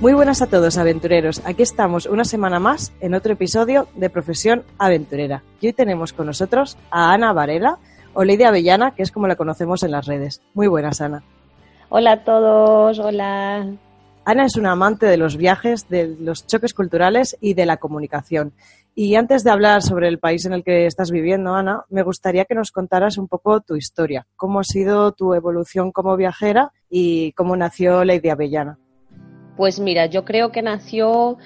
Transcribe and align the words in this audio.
Muy 0.00 0.14
buenas 0.14 0.40
a 0.40 0.46
todos, 0.46 0.78
aventureros. 0.78 1.42
Aquí 1.44 1.62
estamos 1.62 2.06
una 2.06 2.24
semana 2.24 2.58
más 2.58 2.90
en 3.00 3.12
otro 3.12 3.34
episodio 3.34 3.86
de 3.96 4.08
Profesión 4.08 4.62
Aventurera. 4.78 5.42
Y 5.60 5.66
hoy 5.66 5.72
tenemos 5.74 6.14
con 6.14 6.24
nosotros 6.24 6.78
a 6.90 7.12
Ana 7.12 7.34
Varela 7.34 7.78
o 8.14 8.24
Lidia 8.24 8.48
Avellana, 8.48 8.94
que 8.94 9.02
es 9.02 9.12
como 9.12 9.28
la 9.28 9.36
conocemos 9.36 9.82
en 9.82 9.90
las 9.90 10.06
redes. 10.06 10.40
Muy 10.54 10.68
buenas, 10.68 11.02
Ana. 11.02 11.22
Hola 11.90 12.12
a 12.12 12.24
todos, 12.24 12.98
hola. 12.98 13.66
Ana 14.24 14.46
es 14.46 14.56
una 14.56 14.72
amante 14.72 15.04
de 15.04 15.18
los 15.18 15.36
viajes, 15.36 15.86
de 15.90 16.16
los 16.18 16.46
choques 16.46 16.72
culturales 16.72 17.36
y 17.38 17.52
de 17.52 17.66
la 17.66 17.76
comunicación. 17.76 18.54
Y 18.94 19.16
antes 19.16 19.44
de 19.44 19.50
hablar 19.50 19.82
sobre 19.82 20.08
el 20.08 20.18
país 20.18 20.46
en 20.46 20.54
el 20.54 20.64
que 20.64 20.86
estás 20.86 21.10
viviendo, 21.10 21.54
Ana, 21.54 21.84
me 21.90 22.02
gustaría 22.02 22.46
que 22.46 22.54
nos 22.54 22.72
contaras 22.72 23.18
un 23.18 23.28
poco 23.28 23.60
tu 23.60 23.76
historia, 23.76 24.26
cómo 24.36 24.60
ha 24.60 24.64
sido 24.64 25.12
tu 25.12 25.34
evolución 25.34 25.92
como 25.92 26.16
viajera 26.16 26.72
y 26.88 27.32
cómo 27.32 27.54
nació 27.54 28.02
Lady 28.02 28.30
Avellana. 28.30 28.78
Pues 29.60 29.78
mira, 29.78 30.06
yo 30.06 30.24
creo 30.24 30.50
que 30.52 30.62
nació 30.62 31.36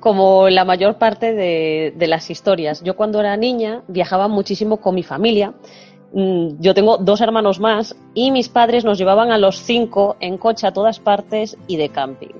como 0.00 0.48
la 0.48 0.64
mayor 0.64 0.96
parte 0.96 1.34
de, 1.34 2.06
las 2.06 2.30
historias. 2.30 2.82
Yo 2.82 2.96
cuando 2.96 3.20
era 3.20 3.36
niña 3.36 3.82
viajaba 3.88 4.26
muchísimo 4.26 4.78
con 4.78 4.94
mi 4.94 5.02
familia. 5.02 5.52
Mm, 6.14 6.60
Yo 6.60 6.72
tengo 6.72 6.96
dos 6.96 7.20
hermanos 7.20 7.60
más 7.60 7.94
y 8.14 8.30
mis 8.30 8.48
padres 8.48 8.86
nos 8.86 8.96
llevaban 8.96 9.32
a 9.32 9.36
los 9.36 9.58
cinco 9.58 10.16
en 10.18 10.38
coche 10.38 10.66
a 10.66 10.72
todas 10.72 10.98
partes 10.98 11.58
y 11.66 11.76
de 11.76 11.90
camping. 11.90 12.36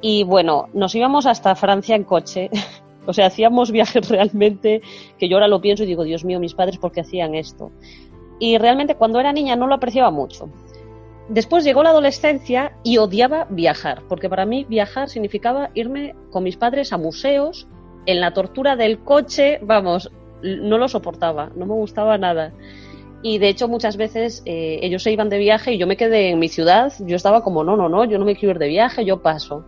Y 0.00 0.22
bueno, 0.22 0.68
nos 0.74 0.94
íbamos 0.94 1.26
hasta 1.26 1.56
Francia 1.56 1.96
en 1.96 2.04
coche. 2.04 2.48
O 3.04 3.12
sea, 3.12 3.26
hacíamos 3.26 3.72
viajes 3.72 4.08
realmente 4.08 4.80
que 5.18 5.28
yo 5.28 5.34
ahora 5.34 5.48
lo 5.48 5.60
pienso 5.60 5.82
y 5.82 5.86
digo, 5.86 6.04
Dios 6.04 6.24
mío, 6.24 6.38
mis 6.38 6.54
padres, 6.54 6.78
¿por 6.78 6.92
qué 6.92 7.00
hacían 7.00 7.34
esto? 7.34 7.72
Y 8.38 8.58
realmente 8.58 8.94
cuando 8.94 9.18
era 9.18 9.32
niña 9.32 9.56
no 9.56 9.66
lo 9.66 9.74
apreciaba 9.74 10.12
mucho. 10.12 10.48
Después 11.28 11.64
llegó 11.64 11.82
la 11.82 11.90
adolescencia 11.90 12.72
y 12.82 12.98
odiaba 12.98 13.46
viajar, 13.48 14.02
porque 14.08 14.28
para 14.28 14.44
mí 14.44 14.66
viajar 14.68 15.08
significaba 15.08 15.70
irme 15.74 16.14
con 16.30 16.42
mis 16.42 16.56
padres 16.56 16.92
a 16.92 16.98
museos, 16.98 17.68
en 18.06 18.20
la 18.20 18.32
tortura 18.32 18.76
del 18.76 18.98
coche, 18.98 19.60
vamos, 19.62 20.10
no 20.42 20.78
lo 20.78 20.88
soportaba, 20.88 21.50
no 21.54 21.66
me 21.66 21.74
gustaba 21.74 22.18
nada. 22.18 22.52
Y 23.22 23.38
de 23.38 23.48
hecho 23.48 23.68
muchas 23.68 23.96
veces 23.96 24.42
eh, 24.46 24.80
ellos 24.82 25.04
se 25.04 25.12
iban 25.12 25.28
de 25.28 25.38
viaje 25.38 25.72
y 25.72 25.78
yo 25.78 25.86
me 25.86 25.96
quedé 25.96 26.30
en 26.30 26.40
mi 26.40 26.48
ciudad, 26.48 26.92
yo 26.98 27.14
estaba 27.14 27.42
como, 27.42 27.62
no, 27.62 27.76
no, 27.76 27.88
no, 27.88 28.04
yo 28.04 28.18
no 28.18 28.24
me 28.24 28.34
quiero 28.34 28.54
ir 28.54 28.58
de 28.58 28.68
viaje, 28.68 29.04
yo 29.04 29.22
paso. 29.22 29.64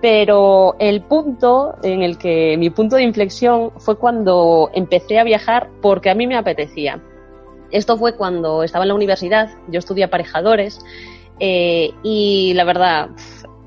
Pero 0.00 0.76
el 0.78 1.02
punto 1.02 1.74
en 1.82 2.02
el 2.02 2.16
que 2.16 2.56
mi 2.56 2.70
punto 2.70 2.96
de 2.96 3.02
inflexión 3.02 3.72
fue 3.78 3.98
cuando 3.98 4.70
empecé 4.72 5.18
a 5.18 5.24
viajar 5.24 5.68
porque 5.82 6.08
a 6.08 6.14
mí 6.14 6.26
me 6.26 6.36
apetecía. 6.36 7.02
Esto 7.70 7.96
fue 7.96 8.16
cuando 8.16 8.62
estaba 8.62 8.84
en 8.84 8.88
la 8.88 8.94
universidad, 8.94 9.50
yo 9.68 9.78
estudié 9.78 10.04
aparejadores 10.04 10.78
eh, 11.38 11.92
y 12.02 12.52
la 12.54 12.64
verdad 12.64 13.10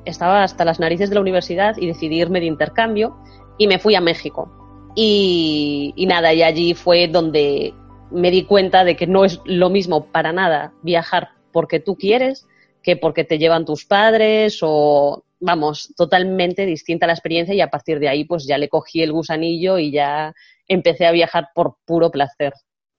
estaba 0.05 0.43
hasta 0.43 0.65
las 0.65 0.79
narices 0.79 1.09
de 1.09 1.15
la 1.15 1.21
universidad 1.21 1.77
y 1.77 1.87
decidí 1.87 2.19
irme 2.19 2.39
de 2.39 2.47
intercambio 2.47 3.17
y 3.57 3.67
me 3.67 3.79
fui 3.79 3.95
a 3.95 4.01
México. 4.01 4.51
Y, 4.95 5.93
y 5.95 6.05
nada, 6.05 6.33
y 6.33 6.43
allí 6.43 6.73
fue 6.73 7.07
donde 7.07 7.73
me 8.09 8.31
di 8.31 8.43
cuenta 8.43 8.83
de 8.83 8.95
que 8.95 9.07
no 9.07 9.23
es 9.23 9.39
lo 9.45 9.69
mismo 9.69 10.07
para 10.07 10.33
nada 10.33 10.73
viajar 10.81 11.29
porque 11.51 11.79
tú 11.79 11.95
quieres 11.95 12.45
que 12.83 12.97
porque 12.97 13.23
te 13.23 13.37
llevan 13.37 13.65
tus 13.65 13.85
padres 13.85 14.59
o 14.61 15.23
vamos, 15.39 15.93
totalmente 15.95 16.65
distinta 16.65 17.07
la 17.07 17.13
experiencia 17.13 17.53
y 17.53 17.61
a 17.61 17.69
partir 17.69 17.99
de 17.99 18.09
ahí 18.09 18.25
pues 18.25 18.45
ya 18.45 18.57
le 18.57 18.69
cogí 18.69 19.01
el 19.01 19.11
gusanillo 19.11 19.77
y 19.77 19.91
ya 19.91 20.33
empecé 20.67 21.05
a 21.05 21.11
viajar 21.11 21.49
por 21.53 21.75
puro 21.85 22.11
placer. 22.11 22.53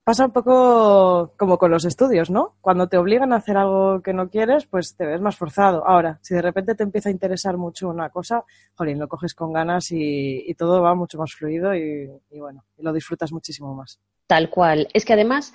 Pasa 0.04 0.26
un 0.26 0.32
poco 0.32 1.32
como 1.38 1.58
con 1.58 1.70
los 1.70 1.84
estudios, 1.84 2.28
¿no? 2.28 2.56
Cuando 2.60 2.88
te 2.88 2.96
obligan 2.96 3.32
a 3.32 3.36
hacer 3.36 3.56
algo 3.56 4.02
que 4.02 4.12
no 4.12 4.30
quieres, 4.30 4.66
pues 4.66 4.96
te 4.96 5.06
ves 5.06 5.20
más 5.20 5.36
forzado. 5.36 5.86
Ahora, 5.86 6.18
si 6.22 6.34
de 6.34 6.42
repente 6.42 6.74
te 6.74 6.82
empieza 6.82 7.08
a 7.08 7.12
interesar 7.12 7.56
mucho 7.56 7.88
una 7.88 8.10
cosa, 8.10 8.44
jolín, 8.74 8.98
lo 8.98 9.06
coges 9.06 9.32
con 9.32 9.52
ganas 9.52 9.92
y, 9.92 10.42
y 10.44 10.54
todo 10.54 10.82
va 10.82 10.96
mucho 10.96 11.18
más 11.18 11.32
fluido 11.32 11.72
y, 11.76 12.10
y 12.32 12.40
bueno, 12.40 12.64
y 12.76 12.82
lo 12.82 12.92
disfrutas 12.92 13.30
muchísimo 13.30 13.76
más. 13.76 14.00
Tal 14.26 14.50
cual. 14.50 14.88
Es 14.92 15.04
que 15.04 15.12
además 15.12 15.54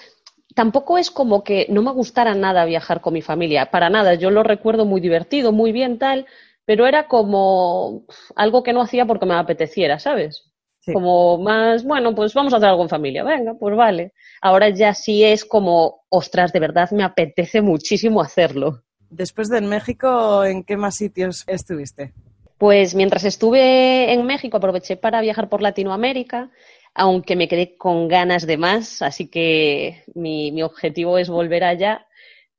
tampoco 0.55 0.97
es 0.97 1.11
como 1.11 1.43
que 1.43 1.67
no 1.69 1.81
me 1.81 1.91
gustara 1.91 2.33
nada 2.33 2.63
viajar 2.63 3.01
con 3.01 3.15
mi 3.15 3.21
familia, 3.21 3.69
para 3.69 3.89
nada. 3.89 4.13
Yo 4.13 4.31
lo 4.31 4.43
recuerdo 4.43 4.85
muy 4.85 5.01
divertido, 5.01 5.51
muy 5.51 5.73
bien 5.73 5.99
tal, 5.99 6.25
pero 6.63 6.87
era 6.87 7.09
como 7.09 8.05
algo 8.33 8.63
que 8.63 8.71
no 8.71 8.81
hacía 8.81 9.05
porque 9.05 9.25
me 9.25 9.35
apeteciera, 9.35 9.99
¿sabes? 9.99 10.46
Sí. 10.87 10.93
Como 10.93 11.37
más, 11.37 11.83
bueno, 11.83 12.15
pues 12.15 12.33
vamos 12.33 12.53
a 12.53 12.57
hacer 12.57 12.69
algo 12.69 12.83
en 12.83 12.87
familia, 12.87 13.21
venga, 13.21 13.55
pues 13.55 13.75
vale. 13.75 14.13
Ahora 14.41 14.69
ya 14.69 14.93
sí 14.93 15.21
es 15.21 15.43
como, 15.43 16.05
ostras, 16.07 16.53
de 16.53 16.61
verdad 16.61 16.89
me 16.91 17.03
apetece 17.03 17.61
muchísimo 17.61 18.21
hacerlo. 18.21 18.83
Después 19.09 19.49
de 19.49 19.59
México, 19.59 20.45
¿en 20.45 20.63
qué 20.63 20.77
más 20.77 20.95
sitios 20.95 21.43
estuviste? 21.45 22.13
Pues 22.57 22.95
mientras 22.95 23.25
estuve 23.25 24.13
en 24.13 24.25
México 24.25 24.55
aproveché 24.55 24.95
para 24.95 25.19
viajar 25.19 25.49
por 25.49 25.61
Latinoamérica, 25.61 26.51
aunque 26.95 27.35
me 27.35 27.49
quedé 27.49 27.75
con 27.75 28.07
ganas 28.07 28.47
de 28.47 28.55
más, 28.55 29.01
así 29.01 29.27
que 29.27 30.05
mi, 30.15 30.53
mi 30.53 30.63
objetivo 30.63 31.17
es 31.17 31.27
volver 31.27 31.65
allá 31.65 32.06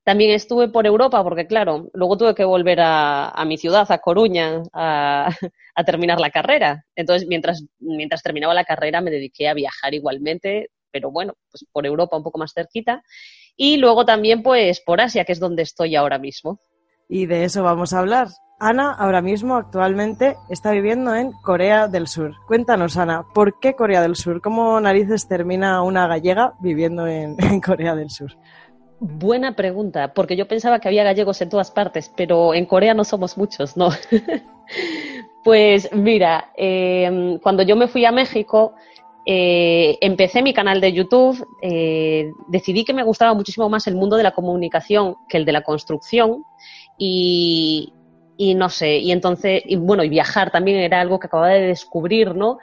también 0.09 0.31
estuve 0.31 0.69
por 0.69 0.87
Europa, 0.87 1.23
porque 1.23 1.47
claro, 1.47 1.91
luego 1.93 2.17
tuve 2.17 2.35
que 2.35 2.47
volver 2.47 2.79
a, 2.81 3.45
mi 3.47 3.59
ciudad, 3.59 3.93
a 3.93 3.99
Coruña, 3.99 4.63
a, 4.73 5.29
terminar 5.85 6.19
la 6.19 6.31
carrera. 6.31 6.87
Entonces, 6.97 7.29
mientras, 7.29 7.63
mientras 7.79 8.23
terminaba 8.23 8.55
la 8.55 8.65
carrera, 8.65 9.03
me 9.03 9.11
dediqué 9.11 9.51
a 9.51 9.53
viajar 9.53 9.93
igualmente, 9.93 10.71
pero 10.91 11.11
bueno, 11.11 11.35
pues 11.51 11.67
por 11.71 11.85
Europa 11.85 12.17
un 12.17 12.23
poco 12.23 12.39
más 12.39 12.55
cerquita. 12.55 13.03
Y 13.55 13.77
luego 13.77 14.07
también, 14.07 14.43
pues, 14.43 14.81
por 14.81 15.03
Asia, 15.03 15.27
que 15.27 15.33
es 15.33 15.41
donde 15.41 15.61
estoy 15.61 15.95
ahora 15.95 16.19
mismo. 16.19 16.59
Y 17.07 17.27
de 17.27 17.45
eso 17.45 17.63
vamos 17.63 17.93
a 17.93 17.99
hablar. 17.99 18.29
Ana, 18.59 18.95
ahora 18.95 19.21
mismo, 19.21 19.57
actualmente, 19.57 20.37
está 20.49 20.71
viviendo 20.71 21.15
en 21.15 21.33
Corea 21.33 21.87
del 21.87 22.09
Sur. 22.09 22.33
Cuéntanos, 22.47 22.97
Ana, 22.97 23.25
¿por 23.35 23.61
qué 23.61 23.75
Corea 23.75 24.01
del 24.01 24.17
Sur? 24.17 24.41
¿Cómo 24.41 24.81
narices 24.81 25.29
termina 25.29 25.83
una 25.83 26.07
gallega 26.07 26.55
viviendo 26.61 27.07
en, 27.07 27.37
en 27.45 27.61
Corea 27.61 27.95
del 27.95 28.09
Sur? 28.09 28.33
Buena 29.01 29.55
pregunta, 29.55 30.13
porque 30.13 30.35
yo 30.35 30.49
pensaba 30.49 30.81
que 30.81 30.89
había 30.89 31.05
gallegos 31.05 31.41
en 31.41 31.49
todas 31.49 31.71
partes, 31.71 32.11
pero 32.17 32.53
en 32.53 32.67
Corea 32.67 32.95
no 32.95 33.05
somos 33.05 33.39
muchos, 33.39 33.77
¿no? 33.77 33.91
pues 35.45 35.89
mira, 35.93 36.51
em, 36.57 37.39
cuando 37.39 37.63
yo 37.63 37.77
me 37.77 37.87
fui 37.87 38.05
a 38.05 38.11
México, 38.11 38.75
eh, 39.25 39.99
empecé 40.01 40.43
mi 40.43 40.53
canal 40.53 40.81
de 40.81 40.93
YouTube, 40.93 41.47
eh, 41.63 42.33
decidí 42.49 42.85
que 42.85 42.93
me 42.93 43.05
gustaba 43.05 43.35
muchísimo 43.35 43.69
más 43.69 43.87
el 43.87 43.95
mundo 43.95 44.17
de 44.17 44.25
la 44.25 44.33
comunicación 44.33 45.15
que 45.29 45.37
el 45.37 45.45
de 45.45 45.53
la 45.53 45.63
construcción 45.63 46.43
y, 46.99 47.93
y 48.37 48.57
no 48.57 48.69
sé, 48.69 48.99
y 48.99 49.13
entonces, 49.13 49.63
y 49.65 49.77
bueno, 49.77 50.03
y 50.03 50.09
viajar 50.09 50.51
también 50.51 50.79
era 50.79 51.01
algo 51.01 51.21
que 51.21 51.29
acababa 51.29 51.51
de 51.51 51.69
descubrir, 51.69 52.35
¿no? 52.35 52.59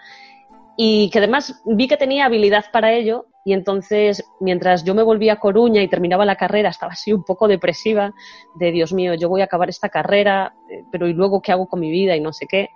Y 0.75 1.09
que 1.11 1.19
además 1.19 1.61
vi 1.65 1.87
que 1.87 1.95
tenía 1.95 2.25
habilidad 2.25 2.65
para 2.73 2.91
ello 2.91 3.27
y 3.45 3.53
entonces 3.53 4.25
mientras 4.39 4.83
yo 4.83 4.95
me 4.95 5.03
volvía 5.03 5.33
a 5.33 5.39
Coruña 5.39 5.81
y 5.83 5.87
terminaba 5.87 6.25
la 6.25 6.35
carrera 6.35 6.69
estaba 6.69 6.93
así 6.93 7.13
un 7.13 7.23
poco 7.23 7.47
depresiva 7.47 8.13
de 8.55 8.71
Dios 8.71 8.91
mío, 8.91 9.13
yo 9.13 9.29
voy 9.29 9.41
a 9.41 9.45
acabar 9.45 9.69
esta 9.69 9.87
carrera, 9.87 10.55
eh, 10.69 10.83
pero 10.91 11.07
¿y 11.07 11.13
luego 11.13 11.41
qué 11.41 11.51
hago 11.51 11.67
con 11.67 11.79
mi 11.79 11.91
vida 11.91 12.15
y 12.15 12.21
no 12.21 12.33
sé 12.33 12.47
qué? 12.47 12.69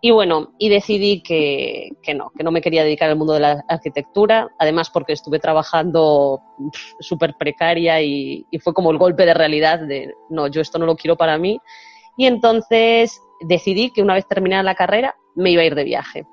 Y 0.00 0.10
bueno, 0.12 0.52
y 0.58 0.70
decidí 0.70 1.22
que, 1.22 1.90
que, 2.02 2.14
no, 2.14 2.30
que 2.30 2.44
no 2.44 2.50
me 2.50 2.62
quería 2.62 2.82
dedicar 2.82 3.10
al 3.10 3.16
mundo 3.16 3.34
de 3.34 3.40
la 3.40 3.64
arquitectura, 3.68 4.48
además 4.58 4.88
porque 4.90 5.12
estuve 5.12 5.38
trabajando 5.38 6.40
súper 7.00 7.34
precaria 7.38 8.00
y, 8.00 8.46
y, 8.50 8.58
fue 8.58 8.72
como 8.72 8.90
el 8.90 8.98
golpe 8.98 9.26
de 9.26 9.34
realidad 9.34 9.80
de, 9.80 10.14
no, 10.30 10.48
yo 10.48 10.60
esto 10.60 10.78
no 10.78 10.86
lo 10.86 10.96
quiero 10.96 11.16
para 11.16 11.38
mí. 11.38 11.60
Y 12.16 12.26
entonces 12.26 13.20
decidí 13.40 13.90
que 13.90 14.02
una 14.02 14.14
vez 14.14 14.26
terminada 14.26 14.62
la 14.62 14.74
carrera 14.74 15.16
me 15.34 15.50
iba 15.50 15.62
a 15.62 15.66
ir 15.66 15.74
de 15.74 15.84
viaje. 15.84 16.26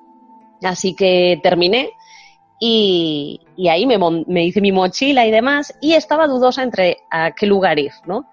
Así 0.62 0.95
que 0.95 1.39
terminé 1.41 1.94
y, 2.65 3.42
y 3.57 3.68
ahí 3.68 3.86
me, 3.86 3.98
me, 4.25 4.45
hice 4.45 4.62
mi 4.62 4.71
mochila 4.71 5.25
y 5.25 5.31
demás 5.31 5.77
y 5.81 5.95
estaba 5.95 6.27
dudosa 6.27 6.63
entre 6.63 7.00
a 7.12 7.31
qué 7.31 7.45
lugar 7.45 7.77
ir, 7.77 7.92
¿no? 8.06 8.30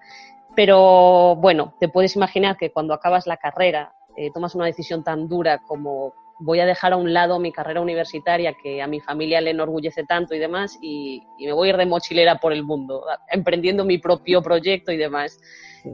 Pero 0.55 1.35
bueno, 1.35 1.73
te 1.81 1.89
puedes 1.89 2.15
imaginar 2.15 2.55
que 2.55 2.71
cuando 2.71 2.93
acabas 2.93 3.27
la 3.27 3.35
carrera 3.35 3.93
eh, 4.15 4.31
tomas 4.33 4.55
una 4.55 4.67
decisión 4.67 5.03
tan 5.03 5.27
dura 5.27 5.57
como 5.57 6.13
voy 6.39 6.61
a 6.61 6.65
dejar 6.65 6.93
a 6.93 6.95
un 6.95 7.11
lado 7.11 7.39
mi 7.39 7.51
carrera 7.51 7.81
universitaria 7.81 8.53
que 8.53 8.81
a 8.81 8.87
mi 8.87 9.01
familia 9.01 9.41
le 9.41 9.49
enorgullece 9.49 10.05
tanto 10.05 10.33
y 10.33 10.39
demás 10.39 10.79
y, 10.81 11.23
y, 11.37 11.47
me 11.47 11.51
voy 11.51 11.67
a 11.67 11.71
ir 11.71 11.77
de 11.77 11.85
mochilera 11.85 12.37
por 12.37 12.53
el 12.53 12.63
mundo, 12.63 13.03
emprendiendo 13.29 13.83
mi 13.83 13.97
propio 13.97 14.41
proyecto 14.41 14.93
y 14.93 14.97
demás. 14.97 15.41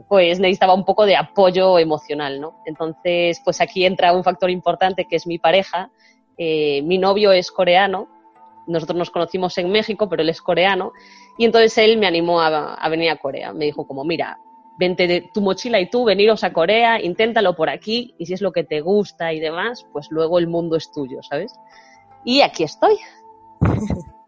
Pues 0.08 0.38
necesitaba 0.38 0.74
un 0.74 0.84
poco 0.84 1.06
de 1.06 1.16
apoyo 1.16 1.76
emocional, 1.80 2.40
¿no? 2.40 2.62
Entonces, 2.66 3.40
pues 3.44 3.60
aquí 3.60 3.84
entra 3.84 4.12
un 4.12 4.22
factor 4.22 4.48
importante 4.48 5.06
que 5.06 5.16
es 5.16 5.26
mi 5.26 5.40
pareja. 5.40 5.90
Eh, 6.36 6.82
mi 6.82 6.98
novio 6.98 7.32
es 7.32 7.50
coreano, 7.50 8.06
nosotros 8.68 8.98
nos 8.98 9.10
conocimos 9.10 9.56
en 9.58 9.70
México, 9.70 10.08
pero 10.08 10.22
él 10.22 10.28
es 10.28 10.40
coreano, 10.42 10.92
y 11.36 11.44
entonces 11.44 11.76
él 11.78 11.98
me 11.98 12.06
animó 12.06 12.40
a, 12.40 12.88
venir 12.88 13.10
a 13.10 13.16
Corea. 13.16 13.52
Me 13.52 13.64
dijo 13.64 13.86
como, 13.86 14.04
mira, 14.04 14.38
vente 14.78 15.28
tu 15.34 15.40
mochila 15.40 15.80
y 15.80 15.90
tú, 15.90 16.04
veniros 16.04 16.44
a 16.44 16.52
Corea, 16.52 17.02
inténtalo 17.02 17.56
por 17.56 17.68
aquí 17.68 18.14
y 18.18 18.26
si 18.26 18.34
es 18.34 18.42
lo 18.42 18.52
que 18.52 18.64
te 18.64 18.80
gusta 18.80 19.32
y 19.32 19.40
demás, 19.40 19.86
pues 19.92 20.08
luego 20.10 20.38
el 20.38 20.46
mundo 20.46 20.76
es 20.76 20.92
tuyo, 20.92 21.18
¿sabes? 21.22 21.52
Y 22.24 22.42
aquí 22.42 22.64
estoy. 22.64 22.96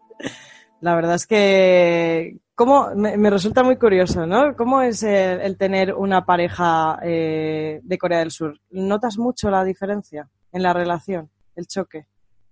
La 0.81 0.95
verdad 0.95 1.15
es 1.15 1.27
que 1.27 2.39
cómo, 2.55 2.89
me, 2.95 3.29
resulta 3.29 3.63
muy 3.63 3.77
curioso, 3.77 4.25
¿no? 4.25 4.55
¿Cómo 4.55 4.81
es 4.81 5.03
el, 5.03 5.41
el 5.41 5.57
tener 5.57 5.93
una 5.93 6.25
pareja 6.25 6.99
eh, 7.03 7.79
de 7.83 7.97
Corea 7.97 8.19
del 8.19 8.31
Sur? 8.31 8.59
¿Notas 8.71 9.17
mucho 9.17 9.51
la 9.51 9.63
diferencia 9.63 10.27
en 10.51 10.63
la 10.63 10.73
relación, 10.73 11.29
el 11.55 11.67
choque? 11.67 12.07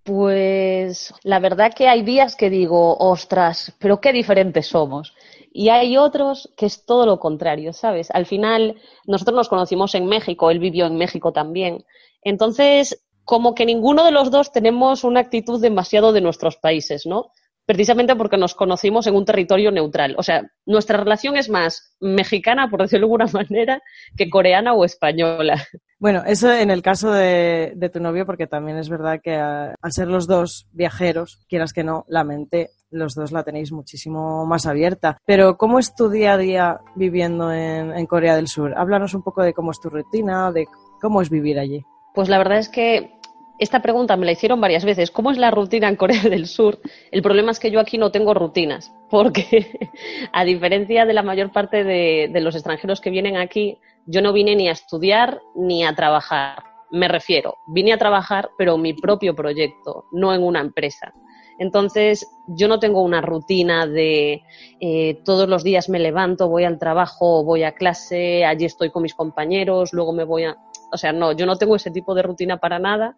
Pues 0.09 1.13
la 1.21 1.37
verdad 1.37 1.71
que 1.71 1.87
hay 1.87 2.01
días 2.01 2.35
que 2.35 2.49
digo, 2.49 2.97
ostras, 2.97 3.75
pero 3.77 4.01
qué 4.01 4.11
diferentes 4.11 4.65
somos. 4.65 5.13
Y 5.53 5.69
hay 5.69 5.97
otros 5.97 6.51
que 6.57 6.65
es 6.65 6.83
todo 6.83 7.05
lo 7.05 7.19
contrario, 7.19 7.73
¿sabes? 7.73 8.09
Al 8.09 8.25
final, 8.25 8.81
nosotros 9.05 9.35
nos 9.35 9.49
conocimos 9.49 9.93
en 9.93 10.07
México, 10.07 10.49
él 10.49 10.57
vivió 10.57 10.87
en 10.87 10.95
México 10.95 11.31
también. 11.31 11.85
Entonces, 12.23 13.05
como 13.23 13.53
que 13.53 13.67
ninguno 13.67 14.03
de 14.03 14.09
los 14.09 14.31
dos 14.31 14.51
tenemos 14.51 15.03
una 15.03 15.19
actitud 15.19 15.61
demasiado 15.61 16.11
de 16.11 16.21
nuestros 16.21 16.57
países, 16.57 17.05
¿no? 17.05 17.31
Precisamente 17.69 18.15
porque 18.15 18.35
nos 18.35 18.55
conocimos 18.55 19.05
en 19.05 19.13
un 19.13 19.25
territorio 19.25 19.69
neutral. 19.69 20.15
O 20.17 20.23
sea, 20.23 20.41
nuestra 20.65 20.97
relación 20.97 21.37
es 21.37 21.51
más 21.51 21.93
mexicana, 21.99 22.67
por 22.67 22.81
decirlo 22.81 23.05
de 23.05 23.13
alguna 23.13 23.25
manera, 23.31 23.79
que 24.17 24.27
coreana 24.27 24.73
o 24.73 24.83
española. 24.83 25.63
Bueno, 25.99 26.23
eso 26.25 26.51
en 26.51 26.71
el 26.71 26.81
caso 26.81 27.11
de, 27.11 27.73
de 27.75 27.89
tu 27.89 27.99
novio, 27.99 28.25
porque 28.25 28.47
también 28.47 28.79
es 28.79 28.89
verdad 28.89 29.19
que 29.23 29.35
a, 29.35 29.75
al 29.79 29.91
ser 29.91 30.07
los 30.07 30.25
dos 30.25 30.67
viajeros, 30.71 31.45
quieras 31.47 31.71
que 31.71 31.83
no, 31.83 32.05
la 32.07 32.23
mente 32.23 32.71
los 32.89 33.13
dos 33.13 33.31
la 33.31 33.43
tenéis 33.43 33.71
muchísimo 33.71 34.47
más 34.47 34.65
abierta. 34.65 35.19
Pero, 35.27 35.55
¿cómo 35.55 35.77
es 35.77 35.93
tu 35.93 36.09
día 36.09 36.33
a 36.33 36.37
día 36.39 36.79
viviendo 36.95 37.51
en, 37.53 37.95
en, 37.95 38.07
Corea 38.07 38.35
del 38.35 38.47
Sur? 38.47 38.73
Háblanos 38.75 39.13
un 39.13 39.21
poco 39.21 39.43
de 39.43 39.53
cómo 39.53 39.69
es 39.69 39.79
tu 39.79 39.91
rutina, 39.91 40.51
de 40.51 40.65
cómo 40.99 41.21
es 41.21 41.29
vivir 41.29 41.59
allí. 41.59 41.85
Pues 42.15 42.29
la 42.29 42.39
verdad 42.39 42.57
es 42.57 42.69
que 42.69 43.18
esta 43.59 43.81
pregunta 43.81 44.15
me 44.15 44.25
la 44.25 44.31
hicieron 44.31 44.61
varias 44.61 44.85
veces. 44.85 45.11
¿Cómo 45.11 45.31
es 45.31 45.37
la 45.37 45.51
rutina 45.51 45.89
en 45.89 45.97
Corea 45.97 46.21
del 46.23 46.47
Sur? 46.47 46.79
El 47.11 47.21
problema 47.21 47.51
es 47.51 47.59
que 47.59 47.71
yo 47.71 47.79
aquí 47.79 47.97
no 47.97 48.11
tengo 48.11 48.33
rutinas, 48.33 48.91
porque 49.09 49.91
a 50.33 50.45
diferencia 50.45 51.05
de 51.05 51.13
la 51.13 51.23
mayor 51.23 51.51
parte 51.51 51.83
de, 51.83 52.31
los 52.39 52.55
extranjeros 52.55 53.01
que 53.01 53.09
vienen 53.09 53.35
aquí, 53.35 53.77
yo 54.05 54.21
no 54.21 54.31
vine 54.31 54.55
ni 54.55 54.69
a 54.69 54.71
estudiar 54.71 55.41
ni 55.55 55.83
a 55.83 55.93
trabajar. 55.93 56.63
Me 56.89 57.07
refiero, 57.07 57.57
vine 57.67 57.93
a 57.93 57.97
trabajar, 57.97 58.49
pero 58.57 58.75
en 58.75 58.81
mi 58.81 58.93
propio 58.93 59.35
proyecto, 59.35 60.05
no 60.11 60.33
en 60.33 60.41
una 60.41 60.61
empresa. 60.61 61.13
Entonces, 61.59 62.25
yo 62.47 62.69
no 62.69 62.79
tengo 62.79 63.03
una 63.03 63.19
rutina 63.19 63.85
de 63.85 64.41
eh, 64.79 65.19
todos 65.25 65.49
los 65.49 65.61
días 65.65 65.89
me 65.89 65.99
levanto, 65.99 66.47
voy 66.47 66.63
al 66.63 66.79
trabajo, 66.79 67.43
voy 67.43 67.63
a 67.63 67.73
clase, 67.73 68.45
allí 68.45 68.63
estoy 68.63 68.89
con 68.91 69.03
mis 69.03 69.13
compañeros, 69.13 69.91
luego 69.91 70.13
me 70.13 70.23
voy 70.23 70.45
a... 70.45 70.57
O 70.91 70.97
sea, 70.97 71.11
no, 71.11 71.33
yo 71.33 71.45
no 71.45 71.57
tengo 71.57 71.75
ese 71.75 71.91
tipo 71.91 72.15
de 72.15 72.23
rutina 72.23 72.57
para 72.57 72.79
nada. 72.79 73.17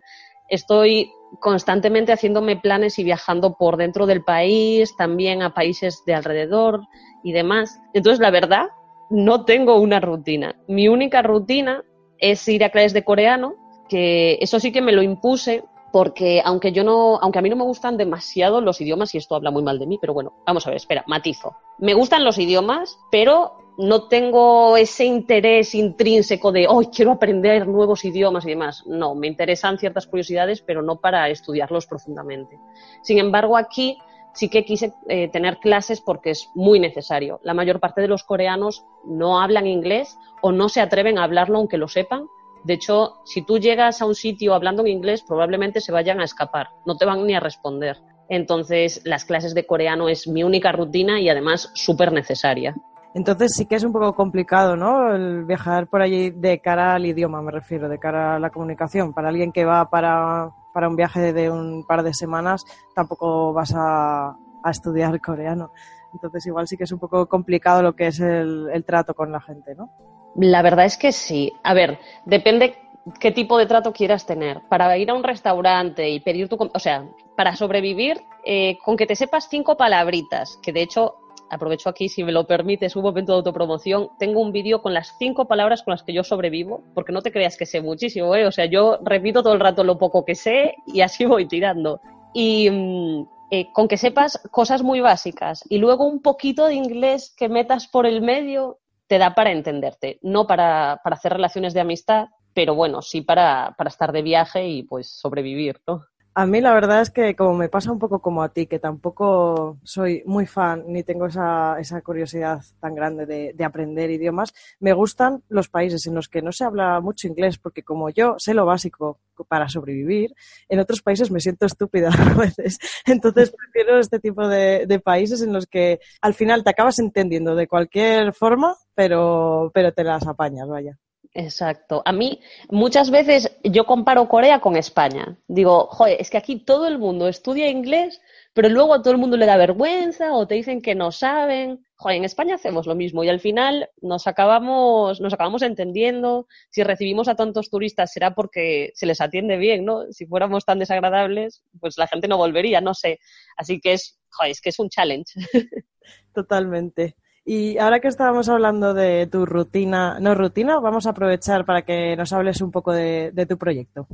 Estoy 0.52 1.14
constantemente 1.40 2.12
haciéndome 2.12 2.58
planes 2.58 3.00
y 3.00 3.06
viajando 3.06 3.56
por 3.56 3.78
dentro 3.78 4.06
del 4.06 4.22
país, 4.22 4.96
también 4.98 5.42
a 5.42 5.54
países 5.54 6.04
de 6.06 6.14
alrededor 6.14 6.82
y 7.24 7.32
demás. 7.32 7.80
Entonces, 7.94 8.20
la 8.20 8.32
verdad, 8.32 8.68
no 9.10 9.46
tengo 9.46 9.80
una 9.80 10.02
rutina. 10.02 10.58
Mi 10.68 10.90
única 10.90 11.22
rutina 11.22 11.84
es 12.20 12.46
ir 12.50 12.66
a 12.66 12.70
clases 12.70 12.92
de 12.92 13.06
coreano, 13.06 13.56
que 13.88 14.40
eso 14.42 14.60
sí 14.60 14.74
que 14.74 14.82
me 14.82 14.92
lo 14.92 15.02
impuse 15.02 15.64
porque 15.94 16.42
aunque 16.44 16.74
yo 16.74 16.84
no, 16.84 17.18
aunque 17.22 17.40
a 17.40 17.42
mí 17.42 17.50
no 17.50 17.56
me 17.56 17.64
gustan 17.64 17.96
demasiado 17.96 18.60
los 18.60 18.82
idiomas, 18.82 19.16
y 19.16 19.18
esto 19.18 19.36
habla 19.36 19.52
muy 19.52 19.64
mal 19.64 19.80
de 19.80 19.88
mí, 19.88 19.98
pero 20.00 20.14
bueno, 20.14 20.34
vamos 20.46 20.68
a 20.68 20.70
ver, 20.70 20.78
espera, 20.78 21.04
matizo. 21.08 21.56
Me 21.80 21.94
gustan 21.94 22.26
los 22.26 22.38
idiomas, 22.38 22.98
pero 23.10 23.58
no 23.82 24.08
tengo 24.08 24.78
ese 24.78 25.06
interés 25.06 25.76
intrínseco 25.76 26.52
de, 26.52 26.68
hoy 26.68 26.88
quiero 26.88 27.12
aprender 27.12 27.68
nuevos 27.68 28.06
idiomas 28.06 28.46
y 28.46 28.50
demás. 28.50 28.84
No, 28.86 29.16
me 29.16 29.28
interesan 29.28 29.78
ciertas 29.78 30.08
curiosidades, 30.08 30.62
pero 30.62 30.82
no 30.82 30.98
para 30.98 31.30
estudiarlos 31.30 31.88
profundamente. 31.88 32.60
Sin 33.02 33.18
embargo, 33.18 33.58
aquí 33.58 33.98
sí 34.34 34.50
que 34.50 34.64
quise 34.64 34.94
eh, 35.10 35.30
tener 35.30 35.58
clases 35.58 36.00
porque 36.00 36.32
es 36.32 36.50
muy 36.56 36.80
necesario. 36.80 37.40
La 37.44 37.54
mayor 37.54 37.80
parte 37.80 38.02
de 38.02 38.08
los 38.08 38.24
coreanos 38.24 38.86
no 39.04 39.42
hablan 39.42 39.68
inglés 39.68 40.18
o 40.42 40.52
no 40.52 40.70
se 40.70 40.80
atreven 40.80 41.18
a 41.18 41.24
hablarlo 41.24 41.58
aunque 41.58 41.78
lo 41.78 41.88
sepan 41.88 42.28
de 42.64 42.76
hecho, 42.76 43.22
si 43.26 43.42
tú 43.42 43.58
llegas 43.58 44.02
a 44.02 44.06
un 44.06 44.16
sitio 44.16 44.54
hablando 44.54 44.84
en 44.84 44.90
inglés, 44.90 45.24
probablemente 45.24 45.82
se 45.82 45.92
vayan 45.92 46.22
a 46.22 46.26
escapar, 46.26 46.70
no 46.86 46.96
te 46.96 47.06
van 47.06 47.26
ni 47.26 47.34
a 47.34 47.40
responder. 47.40 47.98
Entonces, 48.30 49.02
las 49.04 49.26
clases 49.26 49.54
de 49.56 49.66
coreano 49.66 50.08
es 50.10 50.28
mi 50.28 50.44
única 50.44 50.72
rutina 50.72 51.20
y 51.20 51.28
además 51.28 51.72
súper 51.74 52.12
necesaria. 52.14 52.76
Entonces 53.14 53.54
sí 53.56 53.66
que 53.66 53.76
es 53.76 53.84
un 53.84 53.92
poco 53.92 54.16
complicado, 54.16 54.76
¿no? 54.76 55.14
El 55.14 55.44
viajar 55.44 55.88
por 55.88 56.02
allí 56.02 56.30
de 56.30 56.60
cara 56.60 56.96
al 56.96 57.06
idioma, 57.06 57.42
me 57.42 57.52
refiero, 57.52 57.90
de 57.90 58.00
cara 58.00 58.36
a 58.36 58.40
la 58.40 58.50
comunicación. 58.50 59.14
Para 59.14 59.30
alguien 59.30 59.52
que 59.52 59.66
va 59.66 59.90
para, 59.90 60.52
para 60.74 60.88
un 60.88 60.96
viaje 60.96 61.34
de 61.34 61.52
un 61.52 61.86
par 61.86 62.04
de 62.04 62.14
semanas, 62.14 62.64
tampoco 62.96 63.52
vas 63.52 63.74
a, 63.76 64.30
a 64.64 64.72
estudiar 64.72 65.20
coreano. 65.22 65.72
Entonces 66.14 66.46
igual 66.46 66.68
sí 66.68 66.78
que 66.78 66.84
es 66.84 66.92
un 66.92 67.00
poco 67.00 67.28
complicado 67.28 67.82
lo 67.82 67.96
que 67.96 68.08
es 68.08 68.20
el, 68.20 68.84
trato 68.86 69.14
con 69.14 69.32
la 69.32 69.42
gente, 69.42 69.76
¿no? 69.76 69.90
La 70.36 70.62
verdad 70.62 70.86
es 70.86 70.98
que 70.98 71.12
sí. 71.12 71.54
A 71.64 71.74
ver, 71.74 72.00
depende 72.26 72.76
qué 73.20 73.32
tipo 73.32 73.58
de 73.58 73.66
trato 73.66 73.94
quieras 73.94 74.26
tener. 74.26 74.62
Para 74.70 74.98
ir 74.98 75.10
a 75.10 75.14
un 75.14 75.24
restaurante 75.24 76.10
y 76.10 76.20
pedir 76.20 76.50
tu... 76.50 76.58
O 76.74 76.80
sea, 76.80 77.06
para 77.36 77.56
sobrevivir, 77.56 78.22
eh, 78.46 78.78
con 78.84 78.98
que 78.98 79.06
te 79.06 79.16
sepas 79.16 79.48
cinco 79.50 79.78
palabritas, 79.78 80.58
que 80.62 80.74
de 80.74 80.82
hecho, 80.82 81.16
aprovecho 81.52 81.90
aquí, 81.90 82.10
si 82.10 82.24
me 82.24 82.32
lo 82.32 82.48
permites, 82.48 82.96
un 82.96 83.04
momento 83.04 83.34
de 83.34 83.38
autopromoción, 83.38 84.10
tengo 84.18 84.40
un 84.40 84.52
vídeo 84.52 84.82
con 84.82 84.94
las 84.94 85.16
cinco 85.20 85.46
palabras 85.46 85.84
con 85.84 85.92
las 85.92 86.04
que 86.04 86.14
yo 86.14 86.24
sobrevivo, 86.24 86.84
porque 86.96 87.12
no 87.12 87.22
te 87.22 87.32
creas 87.32 87.58
que 87.58 87.66
sé 87.66 87.82
muchísimo, 87.82 88.36
¿eh? 88.36 88.48
O 88.48 88.52
sea, 88.52 88.66
yo 88.66 89.00
repito 89.04 89.44
todo 89.44 89.54
el 89.54 89.60
rato 89.60 89.84
lo 89.84 89.98
poco 89.98 90.26
que 90.26 90.36
sé 90.36 90.76
y 90.88 91.02
así 91.02 91.26
voy 91.26 91.48
tirando. 91.48 92.02
Y... 92.34 92.70
Mm, 92.70 93.26
eh, 93.54 93.68
con 93.74 93.90
que 93.90 93.98
sepas 93.98 94.42
cosas 94.50 94.82
muy 94.82 95.02
básicas 95.02 95.66
y 95.68 95.78
luego 95.78 96.06
un 96.06 96.22
poquito 96.22 96.68
de 96.68 96.76
inglés 96.76 97.36
que 97.36 97.50
metas 97.50 97.86
por 97.90 98.06
el 98.06 98.22
medio, 98.22 98.80
te 99.08 99.18
da 99.18 99.36
para 99.36 99.52
entenderte, 99.52 100.20
no 100.22 100.48
para, 100.48 101.02
para 101.04 101.18
hacer 101.18 101.34
relaciones 101.34 101.74
de 101.74 101.82
amistad, 101.82 102.30
pero 102.54 102.76
bueno, 102.76 103.02
sí 103.02 103.20
para, 103.20 103.76
para, 103.78 103.90
estar 103.90 104.14
de 104.14 104.22
viaje 104.22 104.70
y 104.70 104.84
pues 104.84 105.20
sobrevivir, 105.20 105.82
¿no? 105.86 106.06
A 106.34 106.46
mí 106.46 106.62
la 106.62 106.74
verdad 106.74 107.02
es 107.02 107.10
que 107.10 107.36
como 107.36 107.56
me 107.56 107.68
pasa 107.68 107.92
un 107.92 108.00
poco 108.00 108.22
como 108.22 108.42
a 108.42 108.50
ti, 108.50 108.66
que 108.66 108.80
tampoco 108.80 109.78
soy 109.84 110.24
muy 110.26 110.46
fan 110.46 110.86
ni 110.88 111.04
tengo 111.04 111.26
esa, 111.26 111.78
esa 111.78 112.02
curiosidad 112.02 112.62
tan 112.80 112.96
grande 112.96 113.26
de, 113.26 113.52
de, 113.54 113.66
aprender 113.66 114.10
idiomas, 114.10 114.54
me 114.80 114.94
gustan 114.94 115.44
los 115.50 115.68
países 115.68 116.08
en 116.08 116.16
los 116.16 116.30
que 116.30 116.42
no 116.42 116.54
se 116.54 116.64
habla 116.64 117.02
mucho 117.02 117.28
inglés, 117.28 117.58
porque 117.58 117.84
como 117.84 118.10
yo 118.10 118.36
sé 118.38 118.54
lo 118.54 118.66
básico 118.66 119.20
para 119.50 119.68
sobrevivir, 119.68 120.34
en 120.70 120.80
otros 120.80 121.02
países 121.02 121.32
me 121.32 121.42
siento 121.42 121.66
estúpida 121.66 122.10
a 122.18 122.34
veces. 122.36 122.80
Entonces 123.06 123.52
prefiero 123.52 124.00
este 124.00 124.20
tipo 124.20 124.48
de, 124.48 124.86
de 124.88 125.00
países 125.00 125.42
en 125.42 125.52
los 125.52 125.68
que 125.68 126.00
al 126.22 126.34
final 126.34 126.64
te 126.64 126.70
acabas 126.70 127.00
entendiendo 127.00 127.56
de 127.56 127.68
cualquier 127.68 128.34
forma, 128.34 128.78
pero, 128.96 129.70
pero 129.74 129.92
te 129.92 130.06
las 130.06 130.26
apañas, 130.26 130.70
vaya. 130.70 130.98
Exacto. 131.34 132.02
A 132.04 132.12
mí 132.12 132.42
muchas 132.70 133.10
veces 133.10 133.58
yo 133.64 133.86
comparo 133.86 134.28
Corea 134.28 134.60
con 134.60 134.76
España. 134.76 135.38
Digo, 135.48 135.88
joder, 135.88 136.18
es 136.20 136.30
que 136.30 136.38
aquí 136.38 136.58
todo 136.60 136.88
el 136.88 136.98
mundo 136.98 137.30
estudia 137.30 137.70
inglés, 137.70 138.20
pero 138.54 138.68
luego 138.68 138.94
a 138.94 139.02
todo 139.02 139.14
el 139.14 139.20
mundo 139.20 139.38
le 139.38 139.46
da 139.46 139.56
vergüenza 139.56 140.34
o 140.34 140.46
te 140.46 140.56
dicen 140.56 140.82
que 140.82 140.94
no 140.94 141.14
saben. 141.14 141.86
Joder, 141.96 142.18
en 142.18 142.26
España 142.26 142.56
hacemos 142.56 142.86
lo 142.86 142.96
mismo 142.96 143.24
y 143.24 143.30
al 143.30 143.40
final 143.40 143.90
nos 144.02 144.28
acabamos, 144.28 145.22
nos 145.22 145.34
acabamos 145.34 145.62
entendiendo. 145.62 146.48
Si 146.70 146.84
recibimos 146.84 147.30
a 147.30 147.36
tantos 147.36 147.70
turistas 147.70 148.12
será 148.12 148.36
porque 148.36 148.92
se 148.96 149.06
les 149.06 149.22
atiende 149.22 149.56
bien, 149.56 149.86
¿no? 149.86 150.12
Si 150.12 150.26
fuéramos 150.26 150.66
tan 150.66 150.80
desagradables, 150.80 151.64
pues 151.80 151.98
la 151.98 152.08
gente 152.08 152.28
no 152.28 152.36
volvería, 152.36 152.82
no 152.82 152.94
sé. 152.94 153.20
Así 153.56 153.80
que 153.80 153.94
es, 153.94 154.20
joder, 154.32 154.52
es 154.52 154.60
que 154.60 154.70
es 154.70 154.80
un 154.80 154.90
challenge. 154.90 155.32
Totalmente. 156.34 157.16
Y 157.44 157.78
ahora 157.80 158.00
que 158.00 158.08
estábamos 158.08 158.50
hablando 158.50 158.94
de 158.94 159.28
tu 159.28 159.46
rutina, 159.46 160.20
no 160.20 160.36
rutina, 160.36 160.80
vamos 160.80 161.08
a 161.08 161.12
aprovechar 161.12 161.66
para 161.66 161.82
que 161.82 162.16
nos 162.16 162.32
hables 162.34 162.62
un 162.62 162.72
poco 162.72 162.94
de, 162.94 163.46
tu 163.50 163.58
proyecto. 163.58 164.08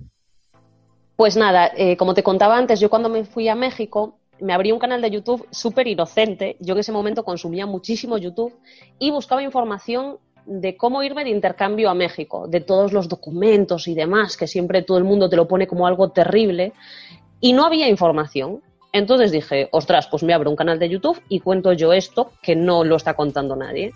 Pues 1.15 1.35
nada, 1.35 1.71
eh, 1.75 1.97
como 1.97 2.13
te 2.13 2.23
contaba 2.23 2.57
antes, 2.57 2.79
yo 2.79 2.89
cuando 2.89 3.09
me 3.09 3.25
fui 3.25 3.49
a 3.49 3.55
México 3.55 4.19
me 4.39 4.53
abrí 4.53 4.71
un 4.71 4.79
canal 4.79 5.01
de 5.01 5.11
YouTube 5.11 5.47
súper 5.51 5.87
inocente. 5.87 6.57
Yo 6.59 6.73
en 6.73 6.79
ese 6.79 6.91
momento 6.91 7.23
consumía 7.23 7.65
muchísimo 7.65 8.17
YouTube 8.17 8.53
y 8.99 9.11
buscaba 9.11 9.43
información 9.43 10.17
de 10.45 10.77
cómo 10.77 11.03
irme 11.03 11.23
de 11.23 11.31
intercambio 11.31 11.89
a 11.89 11.93
México, 11.93 12.47
de 12.47 12.61
todos 12.61 12.93
los 12.93 13.09
documentos 13.09 13.87
y 13.87 13.95
demás, 13.95 14.37
que 14.37 14.47
siempre 14.47 14.81
todo 14.81 14.97
el 14.97 15.03
mundo 15.03 15.29
te 15.29 15.35
lo 15.35 15.47
pone 15.47 15.67
como 15.67 15.87
algo 15.87 16.11
terrible. 16.11 16.73
Y 17.41 17.53
no 17.53 17.65
había 17.65 17.89
información. 17.89 18.61
Entonces 18.97 19.31
dije, 19.31 19.69
ostras, 19.71 20.07
pues 20.07 20.23
me 20.23 20.33
abro 20.33 20.49
un 20.49 20.55
canal 20.55 20.79
de 20.79 20.89
YouTube 20.89 21.21
y 21.29 21.39
cuento 21.39 21.73
yo 21.73 21.93
esto 21.93 22.31
que 22.41 22.55
no 22.55 22.83
lo 22.83 22.95
está 22.95 23.13
contando 23.13 23.55
nadie. 23.55 23.93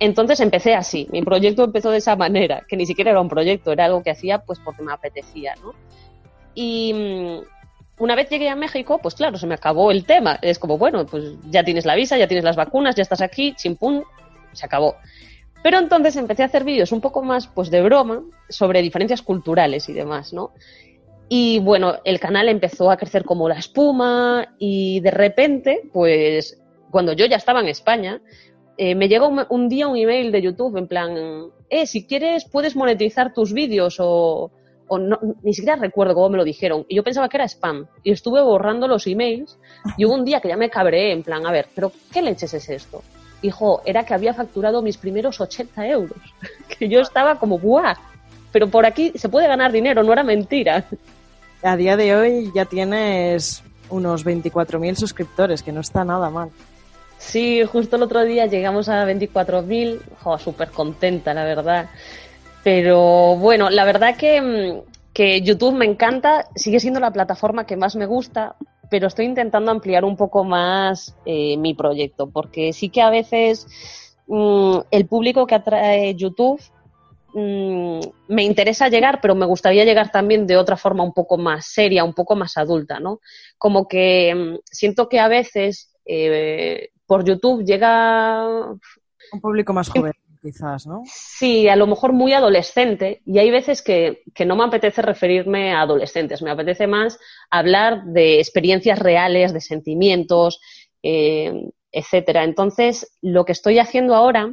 Entonces 0.00 0.40
empecé 0.40 0.74
así, 0.74 1.06
mi 1.10 1.22
proyecto 1.22 1.64
empezó 1.64 1.90
de 1.90 1.98
esa 1.98 2.16
manera, 2.16 2.64
que 2.68 2.76
ni 2.76 2.84
siquiera 2.84 3.12
era 3.12 3.20
un 3.20 3.28
proyecto, 3.28 3.70
era 3.72 3.84
algo 3.84 4.02
que 4.02 4.10
hacía 4.10 4.38
pues 4.38 4.58
porque 4.58 4.82
me 4.82 4.92
apetecía, 4.92 5.54
¿no? 5.62 5.72
Y 6.54 6.92
mm, 6.92 8.02
una 8.02 8.16
vez 8.16 8.28
llegué 8.28 8.48
a 8.48 8.56
México, 8.56 8.98
pues 8.98 9.14
claro, 9.14 9.38
se 9.38 9.46
me 9.46 9.54
acabó 9.54 9.90
el 9.90 10.04
tema. 10.04 10.38
Es 10.42 10.58
como, 10.58 10.78
bueno, 10.78 11.06
pues 11.06 11.24
ya 11.48 11.62
tienes 11.62 11.86
la 11.86 11.94
visa, 11.94 12.18
ya 12.18 12.26
tienes 12.26 12.44
las 12.44 12.56
vacunas, 12.56 12.96
ya 12.96 13.02
estás 13.02 13.20
aquí, 13.20 13.54
chimpún, 13.54 14.04
se 14.52 14.66
acabó. 14.66 14.96
Pero 15.62 15.78
entonces 15.78 16.16
empecé 16.16 16.42
a 16.42 16.46
hacer 16.46 16.64
vídeos 16.64 16.92
un 16.92 17.00
poco 17.00 17.22
más 17.22 17.46
pues 17.46 17.70
de 17.70 17.82
broma 17.82 18.22
sobre 18.48 18.82
diferencias 18.82 19.22
culturales 19.22 19.88
y 19.88 19.92
demás, 19.92 20.32
¿no? 20.32 20.50
Y 21.28 21.58
bueno, 21.60 21.96
el 22.04 22.20
canal 22.20 22.48
empezó 22.48 22.90
a 22.90 22.96
crecer 22.96 23.24
como 23.24 23.48
la 23.48 23.58
espuma 23.58 24.54
y 24.58 25.00
de 25.00 25.10
repente, 25.10 25.82
pues 25.92 26.60
cuando 26.90 27.12
yo 27.12 27.26
ya 27.26 27.36
estaba 27.36 27.60
en 27.60 27.68
España, 27.68 28.20
eh, 28.76 28.94
me 28.94 29.08
llegó 29.08 29.28
un, 29.28 29.68
día 29.68 29.88
un 29.88 29.96
email 29.96 30.32
de 30.32 30.42
YouTube 30.42 30.76
en 30.76 30.86
plan, 30.86 31.46
eh, 31.70 31.86
si 31.86 32.06
quieres 32.06 32.44
puedes 32.44 32.76
monetizar 32.76 33.32
tus 33.32 33.52
vídeos 33.52 33.96
o, 34.00 34.50
no, 34.90 35.18
ni 35.42 35.54
siquiera 35.54 35.76
recuerdo 35.76 36.14
cómo 36.14 36.28
me 36.28 36.36
lo 36.36 36.44
dijeron. 36.44 36.84
Y 36.88 36.96
yo 36.96 37.02
pensaba 37.02 37.28
que 37.28 37.38
era 37.38 37.48
spam. 37.48 37.86
Y 38.02 38.12
estuve 38.12 38.42
borrando 38.42 38.86
los 38.86 39.06
emails 39.06 39.58
y 39.96 40.04
hubo 40.04 40.14
un 40.14 40.24
día 40.24 40.40
que 40.40 40.48
ya 40.48 40.56
me 40.56 40.70
cabreé 40.70 41.12
en 41.12 41.22
plan, 41.22 41.46
a 41.46 41.52
ver, 41.52 41.68
pero 41.74 41.90
¿qué 42.12 42.20
leches 42.20 42.52
es 42.52 42.68
esto? 42.68 43.02
Dijo, 43.40 43.82
era 43.84 44.04
que 44.04 44.14
había 44.14 44.34
facturado 44.34 44.82
mis 44.82 44.98
primeros 44.98 45.40
80 45.40 45.88
euros. 45.88 46.18
que 46.78 46.88
yo 46.88 47.00
estaba 47.00 47.38
como, 47.38 47.58
¡buah! 47.58 47.94
Pero 48.52 48.68
por 48.68 48.86
aquí 48.86 49.12
se 49.16 49.28
puede 49.28 49.48
ganar 49.48 49.72
dinero, 49.72 50.02
no 50.02 50.12
era 50.12 50.22
mentira 50.22 50.84
a 51.64 51.76
día 51.76 51.96
de 51.96 52.14
hoy 52.14 52.52
ya 52.54 52.66
tienes 52.66 53.62
unos 53.88 54.24
24.000 54.24 54.94
suscriptores, 54.96 55.62
que 55.62 55.72
no 55.72 55.80
está 55.80 56.04
nada 56.04 56.30
mal. 56.30 56.50
Sí, 57.18 57.64
justo 57.64 57.96
el 57.96 58.02
otro 58.02 58.22
día 58.24 58.46
llegamos 58.46 58.88
a 58.88 59.04
24.000, 59.06 60.38
súper 60.38 60.70
contenta, 60.70 61.32
la 61.32 61.44
verdad. 61.44 61.88
Pero 62.62 63.36
bueno, 63.36 63.70
la 63.70 63.84
verdad 63.84 64.16
que, 64.16 64.40
mm, 64.40 65.12
que 65.12 65.40
YouTube 65.40 65.74
me 65.74 65.86
encanta, 65.86 66.46
sigue 66.54 66.80
siendo 66.80 67.00
la 67.00 67.12
plataforma 67.12 67.66
que 67.66 67.76
más 67.76 67.96
me 67.96 68.06
gusta, 68.06 68.56
pero 68.90 69.06
estoy 69.06 69.24
intentando 69.24 69.70
ampliar 69.70 70.04
un 70.04 70.16
poco 70.16 70.44
más 70.44 71.16
eh, 71.24 71.56
mi 71.56 71.74
proyecto, 71.74 72.28
porque 72.28 72.72
sí 72.72 72.90
que 72.90 73.00
a 73.00 73.10
veces 73.10 73.66
mm, 74.26 74.78
el 74.90 75.06
público 75.06 75.46
que 75.46 75.54
atrae 75.54 76.14
YouTube 76.14 76.60
Mm, 77.36 77.98
me 78.28 78.44
interesa 78.44 78.88
llegar, 78.88 79.18
pero 79.20 79.34
me 79.34 79.44
gustaría 79.44 79.84
llegar 79.84 80.12
también 80.12 80.46
de 80.46 80.56
otra 80.56 80.76
forma 80.76 81.02
un 81.02 81.12
poco 81.12 81.36
más 81.36 81.66
seria, 81.66 82.04
un 82.04 82.14
poco 82.14 82.36
más 82.36 82.56
adulta, 82.56 83.00
¿no? 83.00 83.20
Como 83.58 83.88
que 83.88 84.32
mm, 84.32 84.58
siento 84.64 85.08
que 85.08 85.18
a 85.18 85.26
veces 85.26 85.92
eh, 86.06 86.90
por 87.06 87.24
YouTube 87.24 87.64
llega... 87.64 88.46
Un 89.32 89.40
público 89.40 89.72
más 89.72 89.88
joven, 89.88 90.12
quizás, 90.40 90.86
¿no? 90.86 91.02
Sí, 91.06 91.66
a 91.68 91.74
lo 91.74 91.88
mejor 91.88 92.12
muy 92.12 92.32
adolescente, 92.34 93.20
y 93.26 93.40
hay 93.40 93.50
veces 93.50 93.82
que, 93.82 94.22
que 94.32 94.46
no 94.46 94.54
me 94.54 94.62
apetece 94.62 95.02
referirme 95.02 95.72
a 95.72 95.80
adolescentes, 95.80 96.40
me 96.40 96.52
apetece 96.52 96.86
más 96.86 97.18
hablar 97.50 98.04
de 98.04 98.38
experiencias 98.38 99.00
reales, 99.00 99.52
de 99.52 99.60
sentimientos, 99.60 100.60
eh, 101.02 101.68
etcétera. 101.90 102.44
Entonces, 102.44 103.18
lo 103.22 103.44
que 103.44 103.52
estoy 103.52 103.80
haciendo 103.80 104.14
ahora 104.14 104.52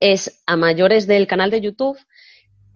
es 0.00 0.42
a 0.46 0.56
mayores 0.56 1.06
del 1.06 1.26
canal 1.26 1.50
de 1.50 1.60
YouTube 1.60 1.98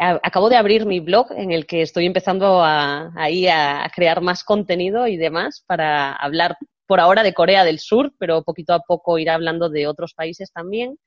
acabo 0.00 0.48
de 0.48 0.56
abrir 0.56 0.86
mi 0.86 1.00
blog 1.00 1.30
en 1.32 1.52
el 1.52 1.66
que 1.66 1.82
estoy 1.82 2.06
empezando 2.06 2.62
a, 2.64 3.12
ahí 3.16 3.46
a, 3.48 3.90
crear 3.94 4.22
más 4.22 4.44
contenido 4.44 5.06
y 5.06 5.16
demás 5.16 5.62
para 5.66 6.12
hablar 6.12 6.56
por 6.86 7.00
ahora 7.00 7.22
de 7.22 7.34
Corea 7.34 7.64
del 7.64 7.78
Sur, 7.78 8.14
pero 8.18 8.42
poquito 8.42 8.72
a 8.72 8.80
poco 8.80 9.18
iré 9.18 9.30
hablando 9.30 9.68
de 9.68 9.86
otros 9.86 10.14
países 10.14 10.52
también. 10.52 10.98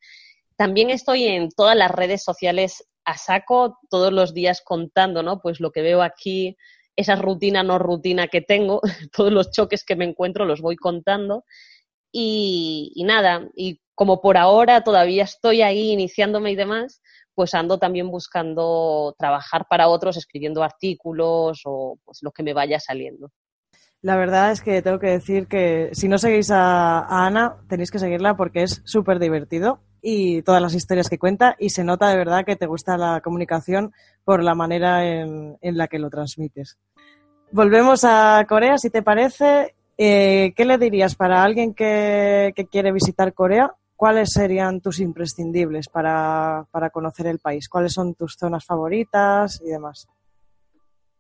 También 0.56 0.92
estoy 0.92 1.26
en 1.26 1.50
todas 1.50 1.76
las 1.76 1.92
redes 1.92 2.24
sociales 2.24 2.88
a 3.04 3.18
saco, 3.18 3.80
todos 3.90 4.14
los 4.14 4.34
días 4.34 4.62
contando, 4.64 5.24
¿no? 5.24 5.42
Pues 5.42 5.60
lo 5.60 5.72
que 5.72 5.82
veo 5.82 6.04
aquí, 6.04 6.56
esa 6.96 7.16
rutina 7.16 7.64
no 7.64 7.80
rutina 7.80 8.28
que 8.28 8.42
tengo, 8.42 8.80
todos 9.12 9.32
los 9.32 9.52
choques 9.52 9.84
que 9.84 9.96
me 9.96 10.06
encuentro 10.06 10.46
los 10.46 10.62
voy 10.62 10.76
contando. 10.76 11.46
Y, 12.12 12.92
y 12.96 13.04
nada, 13.06 13.50
y 13.56 13.82
como 13.96 14.22
por 14.22 14.38
ahora 14.38 14.84
todavía 14.84 15.24
estoy 15.24 15.64
ahí 15.64 15.92
iniciándome 15.92 16.52
y 16.52 16.56
demás, 16.56 17.02
pues 17.36 17.54
ando 17.54 17.78
también 17.78 18.10
buscando 18.10 19.16
trabajar 19.18 19.66
para 19.70 19.88
otros, 19.88 20.18
escribiendo 20.18 20.64
artículos 20.64 21.62
o 21.66 21.98
pues 22.04 22.20
lo 22.22 22.32
que 22.32 22.44
me 22.44 22.54
vaya 22.54 22.80
saliendo. 22.80 23.32
La 24.02 24.18
verdad 24.18 24.52
es 24.52 24.62
que 24.62 24.82
tengo 24.82 25.00
que 25.00 25.08
decir 25.08 25.48
que 25.48 25.90
si 25.94 26.10
no 26.10 26.18
seguís 26.18 26.52
a, 26.52 27.26
Ana, 27.26 27.56
tenéis 27.70 27.90
que 27.90 28.00
seguirla 28.00 28.36
porque 28.36 28.64
es 28.64 28.82
súper 28.84 29.18
divertido 29.18 29.80
y 30.02 30.42
todas 30.42 30.62
las 30.62 30.74
historias 30.74 31.10
que 31.10 31.18
cuenta 31.18 31.56
y 31.58 31.70
se 31.70 31.86
nota 31.86 32.10
de 32.10 32.18
verdad 32.18 32.44
que 32.44 32.58
te 32.58 32.66
gusta 32.66 32.98
la 32.98 33.22
comunicación 33.22 33.94
por 34.26 34.44
la 34.44 34.56
manera 34.56 35.06
en, 35.06 35.58
la 35.62 35.88
que 35.88 36.00
lo 36.00 36.10
transmites. 36.10 36.78
Volvemos 37.52 38.04
a 38.04 38.46
Corea, 38.48 38.78
si 38.78 38.90
te 38.90 39.04
parece. 39.04 39.74
Eh, 39.98 40.54
¿Qué 40.58 40.66
le 40.66 40.78
dirías 40.78 41.16
para 41.16 41.42
alguien 41.42 41.74
que 41.74 42.54
quiere 42.70 42.92
visitar 42.92 43.34
Corea? 43.34 43.74
¿Cuáles 44.04 44.34
serían 44.34 44.82
tus 44.82 45.00
imprescindibles 45.00 45.88
para, 45.88 46.68
conocer 46.92 47.26
el 47.26 47.40
país? 47.40 47.70
¿Cuáles 47.70 47.94
son 47.94 48.16
tus 48.16 48.36
zonas 48.38 48.66
favoritas 48.66 49.62
y 49.66 49.70
demás? 49.70 50.10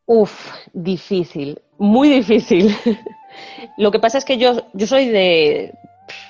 Uf, 0.05 0.51
difícil, 0.73 1.61
muy 1.77 2.09
difícil. 2.09 2.75
Lo 3.77 3.89
que 3.89 3.99
pasa 3.99 4.17
es 4.17 4.25
que 4.25 4.37
yo, 4.37 4.67
yo 4.73 4.85
soy 4.85 5.07
de, 5.07 5.73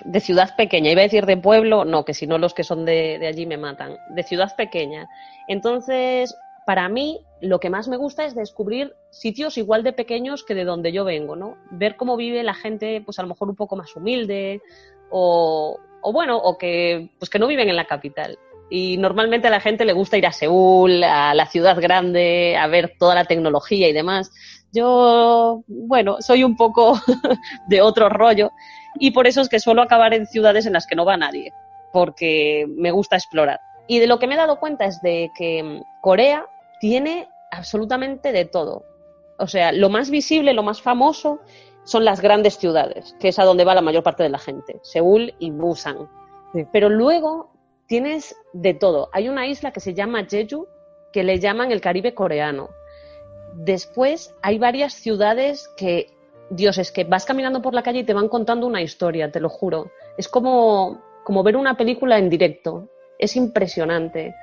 de, 0.05 0.19
ciudad 0.19 0.55
pequeña, 0.55 0.91
iba 0.91 1.01
a 1.01 1.09
decir 1.09 1.25
de 1.25 1.37
pueblo, 1.37 1.85
no, 1.85 2.05
que 2.05 2.13
si 2.13 2.27
no 2.27 2.37
los 2.37 2.53
que 2.53 2.63
son 2.63 2.85
de, 2.85 3.17
de 3.17 3.25
allí 3.25 3.47
me 3.47 3.57
matan, 3.57 3.97
de 4.11 4.21
ciudad 4.21 4.55
pequeña. 4.55 5.09
Entonces, 5.47 6.35
para 6.67 6.87
mí, 6.87 7.19
lo 7.41 7.59
que 7.59 7.71
más 7.71 7.87
me 7.87 7.97
gusta 7.97 8.25
es 8.25 8.35
descubrir 8.35 8.93
sitios 9.09 9.57
igual 9.57 9.81
de 9.81 9.93
pequeños 9.93 10.43
que 10.43 10.53
de 10.53 10.65
donde 10.65 10.91
yo 10.91 11.03
vengo, 11.03 11.35
¿no? 11.35 11.57
Ver 11.71 11.95
cómo 11.95 12.15
vive 12.15 12.43
la 12.43 12.53
gente, 12.53 13.01
pues 13.03 13.17
a 13.17 13.23
lo 13.23 13.29
mejor 13.29 13.49
un 13.49 13.55
poco 13.55 13.75
más 13.75 13.95
humilde, 13.95 14.61
o, 15.09 15.79
o 16.03 16.11
bueno, 16.11 16.37
o 16.37 16.57
que, 16.57 17.09
pues 17.17 17.29
que 17.29 17.39
no 17.39 17.47
viven 17.47 17.69
en 17.69 17.75
la 17.75 17.85
capital. 17.85 18.37
Y 18.69 18.97
normalmente 18.97 19.47
a 19.47 19.51
la 19.51 19.59
gente 19.59 19.85
le 19.85 19.93
gusta 19.93 20.17
ir 20.17 20.25
a 20.25 20.31
Seúl, 20.31 21.03
a 21.03 21.33
la 21.33 21.45
ciudad 21.47 21.79
grande, 21.79 22.57
a 22.57 22.67
ver 22.67 22.95
toda 22.97 23.15
la 23.15 23.25
tecnología 23.25 23.87
y 23.87 23.93
demás. 23.93 24.31
Yo, 24.71 25.63
bueno, 25.67 26.17
soy 26.21 26.43
un 26.43 26.55
poco 26.55 26.99
de 27.67 27.81
otro 27.81 28.09
rollo 28.09 28.51
y 28.99 29.11
por 29.11 29.27
eso 29.27 29.41
es 29.41 29.49
que 29.49 29.59
suelo 29.59 29.81
acabar 29.81 30.13
en 30.13 30.27
ciudades 30.27 30.65
en 30.65 30.73
las 30.73 30.87
que 30.87 30.95
no 30.95 31.05
va 31.05 31.17
nadie, 31.17 31.53
porque 31.91 32.65
me 32.67 32.91
gusta 32.91 33.15
explorar. 33.15 33.59
Y 33.87 33.99
de 33.99 34.07
lo 34.07 34.17
que 34.17 34.27
me 34.27 34.35
he 34.35 34.37
dado 34.37 34.59
cuenta 34.59 34.85
es 34.85 35.01
de 35.01 35.29
que 35.37 35.81
Corea 36.01 36.47
tiene 36.79 37.27
absolutamente 37.51 38.31
de 38.31 38.45
todo. 38.45 38.85
o 39.37 39.47
sea, 39.47 39.71
lo 39.71 39.89
más 39.89 40.09
visible, 40.09 40.53
lo 40.53 40.63
más 40.63 40.81
famoso 40.81 41.39
son 41.83 42.05
las 42.05 42.21
grandes 42.21 42.57
ciudades, 42.57 43.15
que 43.19 43.29
es 43.29 43.39
a 43.39 43.43
donde 43.43 43.65
va 43.65 43.75
la 43.75 43.81
mayor 43.81 44.03
parte 44.03 44.23
de 44.23 44.29
la 44.29 44.39
gente, 44.39 44.79
Seúl 44.83 45.33
y 45.39 45.51
Busan. 45.51 46.09
Pero 46.71 46.89
luego 46.89 47.51
tienes 47.87 48.35
de 48.53 48.73
todo. 48.73 49.09
Hay 49.11 49.29
una 49.29 49.47
isla 49.47 49.71
que 49.71 49.79
se 49.79 49.93
llama 49.93 50.25
Jeju, 50.25 50.67
que 51.11 51.23
le 51.23 51.39
llaman 51.39 51.71
el 51.71 51.81
Caribe 51.81 52.13
coreano. 52.13 52.69
Después 53.55 54.33
hay 54.41 54.57
varias 54.57 54.93
ciudades 54.93 55.69
que, 55.77 56.13
Dios, 56.49 56.77
es 56.77 56.91
que 56.91 57.03
vas 57.03 57.25
caminando 57.25 57.61
por 57.61 57.73
la 57.73 57.83
calle 57.83 57.99
y 57.99 58.03
te 58.03 58.13
van 58.13 58.29
contando 58.29 58.67
una 58.67 58.81
historia, 58.81 59.31
te 59.31 59.39
lo 59.39 59.49
juro. 59.49 59.91
Es 60.17 60.27
como, 60.27 61.01
como 61.23 61.43
ver 61.43 61.57
una 61.57 61.75
película 61.77 62.17
en 62.17 62.29
directo. 62.29 62.89
Es 63.19 63.35
impresionante 63.35 64.33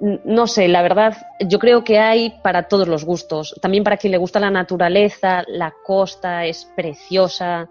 no 0.00 0.46
sé, 0.46 0.68
la 0.68 0.82
verdad, 0.82 1.16
yo 1.40 1.58
creo 1.58 1.84
que 1.84 1.98
hay 1.98 2.34
para 2.42 2.68
todos 2.68 2.88
los 2.88 3.04
gustos. 3.04 3.54
También 3.60 3.84
para 3.84 3.96
quien 3.96 4.12
le 4.12 4.18
gusta 4.18 4.40
la 4.40 4.50
naturaleza, 4.50 5.44
la 5.46 5.74
costa 5.84 6.44
es 6.44 6.70
preciosa. 6.76 7.68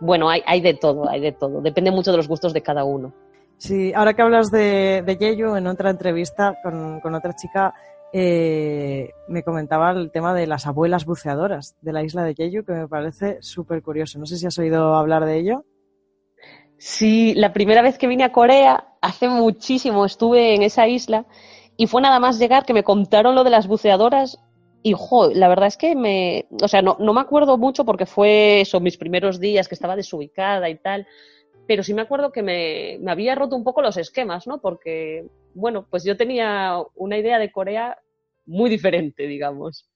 Bueno, 0.00 0.28
hay, 0.30 0.42
hay 0.46 0.60
de 0.60 0.74
todo, 0.74 1.08
hay 1.08 1.20
de 1.20 1.32
todo. 1.32 1.60
Depende 1.60 1.90
mucho 1.90 2.10
de 2.10 2.16
los 2.16 2.28
gustos 2.28 2.52
de 2.52 2.62
cada 2.62 2.84
uno. 2.84 3.12
Sí, 3.56 3.92
ahora 3.94 4.14
que 4.14 4.22
hablas 4.22 4.50
de, 4.50 5.02
de 5.06 5.16
Yeyu, 5.16 5.54
en 5.54 5.66
otra 5.68 5.90
entrevista 5.90 6.58
con, 6.62 7.00
con 7.00 7.14
otra 7.14 7.34
chica, 7.34 7.72
eh, 8.14 9.10
me 9.28 9.42
comentaba 9.42 9.92
el 9.92 10.10
tema 10.10 10.34
de 10.34 10.46
las 10.46 10.66
abuelas 10.66 11.06
buceadoras 11.06 11.76
de 11.80 11.92
la 11.92 12.02
isla 12.02 12.24
de 12.24 12.34
Jeju, 12.34 12.64
que 12.64 12.72
me 12.72 12.88
parece 12.88 13.38
súper 13.40 13.82
curioso. 13.82 14.18
No 14.18 14.26
sé 14.26 14.36
si 14.36 14.46
has 14.46 14.58
oído 14.58 14.94
hablar 14.96 15.24
de 15.24 15.38
ello. 15.38 15.64
Sí, 16.76 17.32
la 17.34 17.52
primera 17.52 17.80
vez 17.80 17.96
que 17.96 18.08
vine 18.08 18.24
a 18.24 18.32
Corea, 18.32 18.91
hace 19.02 19.28
muchísimo, 19.28 20.06
estuve 20.06 20.54
en 20.54 20.62
esa 20.62 20.88
isla 20.88 21.26
y 21.76 21.86
fue 21.86 22.00
nada 22.00 22.20
más 22.20 22.38
llegar 22.38 22.64
que 22.64 22.72
me 22.72 22.84
contaron 22.84 23.34
lo 23.34 23.44
de 23.44 23.50
las 23.50 23.66
buceadoras 23.66 24.38
y, 24.82 24.94
jo, 24.96 25.30
la 25.30 25.48
verdad 25.48 25.68
es 25.68 25.76
que 25.76 25.94
me, 25.94 26.46
o 26.62 26.68
sea, 26.68 26.82
no, 26.82 26.96
no 26.98 27.12
me 27.12 27.20
acuerdo 27.20 27.58
mucho 27.58 27.84
porque 27.84 28.06
fue 28.06 28.62
eso, 28.62 28.80
mis 28.80 28.96
primeros 28.96 29.38
días 29.38 29.68
que 29.68 29.74
estaba 29.74 29.96
desubicada 29.96 30.68
y 30.70 30.76
tal, 30.76 31.06
pero 31.66 31.82
sí 31.82 31.94
me 31.94 32.02
acuerdo 32.02 32.32
que 32.32 32.42
me, 32.42 32.98
me 33.00 33.12
había 33.12 33.34
roto 33.34 33.54
un 33.54 33.64
poco 33.64 33.82
los 33.82 33.96
esquemas, 33.96 34.46
¿no? 34.46 34.60
Porque, 34.60 35.26
bueno, 35.54 35.86
pues 35.88 36.02
yo 36.04 36.16
tenía 36.16 36.78
una 36.96 37.18
idea 37.18 37.38
de 37.38 37.52
Corea 37.52 37.98
muy 38.46 38.70
diferente, 38.70 39.26
digamos. 39.26 39.88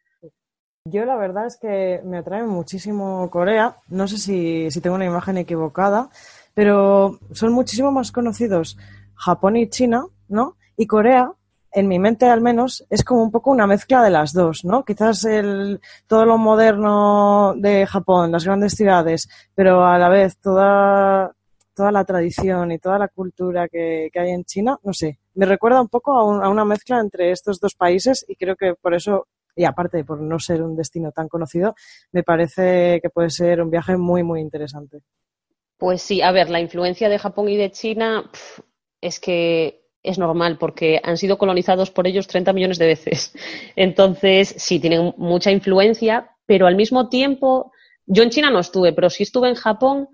Yo 0.85 1.05
la 1.05 1.17
verdad 1.17 1.47
es 1.47 1.59
que 1.59 2.01
me 2.05 2.19
atrae 2.19 2.45
muchísimo 2.45 3.29
Corea. 3.29 3.79
No 3.89 4.07
sé 4.07 4.19
si, 4.19 4.71
si 4.71 4.81
tengo 4.81 4.95
una 4.95 5.05
imagen 5.05 5.37
equivocada, 5.37 6.11
pero 6.57 7.21
son 7.33 7.53
muchísimo 7.53 7.93
más 7.93 8.11
conocidos 8.11 8.79
Japón 9.15 9.59
y 9.59 9.69
China, 9.69 10.07
¿no? 10.27 10.57
Y 10.75 10.87
Corea, 10.87 11.31
en 11.71 11.87
mi 11.87 11.99
mente 11.99 12.31
al 12.31 12.41
menos, 12.41 12.87
es 12.89 13.05
como 13.05 13.23
un 13.23 13.31
poco 13.31 13.51
una 13.51 13.67
mezcla 13.67 14.03
de 14.03 14.09
las 14.09 14.33
dos, 14.33 14.65
¿no? 14.65 14.83
Quizás 14.83 15.27
el, 15.27 15.83
todo 16.07 16.25
lo 16.25 16.39
moderno 16.39 17.53
de 17.59 17.87
Japón, 17.87 18.33
las 18.33 18.47
grandes 18.47 18.73
ciudades, 18.73 19.29
pero 19.55 19.85
a 19.85 19.99
la 19.99 20.09
vez 20.09 20.39
toda, 20.39 21.31
toda 21.75 21.93
la 21.93 22.07
tradición 22.07 22.73
y 22.73 22.79
toda 22.79 22.99
la 23.01 23.09
cultura 23.09 23.69
que, 23.69 24.11
hay 24.15 24.31
en 24.31 24.45
China, 24.45 24.79
no 24.83 24.95
sé, 24.95 25.19
me 25.35 25.45
recuerda 25.45 25.83
un 25.83 25.89
poco 25.89 26.19
a, 26.19 26.47
a 26.47 26.49
una 26.49 26.65
mezcla 26.65 26.99
entre 27.01 27.33
estos 27.33 27.61
dos 27.61 27.75
países 27.75 28.25
y 28.27 28.35
creo 28.35 28.57
que 28.57 28.75
por 28.81 28.95
eso 28.95 29.27
y 29.55 29.65
aparte 29.65 30.05
por 30.05 30.23
no 30.23 30.39
ser 30.39 30.63
un 30.63 30.75
destino 30.75 31.13
tan 31.13 31.29
conocido, 31.29 31.75
me 32.13 32.23
parece 32.23 32.99
que 33.03 33.11
puede 33.11 33.29
ser 33.29 33.61
un 33.61 33.71
viaje 33.71 33.99
muy, 33.99 34.23
muy 34.23 34.41
interesante. 34.41 35.03
Pues 35.79 36.03
sí, 36.03 36.23
a 36.23 36.33
ver, 36.33 36.49
la 36.51 36.61
influencia 36.61 37.09
de 37.09 37.19
Japón 37.19 37.49
y 37.49 37.57
de 37.57 37.71
China 37.71 38.31
es 39.01 39.21
que 39.21 39.83
es 40.03 40.19
normal 40.19 40.57
porque 40.59 41.01
han 41.03 41.19
sido 41.19 41.37
colonizados 41.37 41.91
por 41.91 42.07
ellos 42.07 42.27
30 42.27 42.53
millones 42.53 42.79
de 42.79 42.87
veces. 42.87 43.35
Entonces, 43.77 44.55
sí, 44.57 44.81
tienen 44.81 45.15
mucha 45.17 45.51
influencia, 45.51 46.31
pero 46.47 46.67
al 46.67 46.77
mismo 46.77 47.09
tiempo, 47.09 47.73
yo 48.07 48.23
en 48.23 48.31
China 48.31 48.51
no 48.51 48.61
estuve, 48.61 48.93
pero 48.93 49.11
sí 49.11 49.25
estuve 49.25 49.49
en 49.49 49.57
Japón 49.57 50.09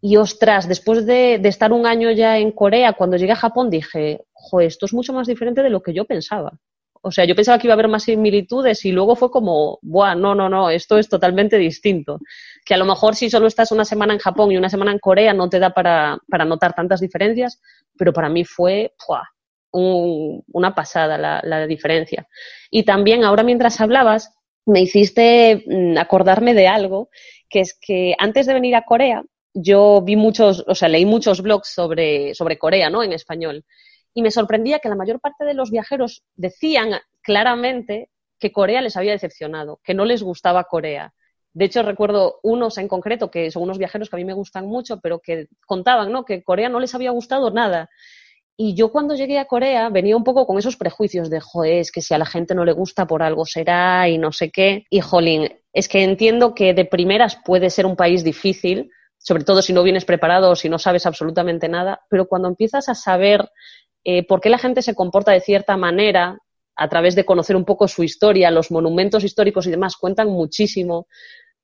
y 0.00 0.16
ostras, 0.16 0.68
después 0.68 1.04
de, 1.06 1.34
estar 1.44 1.72
un 1.72 1.84
año 1.84 2.10
ya 2.12 2.38
en 2.38 2.52
Corea, 2.52 2.92
cuando 2.92 3.16
llegué 3.16 3.32
a 3.32 3.36
Japón 3.36 3.68
dije, 3.68 4.24
joder, 4.32 4.68
esto 4.68 4.86
es 4.86 4.94
mucho 4.94 5.12
más 5.12 5.26
diferente 5.26 5.62
de 5.62 5.70
lo 5.70 5.82
que 5.82 5.92
yo 5.92 6.04
pensaba. 6.04 6.52
O 7.08 7.10
sea, 7.10 7.24
yo 7.24 7.34
pensaba 7.34 7.58
que 7.58 7.66
iba 7.66 7.72
a 7.72 7.76
haber 7.76 7.88
más 7.88 8.02
similitudes 8.02 8.84
y 8.84 8.92
luego 8.92 9.16
fue 9.16 9.30
como, 9.30 9.78
buah, 9.80 10.14
no, 10.14 10.34
no, 10.34 10.50
no, 10.50 10.68
esto 10.68 10.98
es 10.98 11.08
totalmente 11.08 11.56
distinto. 11.56 12.20
Que 12.66 12.74
a 12.74 12.76
lo 12.76 12.84
mejor 12.84 13.16
si 13.16 13.30
solo 13.30 13.46
estás 13.46 13.72
una 13.72 13.86
semana 13.86 14.12
en 14.12 14.18
Japón 14.18 14.52
y 14.52 14.58
una 14.58 14.68
semana 14.68 14.92
en 14.92 14.98
Corea 14.98 15.32
no 15.32 15.48
te 15.48 15.58
da 15.58 15.70
para, 15.70 16.18
para 16.28 16.44
notar 16.44 16.74
tantas 16.74 17.00
diferencias, 17.00 17.62
pero 17.96 18.12
para 18.12 18.28
mí 18.28 18.44
fue 18.44 18.92
una 19.72 20.74
pasada 20.74 21.16
la, 21.16 21.40
la 21.42 21.66
diferencia. 21.66 22.28
Y 22.70 22.82
también 22.82 23.24
ahora 23.24 23.42
mientras 23.42 23.80
hablabas, 23.80 24.34
me 24.66 24.82
hiciste 24.82 25.64
mm, 25.66 25.96
acordarme 25.96 26.52
de 26.52 26.68
algo, 26.68 27.08
que 27.48 27.60
es 27.60 27.78
que 27.80 28.14
antes 28.18 28.46
de 28.46 28.52
venir 28.54 28.76
a 28.76 28.84
Corea, 28.84 29.22
yo 29.54 30.02
vi 30.02 30.16
muchos, 30.16 30.62
o 30.68 30.74
sea, 30.74 30.88
leí 30.88 31.06
muchos 31.06 31.40
blogs 31.40 31.68
sobre, 31.68 32.34
sobre 32.34 32.58
Corea, 32.58 32.90
¿no? 32.90 33.02
En 33.02 33.14
español 33.14 33.64
y 34.18 34.22
me 34.22 34.32
sorprendía 34.32 34.80
que 34.80 34.88
la 34.88 34.96
mayor 34.96 35.20
parte 35.20 35.44
de 35.44 35.54
los 35.54 35.70
viajeros 35.70 36.24
decían 36.34 36.90
claramente 37.22 38.10
que 38.40 38.50
Corea 38.50 38.80
les 38.80 38.96
había 38.96 39.12
decepcionado, 39.12 39.78
que 39.84 39.94
no 39.94 40.04
les 40.04 40.24
gustaba 40.24 40.64
Corea. 40.64 41.14
De 41.52 41.66
hecho, 41.66 41.84
recuerdo 41.84 42.40
unos 42.42 42.78
en 42.78 42.88
concreto, 42.88 43.30
que 43.30 43.52
son 43.52 43.62
unos 43.62 43.78
viajeros 43.78 44.10
que 44.10 44.16
a 44.16 44.18
mí 44.18 44.24
me 44.24 44.32
gustan 44.32 44.66
mucho, 44.66 44.98
pero 44.98 45.20
que 45.20 45.46
contaban 45.64 46.10
¿no? 46.10 46.24
que 46.24 46.42
Corea 46.42 46.68
no 46.68 46.80
les 46.80 46.96
había 46.96 47.12
gustado 47.12 47.52
nada. 47.52 47.90
Y 48.56 48.74
yo 48.74 48.90
cuando 48.90 49.14
llegué 49.14 49.38
a 49.38 49.44
Corea 49.44 49.88
venía 49.88 50.16
un 50.16 50.24
poco 50.24 50.48
con 50.48 50.58
esos 50.58 50.76
prejuicios 50.76 51.30
de, 51.30 51.38
joder, 51.38 51.74
es 51.74 51.92
que 51.92 52.02
si 52.02 52.12
a 52.12 52.18
la 52.18 52.26
gente 52.26 52.56
no 52.56 52.64
le 52.64 52.72
gusta 52.72 53.06
por 53.06 53.22
algo 53.22 53.46
será 53.46 54.08
y 54.08 54.18
no 54.18 54.32
sé 54.32 54.50
qué. 54.50 54.84
Y, 54.90 54.98
jolín, 54.98 55.48
es 55.72 55.86
que 55.86 56.02
entiendo 56.02 56.56
que 56.56 56.74
de 56.74 56.86
primeras 56.86 57.36
puede 57.36 57.70
ser 57.70 57.86
un 57.86 57.94
país 57.94 58.24
difícil, 58.24 58.90
sobre 59.18 59.44
todo 59.44 59.62
si 59.62 59.72
no 59.72 59.84
vienes 59.84 60.04
preparado 60.04 60.50
o 60.50 60.56
si 60.56 60.68
no 60.68 60.80
sabes 60.80 61.06
absolutamente 61.06 61.68
nada, 61.68 62.00
pero 62.08 62.26
cuando 62.26 62.48
empiezas 62.48 62.88
a 62.88 62.96
saber 62.96 63.48
eh, 64.04 64.26
por 64.26 64.40
qué 64.40 64.50
la 64.50 64.58
gente 64.58 64.82
se 64.82 64.94
comporta 64.94 65.32
de 65.32 65.40
cierta 65.40 65.76
manera 65.76 66.38
a 66.76 66.88
través 66.88 67.14
de 67.14 67.24
conocer 67.24 67.56
un 67.56 67.64
poco 67.64 67.88
su 67.88 68.04
historia, 68.04 68.50
los 68.50 68.70
monumentos 68.70 69.24
históricos 69.24 69.66
y 69.66 69.70
demás 69.70 69.96
cuentan 69.96 70.28
muchísimo. 70.28 71.08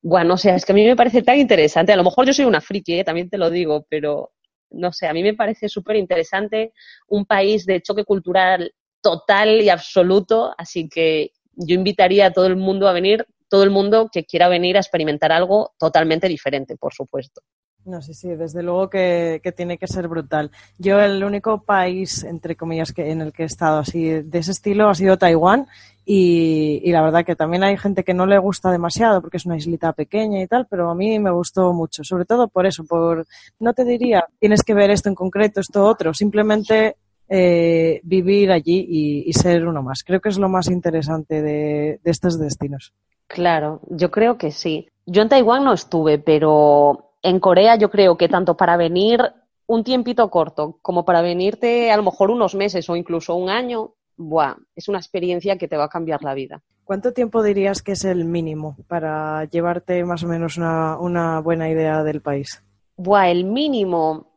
Bueno, 0.02 0.34
o 0.34 0.36
sea, 0.36 0.56
es 0.56 0.64
que 0.64 0.72
a 0.72 0.74
mí 0.74 0.84
me 0.84 0.96
parece 0.96 1.22
tan 1.22 1.38
interesante. 1.38 1.92
A 1.92 1.96
lo 1.96 2.04
mejor 2.04 2.26
yo 2.26 2.34
soy 2.34 2.44
una 2.44 2.60
friki, 2.60 2.98
eh, 2.98 3.04
también 3.04 3.30
te 3.30 3.38
lo 3.38 3.48
digo, 3.48 3.86
pero 3.88 4.32
no 4.70 4.92
sé, 4.92 5.06
a 5.06 5.12
mí 5.12 5.22
me 5.22 5.34
parece 5.34 5.68
súper 5.68 5.96
interesante 5.96 6.72
un 7.08 7.24
país 7.24 7.64
de 7.64 7.80
choque 7.80 8.04
cultural 8.04 8.72
total 9.00 9.60
y 9.60 9.68
absoluto, 9.68 10.52
así 10.58 10.88
que 10.88 11.30
yo 11.52 11.74
invitaría 11.74 12.26
a 12.26 12.32
todo 12.32 12.46
el 12.46 12.56
mundo 12.56 12.88
a 12.88 12.92
venir, 12.92 13.26
todo 13.48 13.62
el 13.62 13.70
mundo 13.70 14.08
que 14.12 14.24
quiera 14.24 14.48
venir 14.48 14.76
a 14.76 14.80
experimentar 14.80 15.30
algo 15.30 15.74
totalmente 15.78 16.28
diferente, 16.28 16.76
por 16.76 16.92
supuesto. 16.92 17.42
No 17.84 18.00
sé, 18.00 18.14
sí, 18.14 18.28
desde 18.28 18.62
luego 18.62 18.88
que, 18.88 19.40
tiene 19.54 19.76
que 19.76 19.86
ser 19.86 20.08
brutal. 20.08 20.50
Yo 20.78 21.00
el 21.00 21.22
único 21.22 21.62
país, 21.62 22.24
entre 22.24 22.56
comillas, 22.56 22.92
que, 22.92 23.10
en 23.10 23.20
el 23.20 23.32
que 23.32 23.42
he 23.42 23.46
estado 23.46 23.78
así 23.78 24.08
de 24.08 24.38
ese 24.38 24.52
estilo 24.52 24.88
ha 24.88 24.94
sido 24.94 25.18
Taiwán 25.18 25.66
y, 26.06 26.80
y, 26.82 26.92
la 26.92 27.02
verdad 27.02 27.24
que 27.24 27.36
también 27.36 27.62
hay 27.62 27.76
gente 27.76 28.02
que 28.02 28.14
no 28.14 28.24
le 28.24 28.38
gusta 28.38 28.70
demasiado 28.70 29.20
porque 29.20 29.36
es 29.36 29.46
una 29.46 29.56
islita 29.56 29.92
pequeña 29.92 30.40
y 30.40 30.46
tal, 30.46 30.66
pero 30.68 30.90
a 30.90 30.94
mí 30.94 31.18
me 31.18 31.30
gustó 31.30 31.72
mucho, 31.72 32.04
sobre 32.04 32.24
todo 32.24 32.48
por 32.48 32.66
eso, 32.66 32.84
por, 32.84 33.26
no 33.58 33.74
te 33.74 33.84
diría, 33.84 34.26
tienes 34.38 34.62
que 34.62 34.74
ver 34.74 34.90
esto 34.90 35.10
en 35.10 35.14
concreto, 35.14 35.60
esto 35.60 35.84
otro, 35.86 36.14
simplemente 36.14 36.96
eh, 37.28 38.00
vivir 38.02 38.50
allí 38.50 39.24
y, 39.26 39.32
ser 39.34 39.66
uno 39.66 39.82
más. 39.82 40.04
Creo 40.04 40.20
que 40.20 40.30
es 40.30 40.38
lo 40.38 40.48
más 40.48 40.68
interesante 40.68 41.42
de 41.42 42.00
estos 42.04 42.38
destinos. 42.38 42.94
Claro, 43.26 43.80
yo 43.88 44.10
creo 44.10 44.38
que 44.38 44.50
sí. 44.52 44.88
Yo 45.06 45.22
en 45.22 45.28
Taiwán 45.28 45.64
no 45.64 45.72
estuve, 45.72 46.18
pero 46.18 47.13
en 47.24 47.40
Corea 47.40 47.76
yo 47.76 47.90
creo 47.90 48.16
que 48.16 48.28
tanto 48.28 48.56
para 48.56 48.76
venir 48.76 49.32
un 49.66 49.82
tiempito 49.82 50.28
corto 50.28 50.78
como 50.82 51.06
para 51.06 51.22
venirte 51.22 51.90
a 51.90 51.96
lo 51.96 52.02
mejor 52.02 52.30
unos 52.30 52.54
meses 52.54 52.88
o 52.90 52.96
incluso 52.96 53.34
un 53.34 53.48
año, 53.48 53.94
buah, 54.16 54.56
es 54.76 54.88
una 54.88 54.98
experiencia 54.98 55.56
que 55.56 55.66
te 55.66 55.78
va 55.78 55.84
a 55.84 55.88
cambiar 55.88 56.22
la 56.22 56.34
vida. 56.34 56.62
¿Cuánto 56.84 57.14
tiempo 57.14 57.42
dirías 57.42 57.80
que 57.80 57.92
es 57.92 58.04
el 58.04 58.26
mínimo 58.26 58.76
para 58.88 59.46
llevarte 59.46 60.04
más 60.04 60.22
o 60.22 60.28
menos 60.28 60.58
una, 60.58 60.98
una 60.98 61.40
buena 61.40 61.70
idea 61.70 62.04
del 62.04 62.20
país? 62.20 62.62
Buah, 62.98 63.30
el 63.30 63.44
mínimo, 63.44 64.33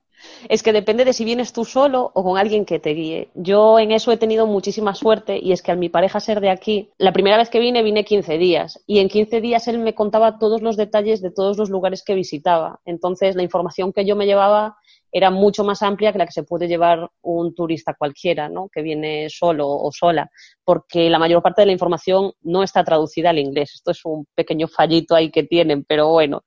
es 0.50 0.64
que 0.64 0.74
depende 0.74 1.06
de 1.06 1.14
si 1.14 1.26
vienes 1.26 1.54
tú 1.54 1.66
solo 1.66 2.12
o 2.14 2.24
con 2.24 2.38
alguien 2.38 2.66
que 2.66 2.80
te 2.80 2.92
guíe. 2.92 3.30
Yo 3.36 3.80
en 3.80 3.92
eso 3.92 4.12
he 4.12 4.18
tenido 4.18 4.48
muchísima 4.48 4.96
suerte 4.96 5.40
y 5.42 5.52
es 5.52 5.62
que 5.62 5.72
al 5.72 5.78
mi 5.78 5.90
pareja 5.90 6.20
ser 6.20 6.42
de 6.42 6.50
aquí, 6.50 6.90
la 6.98 7.14
primera 7.14 7.38
vez 7.38 7.50
que 7.50 7.60
vine 7.60 7.84
vine 7.84 8.06
15 8.06 8.38
días 8.38 8.84
y 8.86 9.00
en 9.00 9.10
15 9.10 9.42
días 9.42 9.68
él 9.68 9.80
me 9.80 9.96
contaba 9.96 10.40
todos 10.40 10.62
los 10.62 10.78
detalles 10.78 11.22
de 11.22 11.32
todos 11.32 11.58
los 11.58 11.70
lugares 11.70 12.04
que 12.04 12.16
visitaba. 12.16 12.80
Entonces 12.86 13.36
la 13.36 13.44
información 13.44 13.94
que 13.94 14.06
yo 14.06 14.16
me 14.16 14.26
llevaba 14.26 14.78
era 15.12 15.32
mucho 15.32 15.64
más 15.64 15.82
amplia 15.82 16.12
que 16.12 16.18
la 16.18 16.26
que 16.26 16.32
se 16.32 16.44
puede 16.44 16.68
llevar 16.68 17.10
un 17.22 17.56
turista 17.56 17.96
cualquiera, 17.98 18.50
¿no? 18.50 18.70
Que 18.70 18.82
viene 18.82 19.30
solo 19.30 19.68
o 19.70 19.92
sola, 19.92 20.30
porque 20.64 21.10
la 21.10 21.18
mayor 21.18 21.42
parte 21.42 21.62
de 21.62 21.68
la 21.68 21.72
información 21.72 22.34
no 22.42 22.62
está 22.62 22.84
traducida 22.84 23.30
al 23.30 23.40
inglés. 23.40 23.74
Esto 23.76 23.92
es 23.92 24.04
un 24.04 24.28
pequeño 24.36 24.68
fallito 24.68 25.16
ahí 25.16 25.32
que 25.32 25.44
tienen, 25.44 25.86
pero 25.86 26.10
bueno, 26.10 26.44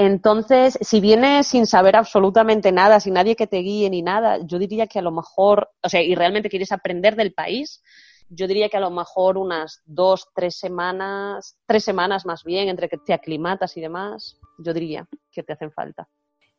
entonces, 0.00 0.78
si 0.80 1.00
vienes 1.00 1.48
sin 1.48 1.66
saber 1.66 1.96
absolutamente 1.96 2.70
nada, 2.70 3.00
sin 3.00 3.14
nadie 3.14 3.34
que 3.34 3.48
te 3.48 3.58
guíe 3.58 3.90
ni 3.90 4.00
nada, 4.00 4.38
yo 4.46 4.60
diría 4.60 4.86
que 4.86 5.00
a 5.00 5.02
lo 5.02 5.10
mejor, 5.10 5.70
o 5.82 5.88
sea, 5.88 6.00
y 6.00 6.14
realmente 6.14 6.48
quieres 6.48 6.70
aprender 6.70 7.16
del 7.16 7.34
país, 7.34 7.82
yo 8.30 8.46
diría 8.46 8.68
que 8.68 8.76
a 8.76 8.80
lo 8.80 8.92
mejor 8.92 9.36
unas 9.36 9.82
dos, 9.86 10.28
tres 10.36 10.56
semanas, 10.56 11.58
tres 11.66 11.82
semanas 11.82 12.24
más 12.26 12.44
bien, 12.44 12.68
entre 12.68 12.88
que 12.88 12.96
te 12.96 13.12
aclimatas 13.12 13.76
y 13.76 13.80
demás, 13.80 14.38
yo 14.58 14.72
diría 14.72 15.08
que 15.32 15.42
te 15.42 15.54
hacen 15.54 15.72
falta. 15.72 16.06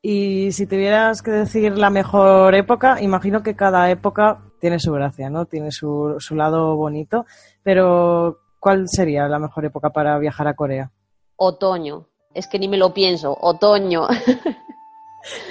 Y 0.02 0.52
si 0.52 0.68
tuvieras 0.68 1.22
que 1.22 1.32
decir 1.32 1.78
la 1.78 1.90
mejor 1.90 2.54
época, 2.56 3.02
imagino 3.02 3.42
que 3.42 3.56
cada 3.56 3.90
época 3.90 4.44
tiene 4.60 4.80
su 4.80 4.92
gracia, 4.92 5.30
¿no? 5.30 5.46
Tiene 5.46 5.72
su, 5.72 6.16
su 6.20 6.36
lado 6.36 6.76
bonito, 6.76 7.26
pero 7.64 8.40
¿cuál 8.60 8.84
sería 8.90 9.30
la 9.30 9.40
mejor 9.40 9.64
época 9.64 9.92
para 9.92 10.20
viajar 10.20 10.50
a 10.50 10.56
Corea? 10.56 10.92
Otoño. 11.38 12.09
Es 12.34 12.48
que 12.48 12.60
ni 12.60 12.68
me 12.68 12.78
lo 12.78 12.94
pienso. 12.94 13.38
Otoño. 13.40 14.08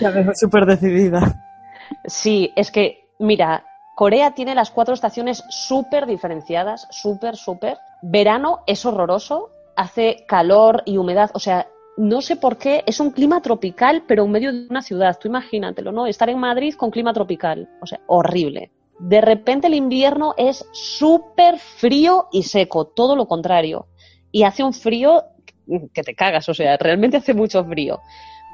Ya 0.01 0.11
veo 0.11 0.33
súper 0.35 0.65
decidida. 0.65 1.45
Sí, 2.07 2.53
es 2.57 2.71
que, 2.71 3.11
mira, 3.19 3.65
Corea 3.95 4.31
tiene 4.33 4.55
las 4.55 4.71
cuatro 4.71 4.95
estaciones 4.95 5.45
súper 5.51 6.07
diferenciadas, 6.07 6.89
súper, 6.91 7.37
súper. 7.37 7.79
Verano 8.01 8.61
es 8.67 8.87
horroroso, 8.87 9.51
hace 9.77 10.25
calor 10.27 10.83
y 10.87 10.97
humedad, 10.97 11.31
o 11.35 11.39
sea, 11.39 11.67
no 11.97 12.23
sé 12.23 12.37
por 12.37 12.57
qué, 12.57 12.85
es 12.87 13.01
un 13.01 13.11
clima 13.11 13.43
tropical, 13.43 14.05
pero 14.07 14.25
en 14.25 14.31
medio 14.31 14.53
de 14.53 14.69
una 14.71 14.83
ciudad, 14.83 15.19
tú 15.21 15.29
imagínatelo, 15.29 15.91
¿no? 15.91 16.07
Estar 16.07 16.31
en 16.31 16.39
Madrid 16.39 16.75
con 16.75 16.91
clima 16.91 17.13
tropical, 17.13 17.69
o 17.83 17.87
sea, 17.87 18.01
horrible. 18.07 18.71
De 19.01 19.21
repente 19.21 19.67
el 19.67 19.75
invierno 19.75 20.35
es 20.37 20.65
súper 20.73 21.59
frío 21.59 22.29
y 22.33 22.45
seco, 22.45 22.87
todo 22.87 23.17
lo 23.17 23.27
contrario. 23.27 23.87
Y 24.31 24.45
hace 24.45 24.63
un 24.63 24.73
frío 24.73 25.25
que 25.93 26.03
te 26.03 26.15
cagas, 26.15 26.49
o 26.49 26.55
sea, 26.55 26.77
realmente 26.77 27.19
hace 27.19 27.35
mucho 27.35 27.65
frío. 27.65 28.01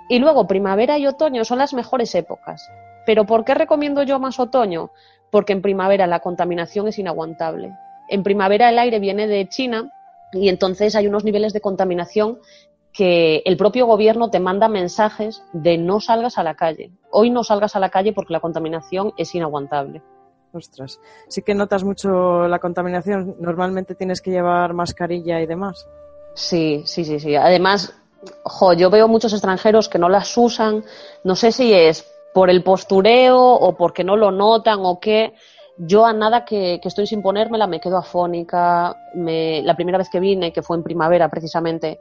Y 0.08 0.18
luego 0.18 0.46
primavera 0.46 0.98
y 0.98 1.06
otoño 1.06 1.44
son 1.44 1.58
las 1.58 1.72
mejores 1.72 2.14
épocas. 2.14 2.70
Pero 3.06 3.24
¿por 3.24 3.44
qué 3.44 3.54
recomiendo 3.54 4.02
yo 4.02 4.18
más 4.18 4.38
otoño? 4.38 4.90
porque 5.34 5.52
en 5.52 5.62
primavera 5.62 6.06
la 6.06 6.20
contaminación 6.20 6.86
es 6.86 6.96
inaguantable. 6.96 7.76
En 8.08 8.22
primavera 8.22 8.70
el 8.70 8.78
aire 8.78 9.00
viene 9.00 9.26
de 9.26 9.48
China 9.48 9.90
y 10.32 10.48
entonces 10.48 10.94
hay 10.94 11.08
unos 11.08 11.24
niveles 11.24 11.52
de 11.52 11.60
contaminación 11.60 12.38
que 12.92 13.42
el 13.44 13.56
propio 13.56 13.86
gobierno 13.86 14.30
te 14.30 14.38
manda 14.38 14.68
mensajes 14.68 15.42
de 15.52 15.76
no 15.76 15.98
salgas 15.98 16.38
a 16.38 16.44
la 16.44 16.54
calle. 16.54 16.92
Hoy 17.10 17.30
no 17.30 17.42
salgas 17.42 17.74
a 17.74 17.80
la 17.80 17.88
calle 17.90 18.12
porque 18.12 18.32
la 18.32 18.38
contaminación 18.38 19.12
es 19.16 19.34
inaguantable. 19.34 20.02
Ostras, 20.52 21.00
sí 21.26 21.42
que 21.42 21.56
notas 21.56 21.82
mucho 21.82 22.46
la 22.46 22.60
contaminación. 22.60 23.34
Normalmente 23.40 23.96
tienes 23.96 24.20
que 24.20 24.30
llevar 24.30 24.72
mascarilla 24.72 25.40
y 25.40 25.46
demás. 25.46 25.88
Sí, 26.34 26.82
sí, 26.86 27.04
sí, 27.04 27.20
sí. 27.20 27.36
Además, 27.36 27.94
yo 28.76 28.90
veo 28.90 29.08
muchos 29.08 29.32
extranjeros 29.32 29.88
que 29.88 29.98
no 29.98 30.08
las 30.08 30.36
usan. 30.36 30.84
No 31.22 31.36
sé 31.36 31.52
si 31.52 31.72
es 31.72 32.06
por 32.32 32.50
el 32.50 32.62
postureo 32.62 33.40
o 33.40 33.76
porque 33.76 34.04
no 34.04 34.16
lo 34.16 34.30
notan 34.30 34.80
o 34.82 34.98
qué. 34.98 35.34
Yo 35.76 36.04
a 36.04 36.12
nada 36.12 36.44
que, 36.44 36.80
estoy 36.82 37.06
sin 37.06 37.22
ponérmela 37.22 37.66
me 37.66 37.80
quedo 37.80 37.96
afónica. 37.96 38.96
Me, 39.14 39.62
la 39.62 39.76
primera 39.76 39.98
vez 39.98 40.08
que 40.10 40.20
vine, 40.20 40.52
que 40.52 40.62
fue 40.62 40.76
en 40.76 40.82
primavera 40.82 41.28
precisamente, 41.28 42.00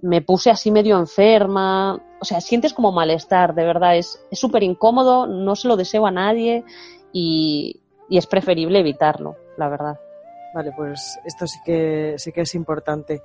me 0.00 0.22
puse 0.22 0.50
así 0.50 0.70
medio 0.70 0.98
enferma. 0.98 2.00
O 2.20 2.24
sea, 2.24 2.40
sientes 2.40 2.74
como 2.74 2.90
malestar, 2.90 3.54
de 3.54 3.64
verdad. 3.64 3.96
Es 3.96 4.20
súper 4.32 4.64
incómodo, 4.64 5.26
no 5.26 5.54
se 5.54 5.68
lo 5.68 5.76
deseo 5.76 6.06
a 6.06 6.10
nadie 6.10 6.64
y, 7.12 7.80
y 8.08 8.18
es 8.18 8.26
preferible 8.26 8.80
evitarlo, 8.80 9.36
la 9.56 9.68
verdad. 9.68 10.00
Vale, 10.54 10.72
pues 10.76 11.18
esto 11.24 11.46
sí 11.46 11.58
que 11.64 12.14
sí 12.18 12.32
que 12.32 12.40
es 12.40 12.54
importante. 12.54 13.22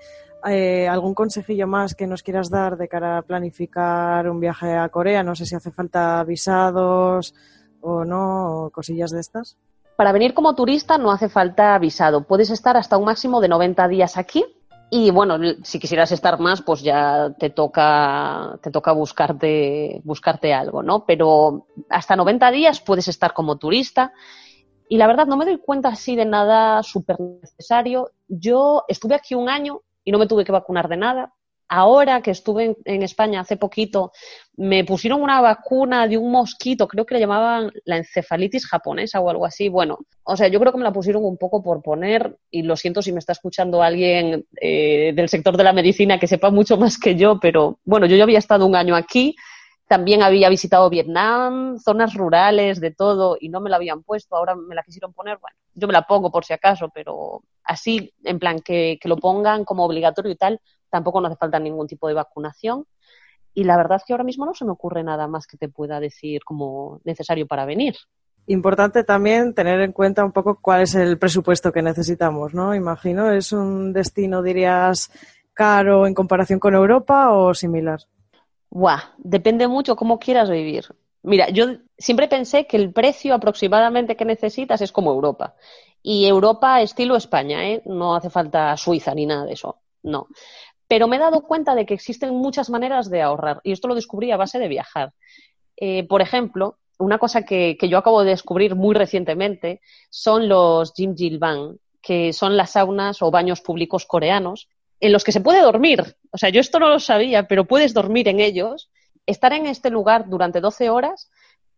Eh, 0.50 0.88
¿Algún 0.88 1.14
consejillo 1.14 1.68
más 1.68 1.96
que 1.96 2.08
nos 2.08 2.24
quieras 2.24 2.50
dar 2.50 2.78
de 2.78 2.88
cara 2.88 3.18
a 3.18 3.22
planificar 3.22 4.30
un 4.30 4.40
viaje 4.40 4.74
a 4.76 4.90
Corea? 4.90 5.24
No 5.24 5.36
sé 5.36 5.46
si 5.46 5.56
hace 5.56 5.72
falta 5.72 6.24
visados 6.24 7.34
o 7.82 8.04
no, 8.04 8.66
o 8.66 8.70
cosillas 8.70 9.12
de 9.12 9.22
estas. 9.22 9.58
Para 9.96 10.12
venir 10.12 10.34
como 10.34 10.56
turista 10.56 10.98
no 10.98 11.12
hace 11.12 11.30
falta 11.30 11.78
visado. 11.78 12.26
Puedes 12.26 12.50
estar 12.50 12.76
hasta 12.76 12.98
un 12.98 13.06
máximo 13.06 13.40
de 13.42 13.48
90 13.48 13.88
días 13.88 14.18
aquí. 14.18 14.44
Y 14.90 15.12
bueno, 15.12 15.38
si 15.64 15.80
quisieras 15.80 16.12
estar 16.12 16.40
más, 16.40 16.62
pues 16.62 16.82
ya 16.82 17.34
te 17.40 17.50
toca, 17.50 18.60
te 18.62 18.70
toca 18.70 18.92
buscarte, 18.92 20.02
buscarte 20.04 20.54
algo, 20.54 20.84
¿no? 20.84 21.06
Pero 21.06 21.68
hasta 21.90 22.16
90 22.16 22.52
días 22.52 22.80
puedes 22.80 23.08
estar 23.08 23.34
como 23.34 23.58
turista. 23.58 24.14
Y 24.90 24.98
la 24.98 25.08
verdad, 25.08 25.26
no 25.26 25.38
me 25.38 25.46
doy 25.46 25.58
cuenta 25.58 25.90
así 25.90 26.16
de 26.16 26.26
nada 26.26 26.84
súper 26.84 27.20
necesario. 27.20 28.12
Yo 28.28 28.84
estuve 28.88 29.16
aquí 29.16 29.34
un 29.34 29.50
año 29.50 29.82
y 30.04 30.12
no 30.12 30.20
me 30.20 30.28
tuve 30.28 30.46
que 30.46 30.52
vacunar 30.52 30.88
de 30.88 30.98
nada. 30.98 31.34
Ahora 31.70 32.22
que 32.22 32.30
estuve 32.30 32.76
en, 32.86 33.04
España 33.04 33.40
hace 33.40 33.58
poquito, 33.58 34.12
me 34.58 34.84
pusieron 34.84 35.24
una 35.24 35.42
vacuna 35.42 36.08
de 36.08 36.18
un 36.18 36.32
mosquito, 36.32 36.88
creo 36.88 37.06
que 37.06 37.16
le 37.16 37.22
llamaban 37.22 37.72
la 37.86 37.98
encefalitis 37.98 38.68
japonesa 38.68 39.22
o 39.22 39.30
algo 39.30 39.46
así. 39.46 39.70
Bueno, 39.70 39.98
o 40.24 40.38
sea, 40.38 40.50
yo 40.50 40.60
creo 40.60 40.72
que 40.72 40.78
me 40.78 40.84
la 40.84 40.94
pusieron 40.94 41.26
un 41.26 41.38
poco 41.38 41.64
por 41.64 41.82
poner, 41.82 42.38
y 42.52 42.62
lo 42.62 42.76
siento 42.76 43.02
si 43.02 43.12
me 43.12 43.20
está 43.20 43.32
escuchando 43.32 43.82
alguien 43.82 44.46
eh, 44.62 45.14
del 45.16 45.30
sector 45.30 45.58
de 45.58 45.64
la 45.64 45.74
medicina 45.74 46.20
que 46.20 46.28
sepa 46.28 46.52
mucho 46.52 46.78
más 46.78 47.00
que 47.00 47.16
yo, 47.16 47.40
pero 47.40 47.80
bueno, 47.86 48.06
yo 48.06 48.18
ya 48.18 48.24
había 48.24 48.40
estado 48.40 48.68
un 48.68 48.76
año 48.76 48.96
aquí, 48.96 49.36
también 49.94 50.24
había 50.24 50.50
visitado 50.50 50.90
Vietnam, 50.90 51.78
zonas 51.78 52.16
rurales, 52.16 52.80
de 52.80 52.90
todo, 52.90 53.38
y 53.40 53.50
no 53.50 53.62
me 53.62 53.70
la 53.70 53.76
habían 53.76 54.02
puesto, 54.02 54.36
ahora 54.36 54.56
me 54.56 54.74
la 54.74 54.82
quisieron 54.82 55.14
poner, 55.14 55.38
bueno, 55.38 55.56
yo 55.76 55.86
me 55.86 55.94
la 55.94 56.02
pongo 56.08 56.32
por 56.32 56.46
si 56.46 56.52
acaso, 56.52 56.90
pero 56.92 57.44
así, 57.64 58.12
en 58.24 58.40
plan, 58.40 58.62
que, 58.62 58.98
lo 59.04 59.18
pongan 59.18 59.66
como 59.66 59.86
obligatorio 59.86 60.32
y 60.32 60.36
tal, 60.36 60.60
tampoco 60.90 61.22
no 61.22 61.28
hace 61.28 61.36
falta 61.36 61.60
ningún 61.60 61.86
tipo 61.86 62.08
de 62.08 62.16
vacunación. 62.16 62.88
Y 63.54 63.66
la 63.66 63.78
verdad 63.78 63.98
es 63.98 64.04
que 64.04 64.14
ahora 64.14 64.24
mismo 64.24 64.48
no 64.48 64.56
se 64.56 64.66
me 64.66 64.72
ocurre 64.72 65.04
nada 65.04 65.28
más 65.28 65.46
que 65.46 65.58
te 65.58 65.70
pueda 65.70 66.00
decir 66.00 66.44
como 66.44 67.00
necesario 67.04 67.46
para 67.46 67.66
venir. 67.66 67.94
Importante 68.48 69.04
también 69.04 69.54
tener 69.54 69.80
en 69.80 69.92
cuenta 69.92 70.26
un 70.26 70.32
poco 70.32 70.58
cuál 70.60 70.82
es 70.82 70.96
el 70.96 71.20
presupuesto 71.20 71.72
que 71.72 71.84
necesitamos, 71.84 72.56
¿no? 72.56 72.74
Imagino, 72.74 73.32
¿es 73.32 73.52
un 73.52 73.94
destino, 73.94 74.42
dirías, 74.42 75.12
caro 75.54 76.08
en 76.08 76.16
comparación 76.16 76.58
con 76.58 76.74
Europa 76.74 77.32
o 77.32 77.54
similar? 77.54 78.00
Buah, 78.74 79.14
depende 79.20 79.68
mucho 79.68 79.96
cómo 79.96 80.18
quieras 80.18 80.50
vivir. 80.50 80.86
Mira, 81.22 81.48
yo 81.50 81.66
siempre 81.96 82.28
pensé 82.28 82.66
que 82.66 82.76
el 82.76 82.92
precio 82.92 83.36
aproximadamente 83.36 84.16
que 84.16 84.26
necesitas 84.26 84.82
es 84.82 84.92
como 84.92 85.12
Europa. 85.12 85.54
Y 86.02 86.26
Europa 86.26 86.82
estilo 86.82 87.16
España, 87.16 87.70
¿eh? 87.70 87.84
No 87.86 88.16
hace 88.16 88.32
falta 88.32 88.76
Suiza 88.76 89.14
ni 89.14 89.28
nada 89.28 89.46
de 89.46 89.54
eso, 89.54 89.78
no. 90.02 90.28
Pero 90.88 91.08
me 91.08 91.18
he 91.18 91.20
dado 91.20 91.44
cuenta 91.44 91.76
de 91.76 91.86
que 91.86 91.94
existen 91.94 92.34
muchas 92.34 92.72
maneras 92.72 93.12
de 93.12 93.22
ahorrar 93.22 93.62
y 93.64 93.74
esto 93.74 93.88
lo 93.88 93.94
descubrí 93.94 94.32
a 94.32 94.38
base 94.38 94.58
de 94.58 94.68
viajar. 94.68 95.14
Eh, 95.78 96.08
por 96.08 96.24
ejemplo, 96.24 96.80
una 96.98 97.20
cosa 97.20 97.44
que, 97.44 97.78
yo 97.80 98.00
acabo 98.00 98.24
de 98.24 98.32
descubrir 98.32 98.74
muy 98.74 98.96
recientemente 98.96 99.82
son 100.10 100.50
los 100.50 100.94
Jimjilbang, 100.96 101.78
que 102.02 102.34
son 102.34 102.58
las 102.58 102.72
saunas 102.72 103.22
o 103.22 103.30
baños 103.30 103.62
públicos 103.62 104.08
coreanos 104.08 104.68
en 105.04 105.12
los 105.12 105.26
que 105.26 105.34
se 105.34 105.42
puede 105.42 105.62
dormir. 105.62 106.16
O 106.32 106.38
sea, 106.38 106.48
yo 106.48 106.62
esto 106.62 106.80
no 106.80 106.88
lo 106.88 106.98
sabía, 106.98 107.46
pero 107.46 107.66
puedes 107.66 107.94
dormir 107.94 108.30
en 108.30 108.40
ellos. 108.40 108.90
Estar 109.26 109.52
en 109.52 109.68
este 109.68 109.90
lugar 109.90 110.30
durante 110.30 110.62
12 110.62 110.90
horas 110.90 111.30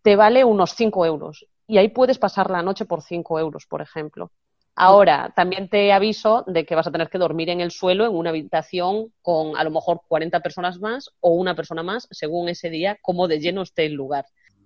te 0.03 0.15
vale 0.15 0.45
unos 0.45 0.75
5 0.75 1.07
euros 1.07 1.47
y 1.65 1.79
ahí 1.79 1.89
puedes 1.89 2.19
pasar 2.19 2.51
la 2.51 2.61
noche 2.61 2.85
por 2.85 3.01
5 3.01 3.39
euros, 3.39 3.65
por 3.65 3.81
ejemplo. 3.81 4.31
Ahora, 4.75 5.33
también 5.35 5.69
te 5.69 5.91
aviso 5.91 6.43
de 6.45 6.67
que 6.67 6.75
vas 6.75 6.85
a 6.85 6.91
tener 6.91 7.09
que 7.09 7.17
dormir 7.17 7.49
en 7.49 7.61
el 7.61 7.71
suelo 7.71 8.05
en 8.05 8.13
una 8.13 8.29
habitación 8.29 9.11
con 9.23 9.57
a 9.57 9.63
lo 9.63 9.71
mejor 9.71 10.01
40 10.07 10.41
personas 10.41 10.79
más 10.79 11.09
o 11.19 11.31
una 11.31 11.55
persona 11.55 11.81
más, 11.81 12.07
según 12.11 12.49
ese 12.49 12.69
día, 12.69 12.99
como 13.01 13.27
de 13.27 13.39
lleno 13.39 13.63
esté 13.63 13.87
el 13.87 13.93
lugar. 13.93 14.25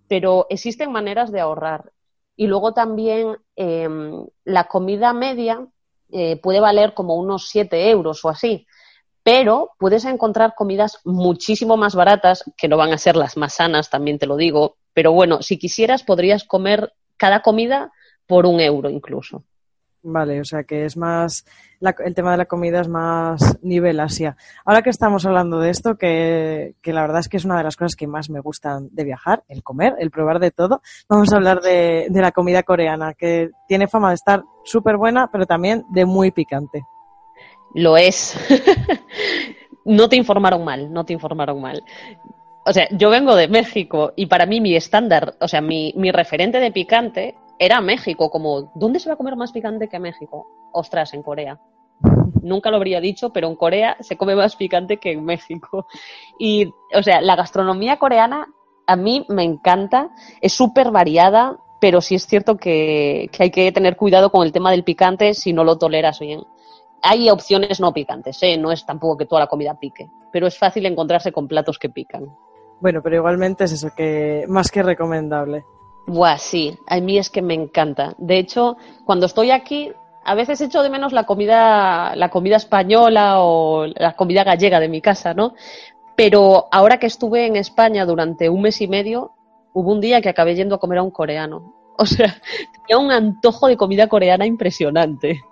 Pero 0.09 0.47
existen 0.49 0.91
maneras 0.91 1.31
de 1.31 1.39
ahorrar. 1.39 1.93
Y 2.35 2.47
luego 2.47 2.73
también 2.73 3.37
em, 3.55 4.25
la 4.43 4.65
comida 4.65 5.13
media 5.13 5.65
eh, 6.11 6.37
puede 6.37 6.59
valer 6.59 6.93
como 6.93 7.15
unos 7.15 7.49
7 7.49 7.89
euros 7.89 8.23
o 8.25 8.29
así. 8.29 8.65
Pero 9.23 9.71
puedes 9.77 10.05
encontrar 10.05 10.55
comidas 10.55 10.99
muchísimo 11.03 11.77
más 11.77 11.95
baratas, 11.95 12.43
que 12.57 12.67
no 12.67 12.77
van 12.77 12.93
a 12.93 12.97
ser 12.97 13.15
las 13.15 13.37
más 13.37 13.55
sanas, 13.55 13.89
también 13.89 14.17
te 14.17 14.25
lo 14.25 14.37
digo, 14.37 14.77
pero 14.93 15.11
bueno, 15.11 15.41
si 15.41 15.57
quisieras, 15.57 16.03
podrías 16.03 16.43
comer 16.43 16.93
cada 17.17 17.41
comida 17.41 17.91
por 18.25 18.45
un 18.45 18.59
euro 18.59 18.89
incluso. 18.89 19.43
Vale, 20.01 20.39
o 20.39 20.45
sea 20.45 20.63
que 20.63 20.85
es 20.85 20.95
más, 20.95 21.45
el 21.81 22.15
tema 22.15 22.31
de 22.31 22.37
la 22.37 22.45
comida 22.45 22.79
es 22.79 22.87
más 22.87 23.57
nivel 23.61 23.99
Asia. 23.99 24.37
Ahora 24.63 24.81
que 24.81 24.89
estamos 24.89 25.25
hablando 25.25 25.59
de 25.59 25.69
esto, 25.69 25.97
que, 25.97 26.75
la 26.83 27.01
verdad 27.01 27.19
es 27.19 27.27
que 27.27 27.37
es 27.37 27.45
una 27.45 27.57
de 27.57 27.63
las 27.63 27.75
cosas 27.75 27.95
que 27.95 28.07
más 28.07 28.29
me 28.29 28.39
gustan 28.39 28.87
de 28.91 29.03
viajar, 29.03 29.43
el 29.49 29.61
comer, 29.61 29.95
el 29.99 30.09
probar 30.09 30.39
de 30.39 30.51
todo, 30.51 30.81
vamos 31.09 31.33
a 31.33 31.35
hablar 31.35 31.59
de, 31.61 32.07
de 32.09 32.21
la 32.21 32.31
comida 32.31 32.63
coreana, 32.63 33.13
que 33.13 33.49
tiene 33.67 33.87
fama 33.87 34.09
de 34.09 34.15
estar 34.15 34.43
súper 34.63 34.95
buena, 34.95 35.29
pero 35.31 35.45
también 35.45 35.85
de 35.89 36.05
muy 36.05 36.31
picante. 36.31 36.85
Lo 37.75 37.97
es. 37.97 38.37
no 39.85 40.07
te 40.07 40.15
informaron 40.15 40.63
mal, 40.63 40.93
no 40.93 41.03
te 41.05 41.13
informaron 41.13 41.61
mal 41.61 41.83
o 42.69 42.73
sea, 42.73 42.87
yo 42.91 43.09
vengo 43.09 43.35
de 43.35 43.47
México 43.47 44.13
y 44.15 44.27
para 44.27 44.45
mí 44.45 44.61
mi 44.61 44.75
estándar, 44.75 45.35
o 45.39 45.47
sea, 45.47 45.59
mi, 45.59 45.91
mi 45.95 46.11
referente 46.11 46.59
de 46.59 46.71
picante 46.71 47.35
era 47.59 47.81
México, 47.81 48.31
como, 48.31 48.71
¿dónde 48.73 48.99
se 48.99 49.09
va 49.09 49.13
a 49.13 49.17
comer 49.17 49.35
más 49.35 49.51
picante 49.51 49.89
que 49.89 49.99
México? 49.99 50.47
Ostras, 50.71 51.13
en 51.13 51.21
Corea. 51.21 51.59
Nunca 52.41 52.71
lo 52.71 52.77
habría 52.77 53.01
dicho, 53.01 53.33
pero 53.33 53.49
en 53.49 53.57
Corea 53.57 53.97
se 53.99 54.15
come 54.15 54.33
más 54.33 54.55
picante 54.55 54.97
que 54.97 55.11
en 55.11 55.25
México. 55.25 55.85
Y, 56.39 56.71
o 56.95 57.03
sea, 57.03 57.19
la 57.19 57.35
gastronomía 57.35 57.97
coreana 57.97 58.47
a 58.87 58.95
mí 58.95 59.25
me 59.27 59.43
encanta, 59.43 60.09
es 60.41 60.53
súper 60.53 60.89
variada, 60.89 61.57
pero 61.81 61.99
sí 62.01 62.15
es 62.15 62.25
cierto 62.25 62.57
que, 62.57 63.29
hay 63.37 63.51
que 63.51 63.71
tener 63.71 63.97
cuidado 63.97 64.31
con 64.31 64.45
el 64.45 64.53
tema 64.53 64.71
del 64.71 64.85
picante 64.85 65.33
si 65.33 65.51
no 65.51 65.63
lo 65.65 65.77
toleras 65.77 66.19
bien. 66.19 66.43
Hay 67.03 67.29
opciones 67.29 67.79
no 67.79 67.93
picantes, 67.93 68.41
¿eh? 68.41 68.57
no 68.57 68.71
es 68.71 68.85
tampoco 68.85 69.17
que 69.17 69.25
toda 69.25 69.41
la 69.41 69.47
comida 69.47 69.79
pique, 69.79 70.09
pero 70.31 70.47
es 70.47 70.57
fácil 70.57 70.85
encontrarse 70.85 71.31
con 71.31 71.47
platos 71.47 71.77
que 71.77 71.89
pican. 71.89 72.35
Bueno, 72.79 73.01
pero 73.03 73.17
igualmente 73.17 73.65
es 73.65 73.73
eso, 73.73 73.89
que 73.95 74.45
más 74.47 74.71
que 74.71 74.81
recomendable. 74.81 75.65
Buah, 76.09 76.39
sí, 76.39 76.75
a 76.87 76.99
mí 76.99 77.19
es 77.19 77.29
que 77.29 77.43
me 77.43 77.53
encanta. 77.53 78.15
De 78.17 78.39
hecho, 78.39 78.77
cuando 79.05 79.27
estoy 79.27 79.51
aquí, 79.51 79.91
a 80.25 80.33
veces 80.33 80.59
echo 80.59 80.81
de 80.81 80.89
menos 80.89 81.13
la 81.13 81.27
comida, 81.27 82.15
la 82.15 82.29
comida 82.29 82.55
española 82.55 83.41
o 83.43 83.85
la 83.85 84.15
comida 84.15 84.43
gallega 84.43 84.79
de 84.79 84.89
mi 84.89 85.01
casa, 85.01 85.35
¿no? 85.35 85.53
Pero 86.15 86.65
ahora 86.71 86.97
que 86.97 87.05
estuve 87.05 87.45
en 87.45 87.55
España 87.55 88.07
durante 88.07 88.49
un 88.49 88.63
mes 88.63 88.81
y 88.81 88.87
medio, 88.87 89.33
hubo 89.71 89.91
un 89.91 90.01
día 90.01 90.19
que 90.19 90.29
acabé 90.29 90.55
yendo 90.55 90.73
a 90.73 90.79
comer 90.79 90.97
a 90.97 91.03
un 91.03 91.11
coreano. 91.11 91.75
O 91.95 92.07
sea, 92.07 92.41
tenía 92.87 92.97
un 92.97 93.11
antojo 93.11 93.67
de 93.67 93.77
comida 93.77 94.07
coreana 94.07 94.47
impresionante. 94.47 95.43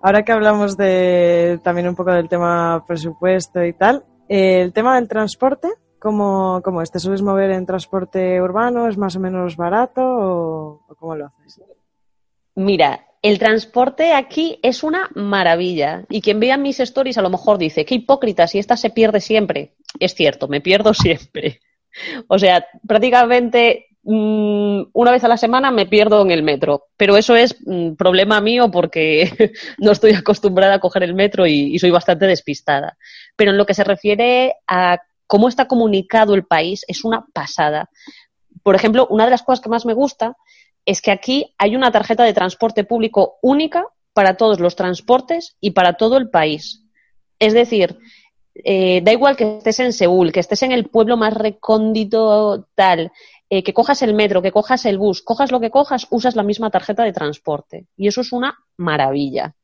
Ahora 0.00 0.22
que 0.22 0.32
hablamos 0.32 0.78
de 0.78 1.60
también 1.62 1.88
un 1.88 1.94
poco 1.94 2.12
del 2.12 2.30
tema 2.30 2.82
presupuesto 2.86 3.62
y 3.62 3.74
tal, 3.74 4.02
el 4.28 4.72
tema 4.72 4.94
del 4.94 5.08
transporte, 5.08 5.68
¿cómo, 5.98 6.60
cómo 6.64 6.82
es? 6.82 6.90
¿Te 6.90 7.00
sueles 7.00 7.22
mover 7.22 7.50
en 7.50 7.66
transporte 7.66 8.40
urbano? 8.40 8.88
¿Es 8.88 8.96
más 8.96 9.16
o 9.16 9.20
menos 9.20 9.56
barato 9.56 10.02
o, 10.02 10.86
cómo 10.98 11.14
lo 11.14 11.26
haces? 11.26 11.60
Mira, 12.54 13.06
el 13.22 13.38
transporte 13.38 14.12
aquí 14.12 14.58
es 14.62 14.82
una 14.82 15.10
maravilla. 15.14 16.04
Y 16.08 16.20
quien 16.20 16.40
vea 16.40 16.56
mis 16.56 16.80
stories 16.80 17.18
a 17.18 17.22
lo 17.22 17.30
mejor 17.30 17.58
dice, 17.58 17.84
qué 17.84 17.96
hipócrita, 17.96 18.46
si 18.46 18.58
esta 18.58 18.76
se 18.76 18.90
pierde 18.90 19.20
siempre. 19.20 19.74
Es 19.98 20.14
cierto, 20.14 20.48
me 20.48 20.60
pierdo 20.60 20.94
siempre. 20.94 21.60
O 22.28 22.38
sea, 22.38 22.66
prácticamente 22.86 23.86
mm, 24.02 24.82
una 24.92 25.10
vez 25.10 25.24
a 25.24 25.28
la 25.28 25.36
semana 25.36 25.70
me 25.70 25.86
pierdo 25.86 26.22
en 26.22 26.30
el 26.30 26.42
metro. 26.42 26.84
Pero 26.96 27.16
eso 27.16 27.34
es 27.36 27.56
mm, 27.66 27.94
problema 27.94 28.40
mío 28.40 28.70
porque 28.70 29.52
no 29.78 29.92
estoy 29.92 30.12
acostumbrada 30.12 30.74
a 30.74 30.80
coger 30.80 31.02
el 31.02 31.14
metro 31.14 31.46
y 31.46 31.78
soy 31.78 31.90
bastante 31.90 32.26
despistada. 32.26 32.96
Pero 33.34 33.50
en 33.50 33.58
lo 33.58 33.66
que 33.66 33.74
se 33.74 33.84
refiere 33.84 34.54
a 34.66 35.00
cómo 35.26 35.48
está 35.48 35.66
comunicado 35.66 36.34
el 36.34 36.44
país, 36.44 36.84
es 36.88 37.04
una 37.04 37.26
pasada. 37.32 37.90
Por 38.62 38.74
ejemplo, 38.74 39.06
una 39.10 39.24
de 39.24 39.30
las 39.30 39.42
cosas 39.42 39.60
que 39.60 39.68
más 39.68 39.86
me 39.86 39.94
gusta 39.94 40.36
es 40.84 41.02
que 41.02 41.10
aquí 41.10 41.54
hay 41.58 41.76
una 41.76 41.90
tarjeta 41.90 42.24
de 42.24 42.32
transporte 42.32 42.84
público 42.84 43.38
única 43.42 43.84
para 44.12 44.36
todos 44.36 44.60
los 44.60 44.76
transportes 44.76 45.56
y 45.60 45.72
para 45.72 45.94
todo 45.94 46.16
el 46.16 46.30
país. 46.30 46.84
Es 47.38 47.52
decir, 47.52 47.98
eh, 48.64 49.02
da 49.02 49.12
igual 49.12 49.36
que 49.36 49.58
estés 49.58 49.80
en 49.80 49.92
Seúl, 49.92 50.32
que 50.32 50.40
estés 50.40 50.62
en 50.62 50.72
el 50.72 50.88
pueblo 50.88 51.16
más 51.16 51.34
recóndito 51.34 52.68
tal, 52.74 53.12
eh, 53.50 53.62
que 53.62 53.74
cojas 53.74 54.00
el 54.02 54.14
metro, 54.14 54.40
que 54.40 54.52
cojas 54.52 54.86
el 54.86 54.96
bus, 54.96 55.22
cojas 55.22 55.52
lo 55.52 55.60
que 55.60 55.70
cojas, 55.70 56.06
usas 56.10 56.36
la 56.36 56.42
misma 56.42 56.70
tarjeta 56.70 57.02
de 57.02 57.12
transporte. 57.12 57.86
Y 57.96 58.08
eso 58.08 58.22
es 58.22 58.32
una 58.32 58.56
maravilla. 58.76 59.54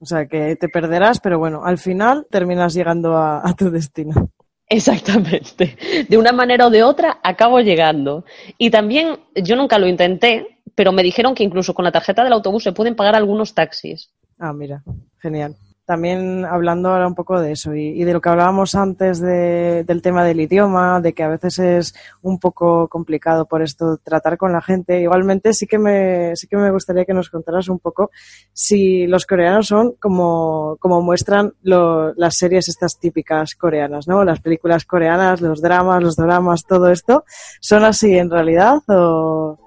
O 0.00 0.06
sea, 0.06 0.26
que 0.26 0.56
te 0.56 0.68
perderás, 0.68 1.20
pero 1.20 1.38
bueno, 1.38 1.64
al 1.64 1.78
final 1.78 2.26
terminas 2.28 2.74
llegando 2.74 3.16
a 3.16 3.54
tu 3.56 3.70
destino. 3.70 4.32
Exactamente. 4.72 5.76
De 6.08 6.16
una 6.16 6.32
manera 6.32 6.66
o 6.66 6.70
de 6.70 6.82
otra 6.82 7.20
acabo 7.22 7.60
llegando. 7.60 8.24
Y 8.56 8.70
también, 8.70 9.18
yo 9.34 9.54
nunca 9.54 9.78
lo 9.78 9.86
intenté, 9.86 10.60
pero 10.74 10.92
me 10.92 11.02
dijeron 11.02 11.34
que 11.34 11.44
incluso 11.44 11.74
con 11.74 11.84
la 11.84 11.92
tarjeta 11.92 12.24
del 12.24 12.32
autobús 12.32 12.62
se 12.62 12.72
pueden 12.72 12.96
pagar 12.96 13.14
algunos 13.14 13.54
taxis. 13.54 14.10
Ah, 14.38 14.52
mira, 14.52 14.82
genial 15.20 15.56
también 15.84 16.44
hablando 16.44 16.90
ahora 16.90 17.06
un 17.06 17.14
poco 17.14 17.40
de 17.40 17.52
eso 17.52 17.74
y, 17.74 18.04
de 18.04 18.12
lo 18.12 18.20
que 18.20 18.28
hablábamos 18.28 18.74
antes 18.74 19.20
del 19.20 20.02
tema 20.02 20.24
del 20.24 20.40
idioma, 20.40 21.00
de 21.00 21.12
que 21.12 21.22
a 21.22 21.28
veces 21.28 21.58
es 21.58 21.94
un 22.22 22.38
poco 22.38 22.88
complicado 22.88 23.46
por 23.46 23.62
esto 23.62 23.98
tratar 24.02 24.38
con 24.38 24.52
la 24.52 24.62
gente. 24.62 25.00
Igualmente 25.00 25.52
sí 25.52 25.66
que 25.66 25.78
me, 25.78 26.36
sí 26.36 26.46
que 26.46 26.56
me 26.56 26.70
gustaría 26.70 27.04
que 27.04 27.14
nos 27.14 27.30
contaras 27.30 27.68
un 27.68 27.78
poco 27.78 28.10
si 28.52 29.06
los 29.06 29.26
coreanos 29.26 29.66
son 29.66 29.92
como, 30.00 30.76
como 30.78 31.02
muestran 31.02 31.52
las 31.62 32.36
series 32.36 32.68
estas 32.68 32.98
típicas 32.98 33.54
coreanas, 33.54 34.06
¿no? 34.06 34.24
Las 34.24 34.40
películas 34.40 34.84
coreanas, 34.84 35.40
los 35.40 35.60
dramas, 35.60 36.02
los 36.02 36.16
dramas, 36.16 36.64
todo 36.64 36.90
esto, 36.90 37.24
¿son 37.60 37.84
así 37.84 38.16
en 38.16 38.30
realidad 38.30 38.78
o...? 38.88 39.58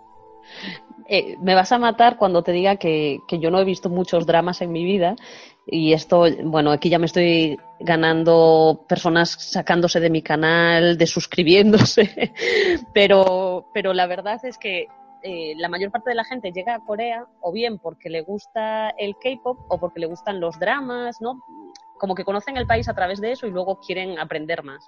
Eh, 1.08 1.38
me 1.39 1.54
vas 1.54 1.71
a 1.71 1.78
matar 1.78 2.17
cuando 2.17 2.41
te 2.41 2.51
diga 2.51 2.78
que, 2.78 3.19
que, 3.28 3.38
yo 3.38 3.51
no 3.51 3.60
he 3.60 3.63
visto 3.63 3.89
muchos 3.89 4.25
dramas 4.25 4.63
en 4.63 4.71
mi 4.71 4.84
vida, 4.84 5.15
y 5.67 5.93
esto, 5.93 6.25
bueno, 6.43 6.71
aquí 6.71 6.89
ya 6.89 6.99
me 6.99 7.08
estoy 7.08 7.60
ganando 7.80 8.86
personas 8.88 9.32
sacándose 9.32 9.99
de 9.99 10.10
mi 10.12 10.21
canal, 10.21 10.97
de 10.97 11.08
suscribiéndose, 11.08 12.34
pero, 12.93 13.67
pero 13.73 13.93
la 13.93 14.06
verdad 14.06 14.39
es 14.43 14.58
que 14.58 14.88
eh, 15.23 15.56
la 15.58 15.69
mayor 15.69 15.89
parte 15.89 16.12
de 16.12 16.15
la 16.15 16.23
gente 16.23 16.51
llega 16.51 16.75
a 16.75 16.86
Corea 16.86 17.25
o 17.41 17.51
bien 17.51 17.80
porque 17.80 18.12
le 18.12 18.21
gusta 18.21 18.89
el 18.91 19.15
K-pop 19.15 19.58
o 19.69 19.80
porque 19.80 19.99
le 19.99 20.06
gustan 20.06 20.39
los 20.39 20.60
dramas, 20.60 21.19
¿no? 21.19 21.41
Como 21.97 22.13
que 22.13 22.23
conocen 22.23 22.58
el 22.58 22.67
país 22.67 22.88
a 22.88 22.93
través 22.93 23.19
de 23.19 23.32
eso 23.32 23.47
y 23.47 23.51
luego 23.51 23.80
quieren 23.80 24.19
aprender 24.19 24.62
más. 24.62 24.88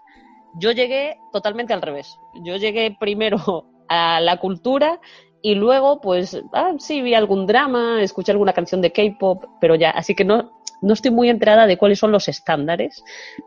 Yo 0.53 0.71
llegué 0.71 1.19
totalmente 1.33 1.73
al 1.73 1.81
revés. 1.81 2.19
Yo 2.43 2.57
llegué 2.57 2.95
primero 2.99 3.65
a 3.89 4.21
la 4.21 4.37
cultura 4.37 4.99
y 5.41 5.55
luego, 5.55 6.01
pues, 6.01 6.41
ah, 6.53 6.73
sí, 6.79 7.01
vi 7.01 7.13
algún 7.13 7.45
drama, 7.45 8.01
escuché 8.01 8.31
alguna 8.31 8.53
canción 8.53 8.81
de 8.81 8.91
K-pop, 8.91 9.45
pero 9.61 9.75
ya, 9.75 9.91
así 9.91 10.15
que 10.15 10.25
no, 10.25 10.51
no 10.81 10.93
estoy 10.93 11.11
muy 11.11 11.29
enterada 11.29 11.67
de 11.67 11.77
cuáles 11.77 11.99
son 11.99 12.11
los 12.11 12.27
estándares, 12.27 13.03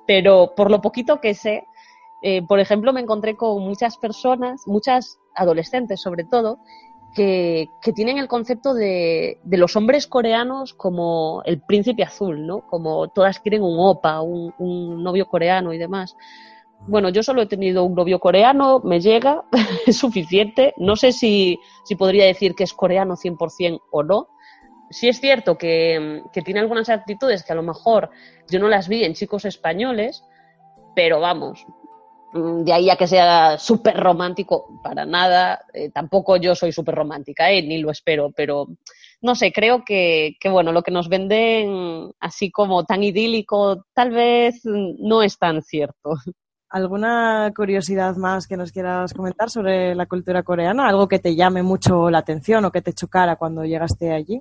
pero 0.07 0.55
por 0.57 0.71
lo 0.71 0.81
poquito 0.81 1.21
que 1.21 1.35
sé, 1.35 1.65
eh, 2.23 2.43
por 2.47 2.61
ejemplo, 2.61 2.93
me 2.93 3.01
encontré 3.01 3.37
con 3.37 3.63
muchas 3.63 3.97
personas, 3.97 4.63
muchas 4.67 5.19
adolescentes 5.35 6.01
sobre 6.01 6.25
todo, 6.25 6.59
que, 7.15 7.69
tienen 7.95 8.19
el 8.19 8.29
concepto 8.29 8.73
de, 8.73 9.41
los 9.45 9.75
hombres 9.75 10.07
coreanos 10.07 10.75
como 10.75 11.43
el 11.45 11.61
príncipe 11.61 12.05
azul, 12.05 12.47
¿no? 12.47 12.61
Como 12.67 13.09
todas 13.09 13.41
quieren 13.41 13.63
un 13.63 13.77
opa, 13.79 14.21
un 14.21 15.03
novio 15.03 15.27
coreano 15.27 15.73
y 15.73 15.79
demás. 15.79 16.17
Bueno, 16.87 17.11
yo 17.11 17.23
solo 17.23 17.43
he 17.43 17.47
tenido 17.47 17.85
un 17.85 17.95
novio 17.95 18.19
coreano, 18.19 18.81
me 18.81 19.01
llega, 19.01 19.45
es 19.87 19.97
suficiente. 19.97 20.75
No 20.79 20.97
sé 20.97 21.13
si, 21.13 21.59
si 21.85 21.95
podría 21.95 22.25
decir 22.25 22.55
que 22.55 22.65
es 22.65 22.73
coreano 22.73 23.17
100% 23.17 23.81
o 23.91 24.03
no, 24.03 24.29
sí 24.91 25.09
es 25.09 25.21
cierto 25.21 25.57
que, 25.57 26.23
tiene 26.45 26.61
algunas 26.61 26.89
actitudes 26.89 27.45
que 27.45 27.53
a 27.53 27.57
lo 27.57 27.63
mejor 27.63 28.11
yo 28.49 28.59
no 28.59 28.69
las 28.69 28.89
vi 28.89 29.05
en 29.05 29.15
chicos 29.15 29.45
españoles, 29.45 30.25
pero 30.95 31.21
vamos, 31.21 31.65
mm, 32.33 32.65
de 32.65 32.73
ahí 32.73 32.91
a 32.91 32.97
que 32.97 33.07
sea 33.07 33.59
súper 33.59 33.97
romántico, 33.97 34.81
para 34.83 35.07
nada, 35.07 35.65
eh, 35.73 35.91
tampoco 35.91 36.37
yo 36.37 36.55
soy 36.55 36.73
súper 36.73 36.97
romántica, 36.97 37.51
eh, 37.51 37.63
ni 37.63 37.79
lo 37.79 37.91
espero, 37.91 38.33
pero 38.35 38.67
no 39.23 39.35
sé, 39.35 39.53
creo 39.53 39.85
que, 39.85 40.37
que, 40.41 40.49
bueno, 40.49 40.73
lo 40.73 40.83
que 40.83 40.91
nos 40.91 41.09
venden 41.09 42.11
así 42.21 42.51
como 42.51 42.85
tan 42.85 43.03
idílico, 43.05 43.85
tal 43.95 44.11
vez 44.11 44.63
no 44.65 45.23
es 45.23 45.39
tan 45.39 45.63
cierto. 45.63 46.15
¿Alguna 46.71 47.53
curiosidad 47.55 48.15
más 48.15 48.47
que 48.47 48.57
nos 48.57 48.71
quieras 48.71 49.13
comentar 49.13 49.51
sobre 49.51 49.93
la 49.97 50.07
cultura 50.07 50.45
coreana? 50.45 50.89
¿Algo 50.89 51.09
que 51.09 51.19
te 51.19 51.35
llame 51.35 51.65
mucho 51.65 52.11
la 52.11 52.19
atención 52.19 52.65
o 52.65 52.71
que 52.71 52.81
te 52.81 52.93
chocara 52.93 53.35
cuando 53.35 53.65
llegaste 53.65 54.13
allí? 54.13 54.41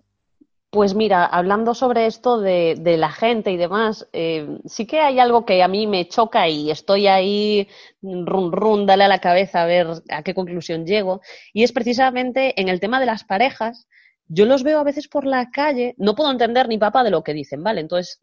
Pues 0.70 0.94
mira, 0.94 1.26
hablando 1.26 1.74
sobre 1.74 2.06
esto 2.06 2.40
de, 2.40 2.76
la 3.00 3.10
gente 3.10 3.50
y 3.52 3.58
demás, 3.58 4.08
eh, 4.14 4.60
sí 4.66 4.86
que 4.86 5.00
hay 5.00 5.18
algo 5.18 5.44
que 5.44 5.64
a 5.64 5.68
mí 5.68 5.88
me 5.88 6.08
choca 6.08 6.48
y 6.48 6.70
estoy 6.70 7.08
ahí 7.08 7.68
run 8.04 8.52
run, 8.52 8.86
dale 8.86 9.06
a 9.06 9.08
la 9.08 9.20
cabeza 9.20 9.64
a 9.64 9.66
ver 9.66 9.88
a 10.10 10.22
qué 10.22 10.36
conclusión 10.36 10.86
llego. 10.86 11.22
Y 11.52 11.64
es 11.64 11.72
precisamente 11.72 12.62
en 12.62 12.70
el 12.70 12.80
tema 12.80 13.00
de 13.00 13.08
las 13.08 13.24
parejas. 13.24 13.88
Yo 14.28 14.46
los 14.46 14.62
veo 14.62 14.78
a 14.78 14.84
veces 14.84 15.08
por 15.08 15.26
la 15.26 15.50
calle, 15.50 15.96
no 15.98 16.14
puedo 16.14 16.30
entender 16.30 16.68
ni 16.68 16.78
papá 16.78 17.04
de 17.04 17.10
lo 17.10 17.24
que 17.24 17.34
dicen, 17.34 17.64
¿vale? 17.64 17.82
Entonces, 17.82 18.22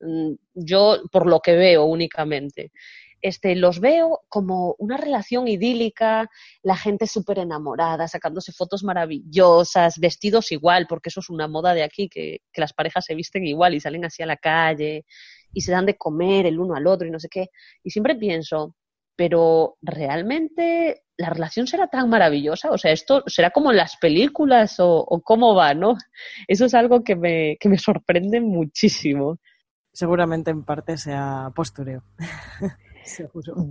mm, 0.00 0.32
yo 0.52 0.98
por 1.10 1.26
lo 1.26 1.40
que 1.40 1.56
veo 1.56 1.84
únicamente 1.86 2.72
este, 3.22 3.56
los 3.56 3.80
veo 3.80 4.20
como 4.28 4.74
una 4.78 4.96
relación 4.96 5.48
idílica, 5.48 6.28
la 6.62 6.76
gente 6.76 7.06
súper 7.06 7.38
enamorada, 7.38 8.08
sacándose 8.08 8.52
fotos 8.52 8.84
maravillosas, 8.84 9.98
vestidos 9.98 10.52
igual, 10.52 10.86
porque 10.88 11.08
eso 11.08 11.20
es 11.20 11.30
una 11.30 11.48
moda 11.48 11.74
de 11.74 11.82
aquí, 11.82 12.08
que, 12.08 12.40
que 12.52 12.60
las 12.60 12.72
parejas 12.72 13.04
se 13.04 13.14
visten 13.14 13.46
igual 13.46 13.74
y 13.74 13.80
salen 13.80 14.04
así 14.04 14.22
a 14.22 14.26
la 14.26 14.36
calle 14.36 15.04
y 15.52 15.60
se 15.62 15.72
dan 15.72 15.86
de 15.86 15.96
comer 15.96 16.46
el 16.46 16.60
uno 16.60 16.74
al 16.74 16.86
otro 16.86 17.06
y 17.06 17.10
no 17.10 17.18
sé 17.18 17.28
qué. 17.28 17.48
Y 17.82 17.90
siempre 17.90 18.14
pienso, 18.14 18.74
pero 19.16 19.78
¿realmente 19.80 21.04
la 21.16 21.30
relación 21.30 21.66
será 21.66 21.88
tan 21.88 22.10
maravillosa? 22.10 22.70
O 22.70 22.78
sea, 22.78 22.92
¿esto 22.92 23.24
será 23.26 23.50
como 23.50 23.70
en 23.70 23.78
las 23.78 23.96
películas 23.96 24.78
o, 24.80 24.98
o 24.98 25.22
cómo 25.22 25.54
va, 25.54 25.72
no? 25.72 25.96
Eso 26.46 26.66
es 26.66 26.74
algo 26.74 27.02
que 27.02 27.16
me, 27.16 27.56
que 27.58 27.68
me 27.68 27.78
sorprende 27.78 28.40
muchísimo. 28.40 29.38
Seguramente 29.92 30.50
en 30.50 30.62
parte 30.62 30.98
sea 30.98 31.50
postureo. 31.54 32.02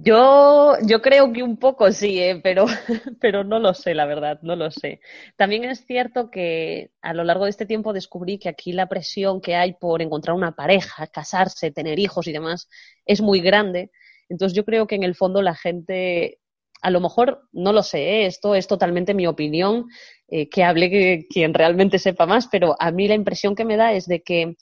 Yo, 0.04 0.76
yo 0.88 1.02
creo 1.02 1.32
que 1.34 1.44
un 1.44 1.58
poco 1.58 1.92
sí, 1.92 2.20
¿eh? 2.20 2.40
pero, 2.42 2.66
pero 3.20 3.44
no 3.44 3.60
lo 3.60 3.74
sé, 3.74 3.94
la 3.94 4.06
verdad, 4.06 4.40
no 4.42 4.56
lo 4.56 4.72
sé. 4.72 5.02
También 5.36 5.66
es 5.66 5.86
cierto 5.86 6.32
que 6.32 6.92
a 7.02 7.14
lo 7.14 7.24
largo 7.24 7.44
de 7.46 7.50
este 7.50 7.66
tiempo 7.66 7.94
descubrí 7.94 8.40
que 8.40 8.50
aquí 8.50 8.72
la 8.72 8.88
presión 8.88 9.42
que 9.42 9.56
hay 9.56 9.74
por 9.74 10.02
encontrar 10.02 10.36
una 10.36 10.54
pareja, 10.54 11.08
casarse, 11.08 11.72
tener 11.72 12.00
hijos 12.00 12.28
y 12.28 12.32
demás 12.32 12.70
es 13.06 13.22
muy 13.22 13.42
grande. 13.42 13.92
Entonces 14.30 14.56
yo 14.56 14.66
creo 14.66 14.88
que 14.88 14.96
en 14.96 15.04
el 15.04 15.16
fondo 15.16 15.42
la 15.42 15.56
gente 15.56 16.40
a 16.82 16.92
lo 16.92 17.02
mejor 17.02 17.48
no 17.52 17.74
lo 17.74 17.82
sé, 17.82 17.98
¿eh? 17.98 18.26
esto 18.28 18.54
es 18.54 18.68
totalmente 18.68 19.16
mi 19.16 19.26
opinión, 19.26 19.88
eh, 20.28 20.50
que 20.50 20.64
hable 20.64 21.26
quien 21.30 21.54
realmente 21.54 21.98
sepa 21.98 22.28
más, 22.28 22.48
pero 22.48 22.76
a 22.80 22.92
mí 22.92 23.08
la 23.08 23.16
impresión 23.16 23.56
que 23.56 23.66
me 23.66 23.76
da 23.76 23.94
es 23.94 24.06
de 24.06 24.22
que 24.22 24.56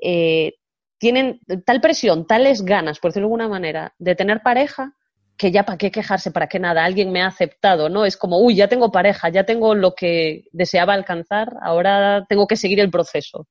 eh, 0.00 0.54
tienen 0.98 1.40
tal 1.64 1.80
presión, 1.80 2.26
tales 2.26 2.62
ganas, 2.62 2.98
por 2.98 3.10
decirlo 3.10 3.28
de 3.28 3.32
alguna 3.32 3.48
manera, 3.48 3.94
de 3.98 4.14
tener 4.14 4.42
pareja, 4.42 4.94
que 5.36 5.52
ya 5.52 5.62
para 5.62 5.78
qué 5.78 5.90
quejarse, 5.92 6.32
para 6.32 6.48
qué 6.48 6.58
nada, 6.58 6.84
alguien 6.84 7.12
me 7.12 7.22
ha 7.22 7.28
aceptado, 7.28 7.88
¿no? 7.88 8.04
Es 8.04 8.16
como, 8.16 8.40
uy, 8.40 8.56
ya 8.56 8.68
tengo 8.68 8.90
pareja, 8.90 9.28
ya 9.28 9.44
tengo 9.44 9.74
lo 9.74 9.94
que 9.94 10.44
deseaba 10.52 10.94
alcanzar, 10.94 11.54
ahora 11.62 12.26
tengo 12.28 12.48
que 12.48 12.56
seguir 12.56 12.80
el 12.80 12.90
proceso. 12.90 13.46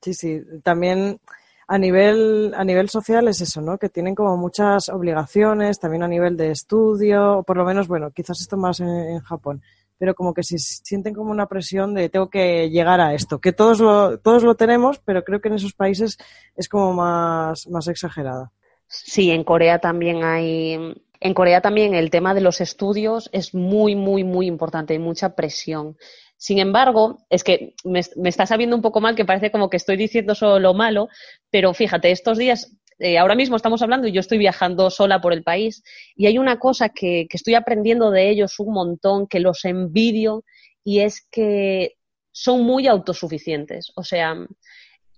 Sí, 0.00 0.14
sí, 0.14 0.40
también 0.62 1.20
a 1.66 1.78
nivel, 1.78 2.52
a 2.56 2.64
nivel 2.64 2.88
social 2.88 3.26
es 3.28 3.40
eso, 3.40 3.60
¿no? 3.60 3.78
Que 3.78 3.88
tienen 3.88 4.14
como 4.14 4.36
muchas 4.36 4.88
obligaciones, 4.88 5.80
también 5.80 6.02
a 6.02 6.08
nivel 6.08 6.36
de 6.36 6.50
estudio, 6.50 7.38
o 7.38 7.42
por 7.42 7.56
lo 7.56 7.64
menos, 7.64 7.88
bueno, 7.88 8.10
quizás 8.10 8.40
esto 8.40 8.56
más 8.56 8.80
en, 8.80 9.20
Japón, 9.20 9.62
pero 9.98 10.14
como 10.14 10.34
que 10.34 10.42
se 10.42 10.58
sienten 10.58 11.14
como 11.14 11.30
una 11.30 11.46
presión 11.46 11.94
de 11.94 12.08
tengo 12.08 12.28
que 12.30 12.70
llegar 12.70 13.00
a 13.00 13.14
esto, 13.14 13.40
que 13.40 13.52
todos 13.52 13.80
lo, 13.80 14.18
todos 14.18 14.42
lo 14.42 14.54
tenemos, 14.54 14.98
pero 14.98 15.24
creo 15.24 15.40
que 15.40 15.48
en 15.48 15.54
esos 15.54 15.74
países 15.74 16.18
es 16.56 16.68
como 16.68 16.92
más, 16.92 17.66
más 17.68 17.88
exagerada. 17.88 18.52
Sí, 18.88 19.30
en 19.30 19.44
Corea 19.44 19.78
también 19.78 20.24
hay, 20.24 20.94
en 21.20 21.34
Corea 21.34 21.60
también 21.60 21.94
el 21.94 22.10
tema 22.10 22.34
de 22.34 22.40
los 22.40 22.60
estudios 22.60 23.30
es 23.32 23.54
muy, 23.54 23.94
muy, 23.94 24.24
muy 24.24 24.46
importante, 24.46 24.92
hay 24.92 24.98
mucha 24.98 25.34
presión. 25.34 25.96
Sin 26.36 26.58
embargo, 26.58 27.24
es 27.30 27.44
que 27.44 27.74
me, 27.84 28.00
está 28.00 28.46
sabiendo 28.46 28.74
un 28.74 28.82
poco 28.82 29.00
mal 29.00 29.14
que 29.14 29.24
parece 29.24 29.52
como 29.52 29.70
que 29.70 29.76
estoy 29.76 29.96
diciendo 29.96 30.34
solo 30.34 30.58
lo 30.58 30.74
malo, 30.74 31.08
pero 31.50 31.72
fíjate, 31.72 32.10
estos 32.10 32.36
días, 32.36 32.72
eh, 33.02 33.18
ahora 33.18 33.34
mismo 33.34 33.56
estamos 33.56 33.82
hablando 33.82 34.06
y 34.06 34.12
yo 34.12 34.20
estoy 34.20 34.38
viajando 34.38 34.88
sola 34.88 35.20
por 35.20 35.32
el 35.32 35.42
país 35.42 35.82
y 36.14 36.26
hay 36.26 36.38
una 36.38 36.58
cosa 36.58 36.88
que, 36.88 37.26
estoy 37.30 37.54
aprendiendo 37.54 38.10
de 38.10 38.30
ellos 38.30 38.60
un 38.60 38.72
montón, 38.72 39.26
que 39.26 39.40
los 39.40 39.64
envidio 39.64 40.44
y 40.84 41.00
es 41.00 41.26
que 41.30 41.96
son 42.30 42.62
muy 42.62 42.86
autosuficientes. 42.86 43.92
O 43.96 44.04
sea, 44.04 44.36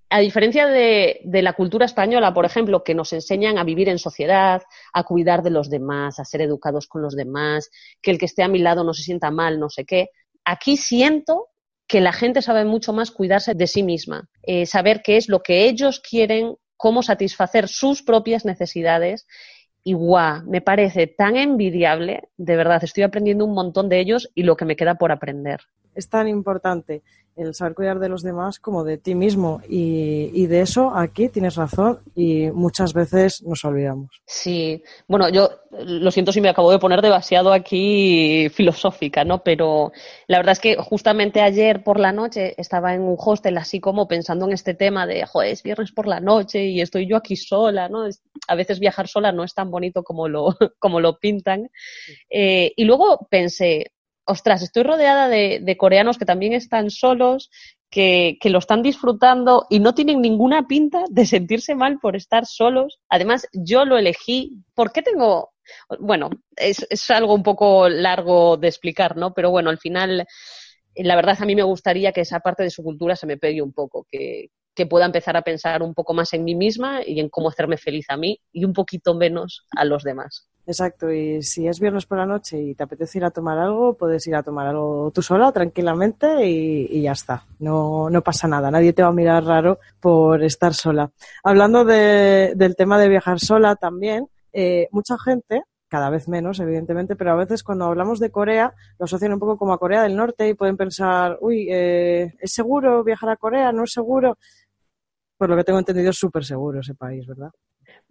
a 0.08 0.20
diferencia 0.20 0.66
de, 0.66 1.20
de, 1.24 1.42
la 1.42 1.52
cultura 1.52 1.84
española, 1.84 2.32
por 2.32 2.46
ejemplo, 2.46 2.82
que 2.82 2.94
nos 2.94 3.12
enseñan 3.12 3.58
a 3.58 3.64
vivir 3.64 3.88
en 3.90 3.98
sociedad, 3.98 4.62
a 4.92 5.04
cuidar 5.04 5.42
de 5.42 5.50
los 5.50 5.68
demás, 5.68 6.18
a 6.18 6.24
ser 6.24 6.40
educados 6.40 6.86
con 6.86 7.02
los 7.02 7.14
demás, 7.14 7.70
que 8.00 8.10
el 8.10 8.18
que 8.18 8.26
esté 8.26 8.42
a 8.42 8.48
mi 8.48 8.60
lado 8.60 8.82
no 8.82 8.94
se 8.94 9.02
sienta 9.02 9.30
mal, 9.30 9.60
no 9.60 9.68
sé 9.68 9.84
qué, 9.84 10.08
aquí 10.44 10.76
siento 10.76 11.48
que 11.86 12.00
la 12.00 12.12
gente 12.12 12.42
sabe 12.42 12.64
mucho 12.64 12.92
más 12.92 13.10
cuidarse 13.10 13.54
de 13.54 13.66
sí 13.66 13.82
misma, 13.82 14.28
eh, 14.42 14.66
saber 14.66 15.02
qué 15.02 15.16
es 15.16 15.28
lo 15.28 15.40
que 15.40 15.66
ellos 15.66 16.00
quieren, 16.00 16.56
cómo 16.76 17.02
satisfacer 17.02 17.68
sus 17.68 18.02
propias 18.02 18.44
necesidades. 18.44 19.26
Y 19.82 19.92
guau, 19.92 20.42
me 20.46 20.62
parece 20.62 21.06
tan 21.06 21.36
envidiable, 21.36 22.28
de 22.38 22.56
verdad, 22.56 22.82
estoy 22.82 23.02
aprendiendo 23.02 23.44
un 23.44 23.54
montón 23.54 23.88
de 23.90 24.00
ellos 24.00 24.30
y 24.34 24.44
lo 24.44 24.56
que 24.56 24.64
me 24.64 24.76
queda 24.76 24.94
por 24.94 25.12
aprender. 25.12 25.60
Es 25.94 26.08
tan 26.08 26.26
importante 26.26 27.02
el 27.36 27.54
saber 27.54 27.74
cuidar 27.74 27.98
de 27.98 28.08
los 28.08 28.22
demás 28.22 28.58
como 28.58 28.84
de 28.84 28.98
ti 28.98 29.14
mismo. 29.14 29.60
Y, 29.68 30.46
de 30.46 30.60
eso 30.60 30.94
aquí 30.94 31.30
tienes 31.30 31.54
razón 31.54 32.00
y 32.14 32.50
muchas 32.50 32.92
veces 32.92 33.42
nos 33.42 33.64
olvidamos. 33.64 34.10
Sí, 34.26 34.82
bueno, 35.08 35.28
yo 35.30 35.48
lo 35.70 36.10
siento 36.10 36.32
si 36.32 36.40
me 36.40 36.50
acabo 36.50 36.70
de 36.70 36.78
poner 36.78 37.00
demasiado 37.00 37.52
aquí 37.52 38.48
filosófica, 38.50 39.24
¿no? 39.24 39.42
Pero 39.42 39.92
la 40.26 40.38
verdad 40.38 40.52
es 40.52 40.60
que 40.60 40.76
justamente 40.76 41.40
ayer 41.40 41.82
por 41.82 41.98
la 41.98 42.12
noche 42.12 42.54
estaba 42.58 42.94
en 42.94 43.02
un 43.02 43.16
hostel 43.18 43.56
así 43.56 43.80
como 43.80 44.06
pensando 44.06 44.44
en 44.46 44.52
este 44.52 44.74
tema 44.74 45.06
de, 45.06 45.24
joder, 45.26 45.50
es 45.50 45.62
viernes 45.62 45.92
por 45.92 46.06
la 46.06 46.20
noche 46.20 46.66
y 46.66 46.80
estoy 46.80 47.08
yo 47.08 47.16
aquí 47.16 47.36
sola, 47.36 47.88
¿no? 47.88 48.06
a 48.46 48.54
veces 48.54 48.78
viajar 48.78 49.08
sola 49.08 49.32
no 49.32 49.44
es 49.44 49.54
tan 49.54 49.70
bonito 49.70 50.02
como 50.02 50.28
lo, 50.28 50.48
como 50.78 51.00
lo 51.00 51.18
pintan. 51.18 51.70
Eh, 52.30 52.72
y 52.76 52.84
luego 52.84 53.26
pensé, 53.30 53.92
ostras, 54.24 54.62
estoy 54.62 54.82
rodeada 54.82 55.28
de, 55.28 55.76
coreanos 55.78 56.18
que 56.18 56.24
también 56.24 56.52
están 56.52 56.90
solos, 56.90 57.50
que, 57.90 58.38
lo 58.44 58.58
están 58.58 58.82
disfrutando 58.82 59.66
y 59.70 59.80
no 59.80 59.94
tienen 59.94 60.20
ninguna 60.20 60.66
pinta 60.66 61.04
de 61.10 61.26
sentirse 61.26 61.74
mal 61.74 61.98
por 62.00 62.16
estar 62.16 62.46
solos. 62.46 63.00
Además, 63.08 63.46
yo 63.52 63.84
lo 63.84 63.96
elegí. 63.98 64.58
¿Por 64.74 64.92
qué 64.92 65.02
tengo.? 65.02 65.50
Bueno, 65.98 66.30
es, 66.56 66.86
es 66.90 67.10
algo 67.10 67.34
un 67.34 67.42
poco 67.42 67.88
largo 67.88 68.56
de 68.56 68.68
explicar, 68.68 69.16
¿no? 69.16 69.32
Pero 69.32 69.50
bueno, 69.50 69.70
al 69.70 69.78
final, 69.78 70.26
la 70.94 71.16
verdad, 71.16 71.38
a 71.40 71.46
mí 71.46 71.54
me 71.54 71.62
gustaría 71.62 72.12
que 72.12 72.22
esa 72.22 72.40
parte 72.40 72.62
de 72.62 72.70
su 72.70 72.82
cultura 72.82 73.16
se 73.16 73.26
me 73.26 73.38
pegue 73.38 73.62
un 73.62 73.72
poco, 73.72 74.06
que, 74.10 74.50
que 74.74 74.86
pueda 74.86 75.06
empezar 75.06 75.36
a 75.36 75.42
pensar 75.42 75.82
un 75.82 75.94
poco 75.94 76.14
más 76.14 76.32
en 76.32 76.44
mí 76.44 76.54
misma 76.54 77.00
y 77.06 77.20
en 77.20 77.28
cómo 77.28 77.48
hacerme 77.48 77.76
feliz 77.76 78.06
a 78.08 78.16
mí 78.16 78.40
y 78.52 78.64
un 78.64 78.72
poquito 78.72 79.14
menos 79.14 79.66
a 79.70 79.84
los 79.84 80.02
demás. 80.02 80.48
Exacto, 80.66 81.12
y 81.12 81.42
si 81.42 81.68
es 81.68 81.78
viernes 81.78 82.06
por 82.06 82.16
la 82.16 82.24
noche 82.24 82.58
y 82.58 82.74
te 82.74 82.84
apetece 82.84 83.18
ir 83.18 83.24
a 83.24 83.30
tomar 83.30 83.58
algo, 83.58 83.94
puedes 83.98 84.26
ir 84.26 84.34
a 84.34 84.42
tomar 84.42 84.66
algo 84.66 85.10
tú 85.14 85.20
sola, 85.20 85.52
tranquilamente, 85.52 86.46
y, 86.46 87.02
ya 87.02 87.12
está. 87.12 87.44
No, 87.58 88.08
no 88.08 88.22
pasa 88.22 88.48
nada, 88.48 88.70
nadie 88.70 88.94
te 88.94 89.02
va 89.02 89.08
a 89.08 89.12
mirar 89.12 89.44
raro 89.44 89.78
por 90.00 90.42
estar 90.42 90.72
sola. 90.72 91.10
Hablando 91.42 91.84
de, 91.84 92.54
del 92.56 92.76
tema 92.76 92.98
de 92.98 93.10
viajar 93.10 93.40
sola 93.40 93.76
también, 93.76 94.26
eh, 94.54 94.88
mucha 94.90 95.16
gente, 95.18 95.64
cada 95.88 96.08
vez 96.08 96.28
menos, 96.28 96.58
evidentemente, 96.60 97.14
pero 97.14 97.32
a 97.32 97.36
veces 97.36 97.62
cuando 97.62 97.84
hablamos 97.84 98.18
de 98.18 98.30
Corea, 98.30 98.72
lo 98.98 99.04
asocian 99.04 99.34
un 99.34 99.38
poco 99.38 99.58
como 99.58 99.74
a 99.74 99.78
Corea 99.78 100.02
del 100.02 100.16
Norte 100.16 100.48
y 100.48 100.54
pueden 100.54 100.78
pensar, 100.78 101.36
uy, 101.40 101.68
eh, 101.70 102.34
¿es 102.40 102.52
seguro 102.52 103.04
viajar 103.04 103.28
a 103.28 103.36
Corea? 103.36 103.70
¿No 103.70 103.84
es 103.84 103.92
seguro? 103.92 104.38
Por 105.44 105.50
lo 105.50 105.56
que 105.58 105.64
tengo 105.64 105.78
entendido, 105.78 106.08
es 106.08 106.16
súper 106.16 106.42
seguro 106.42 106.80
ese 106.80 106.94
país, 106.94 107.26
¿verdad? 107.26 107.50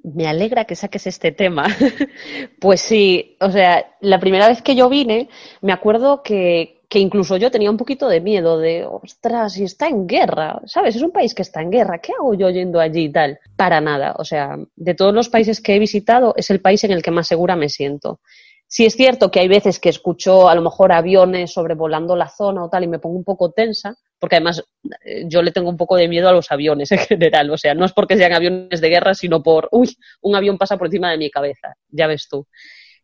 me 0.04 0.28
alegra 0.28 0.65
que 0.65 0.76
saques 0.76 1.08
este 1.08 1.32
tema. 1.32 1.65
pues 2.60 2.80
sí, 2.80 3.36
o 3.39 3.50
sea, 3.50 3.96
la 4.02 4.19
primera 4.19 4.48
vez 4.48 4.62
que 4.62 4.76
yo 4.76 4.88
vine, 4.88 5.30
me 5.62 5.74
acuerdo 5.74 6.22
que, 6.22 6.84
que, 6.88 7.00
incluso 7.00 7.38
yo 7.38 7.50
tenía 7.50 7.72
un 7.72 7.78
poquito 7.78 8.08
de 8.08 8.22
miedo 8.22 8.60
de, 8.60 8.86
ostras, 8.86 9.54
si 9.54 9.63
está 9.63 9.88
en 9.88 10.06
guerra, 10.06 10.62
¿sabes? 10.67 10.96
Es 10.96 11.02
un 11.02 11.10
país 11.10 11.34
que 11.34 11.41
está 11.41 11.63
en 11.63 11.72
guerra, 11.72 11.98
¿qué 11.98 12.12
hago 12.13 12.36
yo 12.36 12.52
yendo 12.52 12.80
allí 12.80 13.06
y 13.06 13.12
tal? 13.12 13.39
Para 13.56 13.82
nada, 13.82 14.13
o 14.19 14.24
sea, 14.24 14.56
de 14.76 14.93
todos 14.93 15.12
los 15.15 15.30
países 15.30 15.60
que 15.60 15.76
he 15.76 15.80
visitado, 15.80 16.36
es 16.38 16.52
el 16.52 16.62
país 16.62 16.84
en 16.84 16.91
el 16.91 17.02
que 17.02 17.10
más 17.10 17.26
segura 17.26 17.56
me 17.56 17.67
siento. 17.67 18.19
Sí 18.67 18.86
es 18.86 18.93
cierto 18.93 19.32
que 19.32 19.39
hay 19.39 19.48
veces 19.48 19.80
que 19.80 19.89
escucho 19.89 20.50
a 20.50 20.56
lo 20.56 20.62
mejor 20.62 20.91
aviones 20.91 21.52
sobrevolando 21.52 22.15
la 22.15 22.30
zona 22.30 22.63
o 22.63 22.69
tal 22.69 22.84
y 22.84 22.88
me 22.88 23.00
pongo 23.00 23.17
un 23.17 23.24
poco 23.24 23.52
tensa, 23.52 23.96
porque 24.23 24.38
además 24.38 24.63
eh, 25.03 25.25
yo 25.27 25.41
le 25.41 25.51
tengo 25.51 25.69
un 25.69 25.75
poco 25.75 25.97
de 25.97 26.07
miedo 26.07 26.29
a 26.29 26.31
los 26.31 26.49
aviones 26.49 26.89
en 26.93 26.97
general. 27.09 27.49
O 27.51 27.57
sea, 27.57 27.73
no 27.73 27.83
es 27.83 27.91
porque 27.91 28.15
sean 28.15 28.31
aviones 28.31 28.79
de 28.79 28.88
guerra, 28.88 29.13
sino 29.13 29.43
por, 29.43 29.67
uy, 29.73 29.97
un 30.21 30.33
avión 30.38 30.57
pasa 30.57 30.77
por 30.77 30.88
encima 30.88 31.12
de 31.12 31.17
mi 31.17 31.29
cabeza, 31.29 31.75
ya 31.89 32.07
ves 32.07 32.29
tú. 32.29 32.47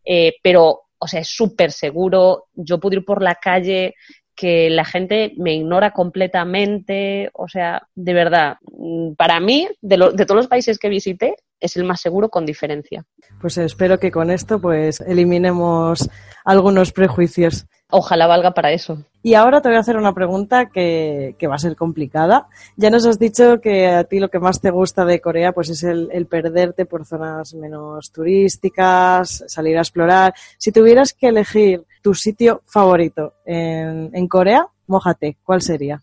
Eh, 0.06 0.36
pero, 0.42 0.84
o 0.98 1.08
sea, 1.10 1.20
es 1.20 1.28
súper 1.28 1.74
seguro. 1.74 2.46
Yo 2.54 2.80
puedo 2.80 2.96
ir 2.96 3.04
por 3.04 3.22
la 3.22 3.36
calle 3.36 3.96
que 4.34 4.70
la 4.70 4.86
gente 4.86 5.34
me 5.36 5.56
ignora 5.56 5.92
completamente. 5.92 7.30
O 7.34 7.50
sea, 7.50 7.86
de 7.96 8.14
verdad, 8.14 8.56
mm, 8.72 9.16
para 9.16 9.42
mí, 9.42 9.68
de, 9.82 9.98
de 9.98 10.26
todos 10.26 10.38
los 10.38 10.48
países 10.48 10.80
que 10.80 10.88
visité, 10.88 11.36
es 11.60 11.78
el 11.78 11.84
más 11.84 12.02
seguro 12.02 12.30
con 12.30 12.46
diferencia. 12.46 13.06
Pues 13.42 13.58
espero 13.58 14.00
que 14.00 14.12
con 14.12 14.32
esto 14.32 14.60
pues 14.60 15.02
eliminemos 15.02 16.10
algunos 16.46 16.92
prejuicios. 16.92 17.68
Ojalá 17.92 18.28
valga 18.28 18.52
para 18.52 18.72
eso. 18.72 19.04
Y 19.24 19.34
ahora 19.34 19.62
te 19.62 19.70
voy 19.70 19.78
a 19.78 19.82
hacer 19.82 19.98
una 19.98 20.14
pregunta 20.14 20.68
que, 20.68 21.36
va 21.50 21.56
a 21.56 21.60
ser 21.60 21.76
complicada. 21.76 22.48
Ya 22.78 22.90
nos 22.90 23.06
has 23.06 23.18
dicho 23.18 23.60
que 23.62 23.88
a 23.88 24.04
ti 24.04 24.20
lo 24.20 24.30
que 24.30 24.40
más 24.40 24.62
te 24.62 24.70
gusta 24.70 25.06
de 25.06 25.20
Corea 25.20 25.52
pues 25.52 25.70
es 25.70 25.84
el, 25.84 26.28
perderte 26.28 26.86
por 26.86 27.06
zonas 27.06 27.54
menos 27.56 28.12
turísticas, 28.12 29.44
salir 29.48 29.78
a 29.78 29.82
explorar. 29.82 30.34
Si 30.58 30.72
tuvieras 30.72 31.14
que 31.14 31.28
elegir 31.28 31.84
tu 32.02 32.14
sitio 32.14 32.62
favorito 32.66 33.34
en, 33.46 34.12
en 34.14 34.28
Corea, 34.28 34.68
mójate, 34.88 35.38
¿cuál 35.44 35.62
sería? 35.62 36.02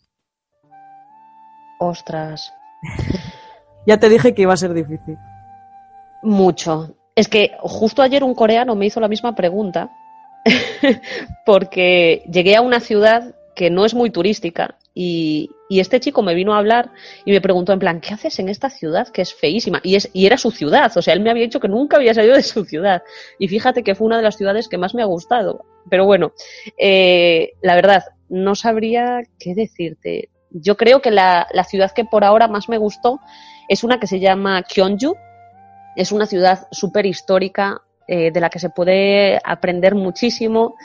Ostras. 1.79 2.53
ya 3.87 3.99
te 3.99 4.09
dije 4.09 4.35
que 4.35 4.43
iba 4.43 4.55
a 4.55 4.59
ser 4.59 4.75
difícil. 4.75 5.17
Mucho. 6.23 6.97
Es 7.15 7.29
que 7.29 7.53
justo 7.61 8.03
ayer 8.03 8.23
un 8.23 8.35
coreano 8.35 8.75
me 8.75 8.87
hizo 8.87 9.01
la 9.01 9.09
misma 9.09 9.35
pregunta 9.35 9.91
porque 11.47 12.23
llegué 12.31 12.57
a 12.57 12.61
una 12.61 12.81
ciudad 12.81 13.35
que 13.55 13.71
no 13.71 13.87
es 13.87 13.95
muy 13.95 14.11
turística 14.11 14.77
y, 14.99 15.51
este 15.69 15.99
chico 16.01 16.23
me 16.23 16.35
vino 16.35 16.55
a 16.55 16.59
hablar 16.59 16.91
y 17.25 17.33
me 17.33 17.41
preguntó 17.41 17.73
en 17.73 17.79
plan, 17.79 18.01
¿qué 18.01 18.15
haces 18.15 18.39
en 18.39 18.49
esta 18.49 18.71
ciudad 18.71 19.09
que 19.09 19.21
es 19.21 19.35
feísima? 19.35 19.81
Y, 19.83 19.97
es, 19.97 20.09
y 20.13 20.25
era 20.25 20.39
su 20.39 20.51
ciudad, 20.51 20.97
o 20.97 21.03
sea, 21.03 21.13
él 21.13 21.21
me 21.21 21.29
había 21.29 21.43
dicho 21.43 21.61
que 21.61 21.69
nunca 21.69 21.97
había 21.97 22.15
salido 22.15 22.35
de 22.35 22.43
su 22.43 22.65
ciudad. 22.65 23.03
Y 23.39 23.49
fíjate 23.49 23.83
que 23.83 23.95
fue 23.95 24.07
una 24.07 24.17
de 24.17 24.23
las 24.23 24.37
ciudades 24.37 24.69
que 24.69 24.79
más 24.79 24.95
me 24.95 25.03
ha 25.03 25.07
gustado. 25.07 25.65
Pero 25.91 26.07
bueno, 26.07 26.33
eh, 26.79 27.53
la 27.63 27.75
verdad, 27.75 28.05
no 28.29 28.55
sabría 28.55 29.23
qué 29.39 29.55
decirte. 29.55 30.31
Yo 30.51 30.77
creo 30.77 31.03
que 31.03 31.11
la, 31.11 31.47
la 31.53 31.65
ciudad 31.65 31.91
que 31.91 32.05
por 32.05 32.25
ahora 32.25 32.49
más 32.49 32.69
me 32.69 32.79
gustó 32.79 33.21
es 33.69 33.85
una 33.85 33.99
que 33.99 34.07
se 34.07 34.21
llama 34.21 34.63
Kyonju, 34.63 35.15
es 35.97 36.13
una 36.13 36.27
ciudad 36.27 36.69
súper 36.71 37.07
histórica 37.07 37.83
eh, 38.07 38.31
de 38.31 38.41
la 38.41 38.51
que 38.51 38.59
se 38.59 38.71
puede 38.71 39.41
aprender 39.45 39.95
muchísimo. 39.95 40.77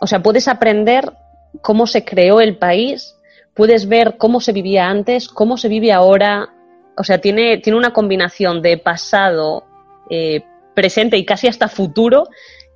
O 0.00 0.06
sea, 0.06 0.22
puedes 0.22 0.48
aprender 0.48 1.12
cómo 1.60 1.86
se 1.86 2.04
creó 2.04 2.40
el 2.40 2.56
país, 2.56 3.16
puedes 3.54 3.88
ver 3.88 4.16
cómo 4.16 4.40
se 4.40 4.52
vivía 4.52 4.88
antes, 4.88 5.28
cómo 5.28 5.56
se 5.56 5.68
vive 5.68 5.92
ahora. 5.92 6.48
O 6.96 7.04
sea, 7.04 7.18
tiene, 7.18 7.58
tiene 7.58 7.78
una 7.78 7.92
combinación 7.92 8.62
de 8.62 8.78
pasado, 8.78 9.64
eh, 10.10 10.42
presente 10.74 11.16
y 11.16 11.24
casi 11.24 11.46
hasta 11.46 11.68
futuro 11.68 12.28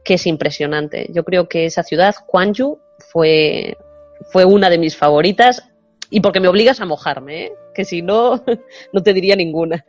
que 0.05 0.15
es 0.15 0.27
impresionante. 0.27 1.09
Yo 1.13 1.25
creo 1.25 1.49
que 1.49 1.67
esa 1.67 1.83
ciudad, 1.83 2.15
Gwangju, 2.31 2.79
fue, 3.11 3.77
fue 4.31 4.45
una 4.45 4.71
de 4.71 4.79
mis 4.79 4.97
favoritas 4.97 5.69
y 6.11 6.21
porque 6.21 6.41
me 6.41 6.49
obligas 6.49 6.81
a 6.81 6.87
mojarme, 6.87 7.47
¿eh? 7.47 7.53
que 7.75 7.85
si 7.85 8.03
no, 8.03 8.45
no 8.93 9.03
te 9.03 9.13
diría 9.13 9.35
ninguna. 9.35 9.85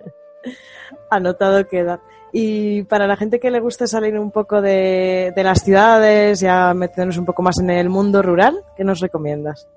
Anotado 1.10 1.68
queda. 1.68 2.00
Y 2.32 2.84
para 2.84 3.08
la 3.08 3.16
gente 3.16 3.40
que 3.40 3.52
le 3.52 3.60
guste 3.60 3.88
salir 3.88 4.18
un 4.20 4.32
poco 4.32 4.62
de, 4.62 5.34
las 5.36 5.64
ciudades, 5.64 6.40
ya 6.40 6.74
meternos 6.74 7.18
un 7.18 7.26
poco 7.26 7.42
más 7.42 7.58
en 7.60 7.70
el 7.70 7.90
mundo 7.90 8.22
rural, 8.22 8.64
¿qué 8.76 8.84
nos 8.84 9.00
recomiendas? 9.00 9.68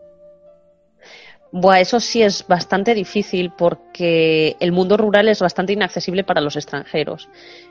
Buah, 1.53 1.81
eso 1.81 1.99
sí 2.01 2.23
es 2.23 2.47
bastante 2.47 2.95
difícil 2.95 3.53
porque 3.57 4.57
el 4.61 4.73
mundo 4.73 4.97
rural 4.97 5.29
es 5.29 5.41
bastante 5.41 5.73
inaccesible 5.73 6.23
para 6.23 6.41
los 6.41 6.57
extranjeros. 6.57 7.29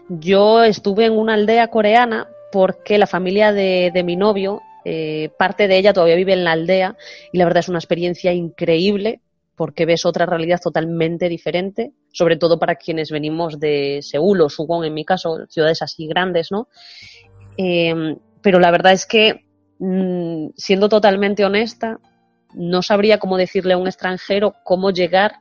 Yo 0.10 0.64
estuve 0.64 1.06
en 1.06 1.18
una 1.18 1.34
aldea 1.34 1.68
coreana 1.68 2.28
porque 2.52 2.98
la 2.98 3.08
familia 3.08 3.54
de, 3.54 3.92
de 3.94 4.04
mi 4.04 4.16
novio, 4.16 4.62
eh, 4.86 5.30
parte 5.38 5.68
de 5.68 5.78
ella 5.78 5.94
todavía 5.94 6.16
vive 6.16 6.34
en 6.34 6.44
la 6.44 6.54
aldea 6.54 6.96
y 7.32 7.38
la 7.38 7.46
verdad 7.46 7.60
es 7.60 7.70
una 7.70 7.80
experiencia 7.80 8.34
increíble 8.34 9.22
porque 9.60 9.86
ves 9.86 10.06
otra 10.06 10.26
realidad 10.26 10.62
totalmente 10.64 11.28
diferente, 11.28 11.92
sobre 12.14 12.38
todo 12.38 12.58
para 12.58 12.76
quienes 12.76 13.12
venimos 13.12 13.60
de 13.60 14.00
Seúl 14.02 14.40
o 14.40 14.48
Suwon, 14.48 14.86
en 14.86 14.94
mi 14.94 15.04
caso, 15.04 15.48
ciudades 15.50 15.82
así 15.82 16.08
grandes, 16.08 16.50
¿no? 16.50 16.70
Eh, 17.58 18.16
pero 18.42 18.58
la 18.62 18.72
verdad 18.72 18.94
es 18.94 19.06
que, 19.06 19.44
mm, 19.80 20.52
siendo 20.56 20.88
totalmente 20.88 21.44
honesta, 21.44 22.00
no 22.54 22.82
sabría 22.82 23.20
cómo 23.20 23.36
decirle 23.36 23.74
a 23.74 23.78
un 23.78 23.88
extranjero 23.88 24.56
cómo 24.64 24.92
llegar 24.92 25.34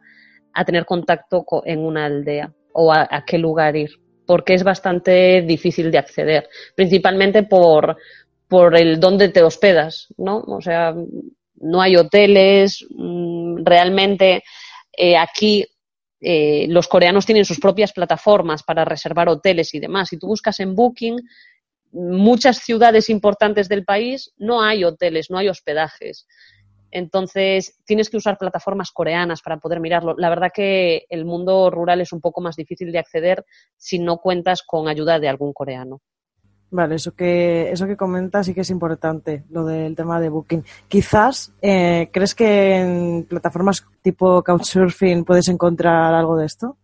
a 0.53 0.64
tener 0.64 0.85
contacto 0.85 1.45
en 1.64 1.79
una 1.79 2.07
aldea 2.07 2.53
o 2.73 2.93
a, 2.93 3.07
a 3.09 3.25
qué 3.25 3.39
lugar 3.39 3.77
ir, 3.77 4.01
porque 4.27 4.55
es 4.55 4.64
bastante 4.64 5.43
difícil 5.43 5.93
de 5.93 5.99
acceder, 5.99 6.49
principalmente 6.75 7.45
por, 7.45 7.97
por 8.49 8.77
el 8.77 8.99
dónde 8.99 9.29
te 9.29 9.45
hospedas, 9.45 10.09
¿no? 10.16 10.39
O 10.41 10.61
sea, 10.61 10.93
no 11.61 11.81
hay 11.81 11.97
hoteles, 11.97 12.87
mm, 12.91 13.65
realmente 13.65 14.43
eh, 14.97 15.17
aquí 15.17 15.65
eh, 16.21 16.67
los 16.69 16.89
coreanos 16.89 17.27
tienen 17.27 17.45
sus 17.45 17.61
propias 17.61 17.93
plataformas 17.93 18.63
para 18.63 18.85
reservar 18.85 19.29
hoteles 19.29 19.75
y 19.75 19.81
demás. 19.81 20.09
Si 20.09 20.19
tú 20.19 20.27
buscas 20.27 20.59
en 20.61 20.75
Booking, 20.75 21.21
muchas 21.93 22.59
ciudades 22.59 23.09
importantes 23.09 23.69
del 23.69 23.85
país 23.85 24.33
no 24.37 24.63
hay 24.63 24.85
hoteles, 24.85 25.31
no 25.31 25.39
hay 25.39 25.49
hospedajes. 25.49 26.27
Entonces, 26.91 27.79
tienes 27.85 28.09
que 28.09 28.17
usar 28.17 28.39
plataformas 28.39 28.91
coreanas 28.91 29.43
para 29.43 29.59
poder 29.59 29.79
mirarlo. 29.81 30.15
La 30.17 30.31
verdad 30.31 30.51
que 30.53 31.05
el 31.11 31.25
mundo 31.25 31.71
rural 31.71 32.01
es 32.01 32.13
un 32.13 32.21
poco 32.21 32.41
más 32.41 32.57
difícil 32.57 32.93
de 32.93 32.99
acceder 32.99 33.45
si 33.77 33.99
no 33.99 34.19
cuentas 34.19 34.63
con 34.63 34.89
ayuda 34.89 35.21
de 35.21 35.29
algún 35.29 35.53
coreano. 35.53 36.01
Vale, 36.71 36.97
eso 36.97 37.14
que, 37.14 37.71
eso 37.71 37.87
que 37.87 37.97
comentas 37.97 38.45
sí 38.47 38.55
que 38.55 38.61
es 38.61 38.71
importante, 38.71 39.45
lo 39.51 39.64
del 39.64 39.97
tema 39.97 40.21
de 40.21 40.29
Booking. 40.29 40.64
Quizás, 40.87 41.55
eh, 41.62 42.11
¿crees 42.12 42.35
que 42.35 42.77
en 42.77 43.25
plataformas 43.25 43.87
tipo 44.03 44.43
Couchsurfing 44.43 45.25
puedes 45.25 45.49
encontrar 45.49 46.12
algo 46.12 46.37
de 46.37 46.45
esto? 46.45 46.77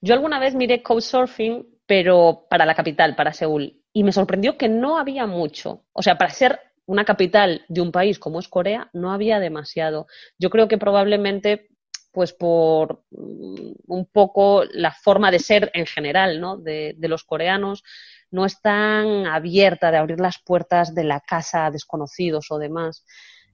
Yo 0.00 0.14
alguna 0.14 0.38
vez 0.38 0.54
miré 0.54 0.82
Couchsurfing, 0.82 1.66
pero 1.86 2.46
para 2.48 2.64
la 2.64 2.76
capital, 2.76 3.16
para 3.16 3.32
Seúl, 3.32 3.82
y 3.92 4.04
me 4.04 4.12
sorprendió 4.12 4.56
que 4.56 4.68
no 4.68 4.96
había 4.96 5.26
mucho. 5.26 5.84
O 5.92 6.02
sea, 6.02 6.16
para 6.16 6.30
ser 6.30 6.60
una 6.86 7.04
capital 7.04 7.64
de 7.68 7.80
un 7.80 7.90
país 7.90 8.20
como 8.20 8.38
es 8.38 8.46
Corea, 8.46 8.90
no 8.92 9.12
había 9.12 9.40
demasiado. 9.40 10.06
Yo 10.38 10.50
creo 10.50 10.68
que 10.68 10.78
probablemente 10.78 11.68
pues 12.12 12.32
por 12.32 13.04
mm, 13.10 13.72
un 13.86 14.06
poco 14.06 14.64
la 14.72 14.92
forma 14.92 15.30
de 15.30 15.38
ser 15.38 15.70
en 15.74 15.86
general 15.86 16.40
¿no? 16.40 16.56
de, 16.56 16.94
de 16.96 17.08
los 17.08 17.24
coreanos, 17.24 17.84
no 18.30 18.44
es 18.44 18.60
tan 18.60 19.26
abierta 19.26 19.90
de 19.90 19.98
abrir 19.98 20.20
las 20.20 20.38
puertas 20.44 20.94
de 20.94 21.04
la 21.04 21.20
casa 21.20 21.66
a 21.66 21.70
desconocidos 21.70 22.46
o 22.50 22.58
demás. 22.58 23.04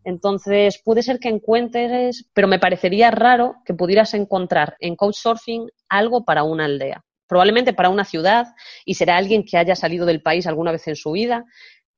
Entonces, 0.05 0.81
puede 0.85 1.03
ser 1.03 1.19
que 1.19 1.29
encuentres, 1.29 2.29
pero 2.35 2.47
me 2.47 2.59
parecería 2.59 3.11
raro 3.11 3.57
que 3.65 3.75
pudieras 3.75 4.13
encontrar 4.15 4.77
en 4.81 4.97
Couchsurfing 4.97 5.71
algo 5.89 6.25
para 6.25 6.43
una 6.45 6.67
aldea. 6.67 7.03
Probablemente 7.27 7.73
para 7.73 7.89
una 7.89 8.05
ciudad 8.05 8.49
y 8.85 8.95
será 8.95 9.17
alguien 9.17 9.45
que 9.45 9.57
haya 9.57 9.75
salido 9.75 10.05
del 10.05 10.21
país 10.21 10.47
alguna 10.47 10.73
vez 10.73 10.87
en 10.89 10.97
su 10.97 11.13
vida, 11.13 11.45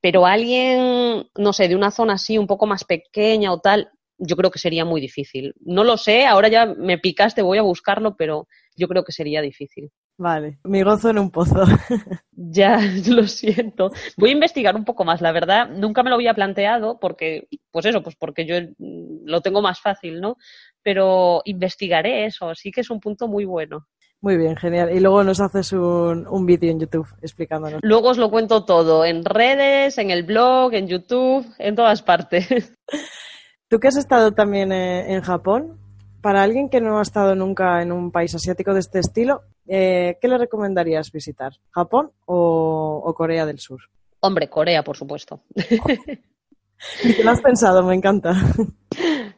pero 0.01 0.25
alguien, 0.25 1.29
no 1.37 1.53
sé, 1.53 1.67
de 1.67 1.75
una 1.75 1.91
zona 1.91 2.15
así 2.15 2.39
un 2.39 2.47
poco 2.47 2.67
más 2.67 2.85
pequeña 2.85 3.53
o 3.53 3.59
tal, 3.59 3.91
yo 4.19 4.37
creo 4.37 4.53
que 4.53 4.61
sería 4.61 4.85
muy 4.85 5.01
difícil. 5.01 5.55
No 5.61 5.83
lo 5.83 5.97
sé, 5.97 6.27
ahora 6.27 6.49
ya 6.49 6.67
me 6.67 6.99
picaste, 6.99 7.43
voy 7.43 7.59
a 7.59 7.63
buscarlo, 7.63 8.17
pero 8.17 8.47
yo 8.77 8.87
creo 8.87 9.03
que 9.03 9.13
sería 9.13 9.43
difícil. 9.43 9.91
Vale, 10.19 10.59
mi 10.65 10.83
gozo 10.83 11.11
en 11.11 11.19
un 11.19 11.31
pozo. 11.31 11.63
ya, 12.33 12.79
lo 13.09 13.27
siento. 13.27 13.91
Voy 14.17 14.31
a 14.31 14.35
investigar 14.35 14.75
un 14.75 14.85
poco 14.85 15.05
más, 15.05 15.21
la 15.21 15.33
verdad. 15.33 15.69
Nunca 15.69 16.03
me 16.03 16.11
lo 16.11 16.17
había 16.17 16.35
planteado 16.35 16.99
porque, 16.99 17.49
pues 17.71 17.85
eso, 17.87 18.03
pues 18.03 18.17
porque 18.17 18.47
yo 18.47 18.57
lo 18.79 19.41
tengo 19.43 19.61
más 19.61 19.81
fácil, 19.81 20.21
¿no? 20.21 20.37
Pero 20.83 21.43
investigaré 21.45 22.25
eso, 22.27 22.55
sí 22.55 22.71
que 22.71 22.81
es 22.81 22.91
un 22.91 23.01
punto 23.01 23.29
muy 23.29 23.45
bueno. 23.45 23.87
Muy 24.23 24.39
bien, 24.39 24.57
genial. 24.57 24.91
Y 24.95 25.01
luego 25.01 25.23
nos 25.23 25.41
haces 25.41 25.73
un, 25.73 26.27
un 26.27 26.47
vídeo 26.47 26.71
en 26.71 26.81
YouTube 26.81 27.07
explicándonos. 27.21 27.81
Luego 27.83 28.09
os 28.09 28.19
lo 28.19 28.31
cuento 28.31 28.65
todo, 28.65 29.05
en 29.05 29.25
redes, 29.25 29.99
en 29.99 30.11
el 30.11 30.23
blog, 30.23 30.73
en 30.73 30.89
YouTube, 30.89 31.47
en 31.59 31.77
todas 31.77 32.03
partes. 32.03 32.73
Tú 33.69 33.79
que 33.79 33.89
has 33.89 33.97
estado 33.97 34.33
también 34.33 34.73
eh, 34.73 35.13
en 35.13 35.21
Japón, 35.21 35.79
para 36.23 36.43
alguien 36.43 36.71
que 36.71 36.81
no 36.81 36.99
ha 36.99 37.03
estado 37.03 37.35
nunca 37.35 37.83
en 37.83 37.93
un 37.93 38.11
país 38.11 38.35
asiático 38.35 38.73
de 38.73 38.81
este 38.81 39.01
estilo, 39.01 39.43
eh, 39.69 40.19
¿qué 40.21 40.29
le 40.29 40.39
recomendarías 40.39 41.11
visitar? 41.11 41.53
¿Japón 41.71 42.13
o, 42.25 43.03
o, 43.05 43.15
Corea 43.15 43.47
del 43.47 43.59
Sur? 43.59 43.81
Hombre, 44.21 44.49
Corea, 44.49 44.83
por 44.83 44.97
supuesto. 44.97 45.43
¿Y 45.55 47.15
qué 47.15 47.25
lo 47.25 47.31
has 47.31 47.41
pensado? 47.41 47.83
Me 47.83 47.95
encanta. 47.95 48.33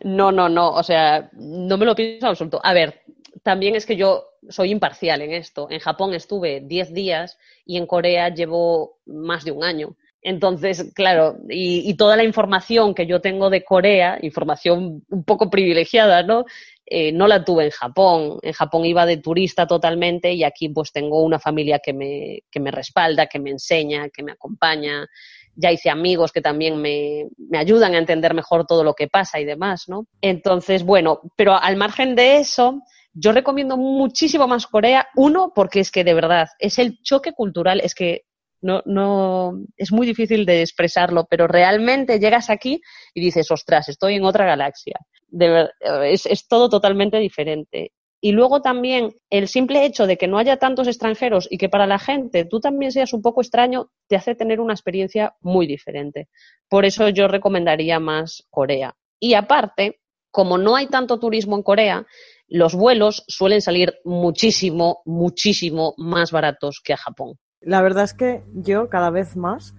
No, 0.04 0.30
no, 0.30 0.48
no. 0.48 0.70
O 0.70 0.82
sea, 0.82 1.30
no 1.32 1.76
me 1.76 1.84
lo 1.84 1.94
pienso 1.94 2.26
en 2.26 2.30
absoluto. 2.30 2.60
A 2.62 2.72
ver, 2.72 3.02
también 3.42 3.74
es 3.74 3.86
que 3.86 3.96
yo 3.96 4.24
soy 4.48 4.70
imparcial 4.70 5.22
en 5.22 5.32
esto. 5.32 5.68
En 5.70 5.80
Japón 5.80 6.14
estuve 6.14 6.60
10 6.60 6.92
días 6.92 7.38
y 7.64 7.76
en 7.76 7.86
Corea 7.86 8.28
llevo 8.28 8.98
más 9.06 9.44
de 9.44 9.52
un 9.52 9.64
año. 9.64 9.96
Entonces, 10.20 10.92
claro, 10.94 11.36
y, 11.48 11.88
y, 11.88 11.96
toda 11.96 12.16
la 12.16 12.24
información 12.24 12.92
que 12.92 13.06
yo 13.06 13.20
tengo 13.20 13.50
de 13.50 13.62
Corea, 13.62 14.18
información 14.20 15.04
un 15.08 15.24
poco 15.24 15.48
privilegiada, 15.48 16.24
¿no? 16.24 16.44
Eh, 16.90 17.12
no 17.12 17.26
la 17.26 17.44
tuve 17.44 17.66
en 17.66 17.70
Japón. 17.70 18.38
En 18.42 18.52
Japón 18.52 18.84
iba 18.86 19.04
de 19.04 19.18
turista 19.18 19.66
totalmente 19.66 20.32
y 20.32 20.42
aquí 20.42 20.70
pues 20.70 20.90
tengo 20.90 21.22
una 21.22 21.38
familia 21.38 21.80
que 21.80 21.92
me, 21.92 22.40
que 22.50 22.60
me 22.60 22.70
respalda, 22.70 23.26
que 23.26 23.38
me 23.38 23.50
enseña, 23.50 24.08
que 24.08 24.22
me 24.22 24.32
acompaña. 24.32 25.06
Ya 25.54 25.70
hice 25.70 25.90
amigos 25.90 26.32
que 26.32 26.40
también 26.40 26.80
me, 26.80 27.26
me 27.36 27.58
ayudan 27.58 27.94
a 27.94 27.98
entender 27.98 28.32
mejor 28.32 28.64
todo 28.64 28.84
lo 28.84 28.94
que 28.94 29.08
pasa 29.08 29.38
y 29.38 29.44
demás, 29.44 29.84
¿no? 29.88 30.06
Entonces, 30.22 30.82
bueno, 30.82 31.20
pero 31.36 31.60
al 31.60 31.76
margen 31.76 32.14
de 32.14 32.38
eso, 32.38 32.80
yo 33.12 33.32
recomiendo 33.32 33.76
muchísimo 33.76 34.48
más 34.48 34.66
Corea. 34.66 35.08
Uno, 35.14 35.52
porque 35.54 35.80
es 35.80 35.90
que 35.90 36.04
de 36.04 36.14
verdad 36.14 36.48
es 36.58 36.78
el 36.78 37.02
choque 37.02 37.32
cultural, 37.32 37.80
es 37.82 37.94
que 37.94 38.22
no, 38.60 38.82
no, 38.86 39.52
es 39.76 39.92
muy 39.92 40.06
difícil 40.06 40.44
de 40.46 40.62
expresarlo, 40.62 41.26
pero 41.28 41.46
realmente 41.46 42.18
llegas 42.18 42.50
aquí 42.50 42.80
y 43.14 43.20
dices, 43.20 43.50
ostras, 43.50 43.88
estoy 43.88 44.14
en 44.14 44.24
otra 44.24 44.46
galaxia. 44.46 44.98
Ver, 45.28 45.70
es, 46.04 46.26
es 46.26 46.48
todo 46.48 46.68
totalmente 46.68 47.18
diferente. 47.18 47.92
Y 48.20 48.32
luego 48.32 48.60
también 48.62 49.14
el 49.30 49.46
simple 49.46 49.84
hecho 49.84 50.06
de 50.06 50.16
que 50.16 50.26
no 50.26 50.38
haya 50.38 50.56
tantos 50.56 50.88
extranjeros 50.88 51.46
y 51.50 51.58
que 51.58 51.68
para 51.68 51.86
la 51.86 52.00
gente 52.00 52.44
tú 52.44 52.58
también 52.58 52.90
seas 52.90 53.12
un 53.12 53.22
poco 53.22 53.40
extraño, 53.40 53.90
te 54.08 54.16
hace 54.16 54.34
tener 54.34 54.60
una 54.60 54.74
experiencia 54.74 55.36
muy 55.40 55.68
diferente. 55.68 56.28
Por 56.68 56.84
eso 56.84 57.08
yo 57.10 57.28
recomendaría 57.28 58.00
más 58.00 58.44
Corea. 58.50 58.96
Y 59.20 59.34
aparte, 59.34 60.00
como 60.32 60.58
no 60.58 60.74
hay 60.74 60.88
tanto 60.88 61.20
turismo 61.20 61.56
en 61.56 61.62
Corea, 61.62 62.06
los 62.48 62.74
vuelos 62.74 63.24
suelen 63.28 63.60
salir 63.60 63.94
muchísimo, 64.04 65.02
muchísimo 65.04 65.94
más 65.96 66.32
baratos 66.32 66.80
que 66.82 66.94
a 66.94 66.96
Japón. 66.96 67.38
La 67.60 67.82
verdad 67.82 68.04
es 68.04 68.14
que 68.14 68.42
yo 68.54 68.88
cada 68.88 69.10
vez 69.10 69.36
más, 69.36 69.74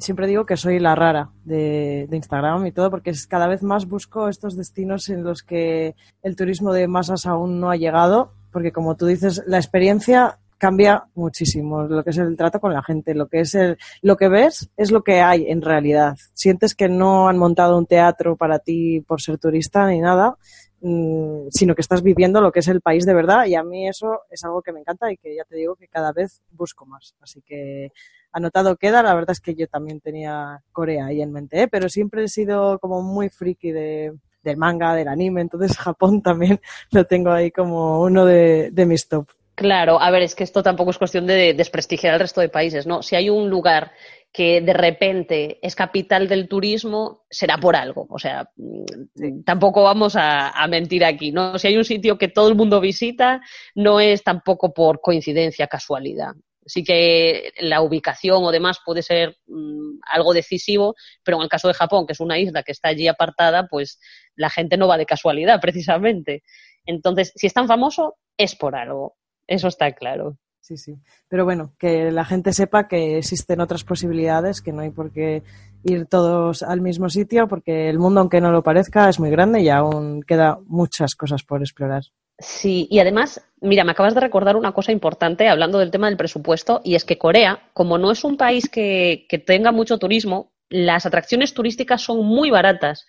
siempre 0.00 0.26
digo 0.26 0.46
que 0.46 0.56
soy 0.56 0.78
la 0.78 0.94
rara 0.94 1.30
de, 1.44 2.06
de, 2.08 2.16
Instagram 2.16 2.66
y 2.66 2.72
todo, 2.72 2.90
porque 2.90 3.12
cada 3.28 3.46
vez 3.46 3.62
más 3.62 3.86
busco 3.86 4.28
estos 4.28 4.56
destinos 4.56 5.08
en 5.08 5.24
los 5.24 5.42
que 5.42 5.94
el 6.22 6.36
turismo 6.36 6.72
de 6.72 6.88
masas 6.88 7.26
aún 7.26 7.60
no 7.60 7.70
ha 7.70 7.76
llegado, 7.76 8.32
porque 8.52 8.72
como 8.72 8.96
tú 8.96 9.06
dices, 9.06 9.42
la 9.46 9.58
experiencia 9.58 10.38
cambia 10.58 11.04
muchísimo 11.14 11.84
lo 11.84 12.04
que 12.04 12.10
es 12.10 12.18
el 12.18 12.36
trato 12.36 12.60
con 12.60 12.74
la 12.74 12.82
gente, 12.82 13.14
lo 13.14 13.28
que 13.28 13.40
es 13.40 13.54
el, 13.54 13.78
lo 14.02 14.16
que 14.16 14.28
ves 14.28 14.68
es 14.76 14.90
lo 14.90 15.02
que 15.02 15.20
hay 15.20 15.46
en 15.48 15.62
realidad. 15.62 16.16
Sientes 16.34 16.74
que 16.74 16.88
no 16.88 17.28
han 17.28 17.38
montado 17.38 17.78
un 17.78 17.86
teatro 17.86 18.36
para 18.36 18.58
ti 18.58 19.00
por 19.00 19.22
ser 19.22 19.38
turista 19.38 19.86
ni 19.86 20.00
nada, 20.00 20.36
sino 20.80 21.74
que 21.74 21.80
estás 21.80 22.02
viviendo 22.02 22.40
lo 22.40 22.52
que 22.52 22.60
es 22.60 22.68
el 22.68 22.80
país 22.80 23.04
de 23.04 23.14
verdad 23.14 23.46
y 23.46 23.54
a 23.54 23.64
mí 23.64 23.88
eso 23.88 24.22
es 24.30 24.44
algo 24.44 24.62
que 24.62 24.72
me 24.72 24.80
encanta 24.80 25.10
y 25.10 25.16
que 25.16 25.34
ya 25.34 25.44
te 25.44 25.56
digo 25.56 25.74
que 25.74 25.88
cada 25.88 26.12
vez 26.12 26.42
busco 26.50 26.86
más. 26.86 27.14
Así 27.20 27.42
que 27.42 27.92
anotado 28.32 28.76
queda, 28.76 29.02
la 29.02 29.14
verdad 29.14 29.32
es 29.32 29.40
que 29.40 29.54
yo 29.54 29.66
también 29.66 30.00
tenía 30.00 30.62
Corea 30.72 31.06
ahí 31.06 31.20
en 31.20 31.32
mente, 31.32 31.62
¿eh? 31.62 31.68
pero 31.68 31.88
siempre 31.88 32.24
he 32.24 32.28
sido 32.28 32.78
como 32.78 33.02
muy 33.02 33.28
friki 33.28 33.72
de, 33.72 34.14
del 34.42 34.56
manga, 34.56 34.94
del 34.94 35.08
anime, 35.08 35.40
entonces 35.40 35.76
Japón 35.78 36.22
también 36.22 36.60
lo 36.90 37.04
tengo 37.04 37.30
ahí 37.30 37.50
como 37.50 38.02
uno 38.02 38.24
de, 38.24 38.70
de 38.70 38.86
mis 38.86 39.08
top. 39.08 39.28
Claro, 39.58 40.00
a 40.00 40.12
ver, 40.12 40.22
es 40.22 40.36
que 40.36 40.44
esto 40.44 40.62
tampoco 40.62 40.92
es 40.92 40.98
cuestión 40.98 41.26
de 41.26 41.52
desprestigiar 41.52 42.14
al 42.14 42.20
resto 42.20 42.40
de 42.40 42.48
países, 42.48 42.86
¿no? 42.86 43.02
Si 43.02 43.16
hay 43.16 43.28
un 43.28 43.50
lugar 43.50 43.90
que 44.38 44.60
de 44.60 44.72
repente 44.72 45.58
es 45.66 45.74
capital 45.74 46.28
del 46.28 46.46
turismo, 46.46 47.24
será 47.28 47.58
por 47.58 47.74
algo. 47.74 48.06
O 48.08 48.20
sea, 48.20 48.48
mm, 48.54 49.42
tampoco 49.44 49.82
vamos 49.82 50.14
a, 50.14 50.50
a, 50.50 50.68
mentir 50.68 51.04
aquí, 51.04 51.32
¿no? 51.32 51.58
Si 51.58 51.66
hay 51.66 51.76
un 51.76 51.84
sitio 51.84 52.16
que 52.16 52.28
todo 52.28 52.48
el 52.48 52.54
mundo 52.54 52.80
visita, 52.80 53.40
no 53.74 53.98
es 53.98 54.22
tampoco 54.22 54.72
por 54.72 55.00
coincidencia, 55.00 55.66
casualidad. 55.66 56.34
Sí 56.64 56.84
que 56.84 57.52
la 57.58 57.80
ubicación 57.80 58.44
o 58.44 58.52
demás 58.52 58.78
puede 58.86 59.02
ser 59.02 59.38
mmm, 59.48 59.98
algo 60.02 60.32
decisivo, 60.32 60.94
pero 61.24 61.38
en 61.38 61.42
el 61.42 61.48
caso 61.48 61.66
de 61.66 61.74
Japón, 61.74 62.06
que 62.06 62.12
es 62.12 62.20
una 62.20 62.38
isla 62.38 62.62
que 62.62 62.70
está 62.70 62.90
allí 62.90 63.08
apartada, 63.08 63.66
pues 63.66 63.98
la 64.36 64.50
gente 64.50 64.76
no 64.76 64.86
va 64.86 64.98
de 64.98 65.06
casualidad, 65.06 65.60
precisamente. 65.60 66.44
Entonces, 66.86 67.32
si 67.34 67.48
es 67.48 67.54
tan 67.54 67.66
famoso, 67.66 68.18
es 68.36 68.54
por 68.54 68.76
algo. 68.76 69.16
Eso 69.48 69.66
está 69.66 69.90
claro. 69.96 70.38
Sí, 70.68 70.76
sí. 70.76 70.98
Pero 71.30 71.46
bueno, 71.46 71.72
que 71.78 72.12
la 72.12 72.26
gente 72.26 72.52
sepa 72.52 72.88
que 72.88 73.16
existen 73.16 73.62
otras 73.62 73.84
posibilidades, 73.84 74.60
que 74.60 74.70
no 74.70 74.82
hay 74.82 74.90
por 74.90 75.10
qué 75.10 75.42
ir 75.82 76.04
todos 76.04 76.62
al 76.62 76.82
mismo 76.82 77.08
sitio, 77.08 77.48
porque 77.48 77.88
el 77.88 77.98
mundo, 77.98 78.20
aunque 78.20 78.42
no 78.42 78.52
lo 78.52 78.62
parezca, 78.62 79.08
es 79.08 79.18
muy 79.18 79.30
grande 79.30 79.62
y 79.62 79.70
aún 79.70 80.22
queda 80.22 80.58
muchas 80.66 81.14
cosas 81.14 81.42
por 81.42 81.62
explorar. 81.62 82.02
Sí, 82.38 82.86
y 82.90 82.98
además, 82.98 83.40
mira, 83.62 83.82
me 83.82 83.92
acabas 83.92 84.12
de 84.14 84.20
recordar 84.20 84.56
una 84.56 84.72
cosa 84.72 84.92
importante 84.92 85.48
hablando 85.48 85.78
del 85.78 85.90
tema 85.90 86.08
del 86.08 86.18
presupuesto, 86.18 86.82
y 86.84 86.96
es 86.96 87.06
que 87.06 87.16
Corea, 87.16 87.70
como 87.72 87.96
no 87.96 88.10
es 88.10 88.22
un 88.22 88.36
país 88.36 88.68
que, 88.68 89.24
que 89.26 89.38
tenga 89.38 89.72
mucho 89.72 89.96
turismo, 89.96 90.52
las 90.68 91.06
atracciones 91.06 91.54
turísticas 91.54 92.02
son 92.02 92.26
muy 92.26 92.50
baratas. 92.50 93.06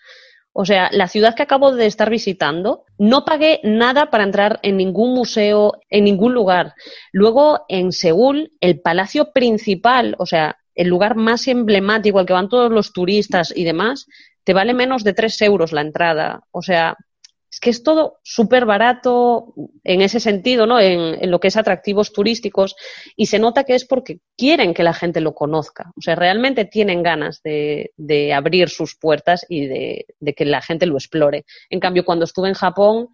O 0.52 0.66
sea, 0.66 0.90
la 0.92 1.08
ciudad 1.08 1.36
que 1.36 1.44
acabo 1.44 1.74
de 1.74 1.86
estar 1.86 2.10
visitando, 2.10 2.86
no 2.98 3.24
pagué 3.24 3.60
nada 3.64 4.10
para 4.10 4.24
entrar 4.24 4.60
en 4.64 4.78
ningún 4.78 5.14
museo, 5.14 5.74
en 5.90 6.04
ningún 6.04 6.34
lugar. 6.34 6.74
Luego, 7.12 7.66
en 7.70 7.92
Seúl, 7.92 8.52
el 8.60 8.82
palacio 8.82 9.32
principal, 9.32 10.16
o 10.18 10.26
sea, 10.26 10.58
el 10.76 10.88
lugar 10.88 11.16
más 11.16 11.48
emblemático 11.48 12.20
al 12.20 12.26
que 12.26 12.34
van 12.34 12.50
todos 12.50 12.72
los 12.72 12.94
turistas 12.94 13.54
y 13.56 13.64
demás, 13.64 14.08
te 14.44 14.54
vale 14.54 14.74
menos 14.74 15.04
de 15.04 15.14
tres 15.14 15.40
euros 15.42 15.72
la 15.72 15.82
entrada. 15.82 16.42
O 16.52 16.62
sea, 16.62 16.98
es 17.52 17.60
que 17.60 17.70
es 17.70 17.84
todo 17.84 18.20
súper 18.24 18.66
barato 18.66 19.54
en 19.84 20.02
ese 20.02 20.20
sentido, 20.20 20.66
¿no? 20.66 20.80
En, 20.80 21.30
lo 21.30 21.40
que 21.40 21.48
es 21.48 21.58
atractivos 21.58 22.14
turísticos 22.14 22.76
y 23.16 23.26
se 23.26 23.40
nota 23.40 23.64
que 23.64 23.76
es 23.76 23.86
porque 23.86 24.20
quieren 24.38 24.74
que 24.74 24.84
la 24.84 24.94
gente 24.94 25.20
lo 25.20 25.34
conozca. 25.34 25.92
O 25.98 26.02
sea, 26.02 26.16
realmente 26.16 26.66
tienen 26.66 27.02
ganas 27.02 27.42
de, 27.44 27.92
de 27.98 28.34
abrir 28.34 28.70
sus 28.70 28.96
puertas 28.96 29.46
y 29.50 29.68
de, 29.68 30.06
de, 30.20 30.34
que 30.34 30.46
la 30.46 30.62
gente 30.62 30.86
lo 30.86 30.96
explore. 30.96 31.46
En 31.70 31.80
cambio, 31.80 32.06
cuando 32.06 32.26
estuve 32.26 32.50
en 32.50 32.54
Japón, 32.54 33.10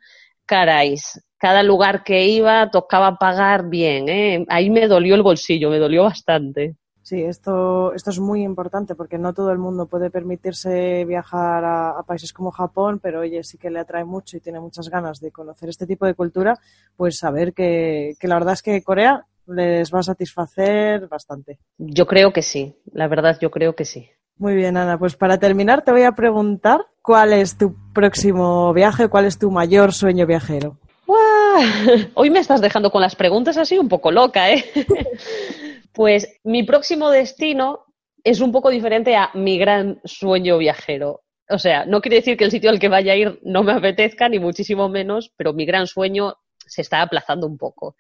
caray, 0.45 0.95
cada 1.38 1.63
lugar 1.63 2.03
que 2.03 2.27
iba 2.27 2.69
tocaba 2.71 3.17
pagar 3.17 3.69
bien, 3.69 4.09
¿eh? 4.09 4.45
Ahí 4.49 4.69
me 4.69 4.88
dolió 4.88 5.15
el 5.15 5.23
bolsillo, 5.23 5.69
me 5.69 5.79
dolió 5.79 6.03
bastante. 6.03 6.75
Sí, 7.05 7.21
esto, 7.21 7.93
esto 7.93 8.09
es 8.09 8.19
muy 8.19 8.41
importante 8.41 8.95
porque 8.95 9.19
no 9.19 9.31
todo 9.31 9.51
el 9.51 9.59
mundo 9.59 9.85
puede 9.85 10.09
permitirse 10.09 11.05
viajar 11.05 11.63
a, 11.63 11.91
a, 11.91 12.01
países 12.01 12.33
como 12.33 12.49
Japón, 12.49 12.97
pero 12.99 13.19
oye, 13.19 13.43
sí 13.43 13.59
que 13.59 13.69
le 13.69 13.77
atrae 13.77 14.03
mucho 14.03 14.37
y 14.37 14.39
tiene 14.39 14.59
muchas 14.59 14.89
ganas 14.89 15.19
de 15.19 15.29
conocer 15.29 15.69
este 15.69 15.85
tipo 15.85 16.07
de 16.07 16.15
cultura, 16.15 16.57
pues 16.97 17.19
saber 17.19 17.53
que, 17.53 18.15
que 18.19 18.27
la 18.27 18.33
verdad 18.33 18.55
es 18.55 18.63
que 18.63 18.81
Corea 18.81 19.23
les 19.45 19.93
va 19.93 19.99
a 19.99 20.03
satisfacer 20.03 21.07
bastante. 21.07 21.59
Yo 21.77 22.07
creo 22.07 22.33
que 22.33 22.41
sí, 22.41 22.75
la 22.91 23.07
verdad 23.07 23.37
yo 23.39 23.51
creo 23.51 23.75
que 23.75 23.85
sí. 23.85 24.09
Muy 24.39 24.55
bien, 24.55 24.75
Ana. 24.75 24.97
Pues 24.97 25.15
para 25.15 25.37
terminar 25.37 25.83
te 25.83 25.91
voy 25.91 26.05
a 26.05 26.13
preguntar 26.13 26.87
cuál 27.03 27.33
es 27.33 27.55
tu 27.55 27.75
próximo 27.93 28.73
viaje, 28.73 29.09
cuál 29.09 29.25
es 29.25 29.37
tu 29.37 29.51
mayor 29.51 29.93
sueño 29.93 30.25
viajero. 30.25 30.79
¡Wow! 31.05 31.17
Hoy 32.15 32.31
me 32.31 32.39
estás 32.39 32.61
dejando 32.61 32.89
con 32.89 33.03
las 33.03 33.15
preguntas 33.15 33.57
así 33.57 33.77
un 33.77 33.89
poco 33.89 34.11
loca, 34.11 34.51
¿eh? 34.51 34.65
Pues 35.95 36.39
mi 36.43 36.63
próximo 36.63 37.09
destino 37.09 37.85
es 38.23 38.41
un 38.41 38.51
poco 38.51 38.69
diferente 38.69 39.15
a 39.15 39.31
mi 39.33 39.57
gran 39.57 40.01
sueño 40.03 40.57
viajero. 40.57 41.21
O 41.49 41.57
sea, 41.57 41.85
no 41.85 42.01
quiere 42.01 42.17
decir 42.17 42.35
que 42.35 42.43
el 42.43 42.51
sitio 42.51 42.69
al 42.69 42.79
que 42.79 42.89
vaya 42.89 43.13
a 43.13 43.15
ir 43.15 43.39
no 43.43 43.63
me 43.63 43.71
apetezca, 43.71 44.27
ni 44.27 44.37
muchísimo 44.37 44.89
menos, 44.89 45.31
pero 45.37 45.53
mi 45.53 45.65
gran 45.65 45.87
sueño 45.87 46.33
se 46.57 46.81
está 46.81 47.01
aplazando 47.01 47.47
un 47.47 47.57
poco. 47.57 47.95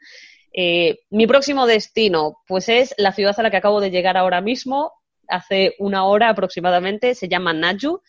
Eh, 0.51 0.99
mi 1.09 1.25
próximo 1.25 1.67
destino, 1.67 2.37
pues 2.47 2.67
es 2.67 2.93
la 2.97 3.13
ciudad 3.13 3.35
a 3.37 3.43
la 3.43 3.51
que 3.51 3.57
acabo 3.57 3.79
de 3.79 3.91
llegar 3.91 4.17
ahora 4.17 4.41
mismo, 4.41 4.91
hace 5.29 5.75
una 5.79 6.05
hora 6.05 6.29
aproximadamente, 6.29 7.15
se 7.15 7.29
llama 7.29 7.53
Naju. 7.53 8.01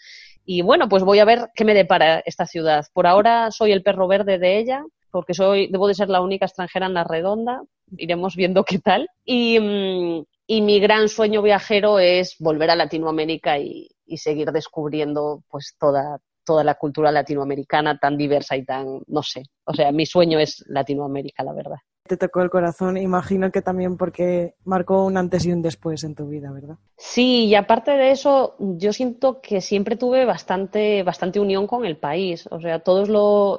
Y 0.44 0.62
bueno, 0.62 0.88
pues 0.88 1.04
voy 1.04 1.20
a 1.20 1.24
ver 1.24 1.50
qué 1.54 1.64
me 1.64 1.74
depara 1.74 2.22
esta 2.24 2.46
ciudad. 2.46 2.86
Por 2.92 3.06
ahora 3.06 3.50
soy 3.52 3.72
el 3.72 3.82
perro 3.82 4.08
verde 4.08 4.38
de 4.38 4.58
ella, 4.58 4.84
porque 5.12 5.34
soy, 5.34 5.68
debo 5.68 5.86
de 5.86 5.94
ser 5.94 6.08
la 6.08 6.22
única 6.22 6.46
extranjera 6.46 6.86
en 6.86 6.94
la 6.94 7.04
redonda, 7.04 7.62
iremos 7.96 8.36
viendo 8.36 8.64
qué 8.64 8.78
tal. 8.78 9.08
Y, 9.24 9.58
mm, 9.60 10.24
y 10.46 10.60
mi 10.62 10.80
gran 10.80 11.08
sueño 11.08 11.42
viajero 11.42 11.98
es 11.98 12.36
volver 12.38 12.70
a 12.70 12.76
Latinoamérica 12.76 13.58
y, 13.58 13.88
y, 14.06 14.18
seguir 14.18 14.52
descubriendo 14.52 15.42
pues 15.48 15.74
toda, 15.78 16.18
toda 16.44 16.62
la 16.62 16.74
cultura 16.74 17.10
latinoamericana 17.10 17.98
tan 17.98 18.16
diversa 18.16 18.56
y 18.56 18.64
tan, 18.64 19.00
no 19.06 19.22
sé, 19.22 19.42
o 19.64 19.74
sea, 19.74 19.90
mi 19.90 20.06
sueño 20.06 20.38
es 20.38 20.64
Latinoamérica, 20.68 21.42
la 21.42 21.52
verdad. 21.52 21.78
Te 22.06 22.16
tocó 22.16 22.42
el 22.42 22.50
corazón, 22.50 22.96
imagino 22.96 23.50
que 23.50 23.62
también 23.62 23.96
porque 23.96 24.54
marcó 24.64 25.04
un 25.04 25.16
antes 25.16 25.44
y 25.44 25.52
un 25.52 25.62
después 25.62 26.04
en 26.04 26.14
tu 26.14 26.28
vida, 26.28 26.50
¿verdad? 26.52 26.76
Sí, 26.96 27.46
y 27.46 27.54
aparte 27.54 27.92
de 27.92 28.10
eso, 28.10 28.54
yo 28.58 28.92
siento 28.92 29.40
que 29.40 29.60
siempre 29.60 29.96
tuve 29.96 30.24
bastante, 30.24 31.02
bastante 31.02 31.40
unión 31.40 31.66
con 31.66 31.84
el 31.84 31.96
país. 31.96 32.48
O 32.50 32.60
sea, 32.60 32.80
todas 32.80 33.08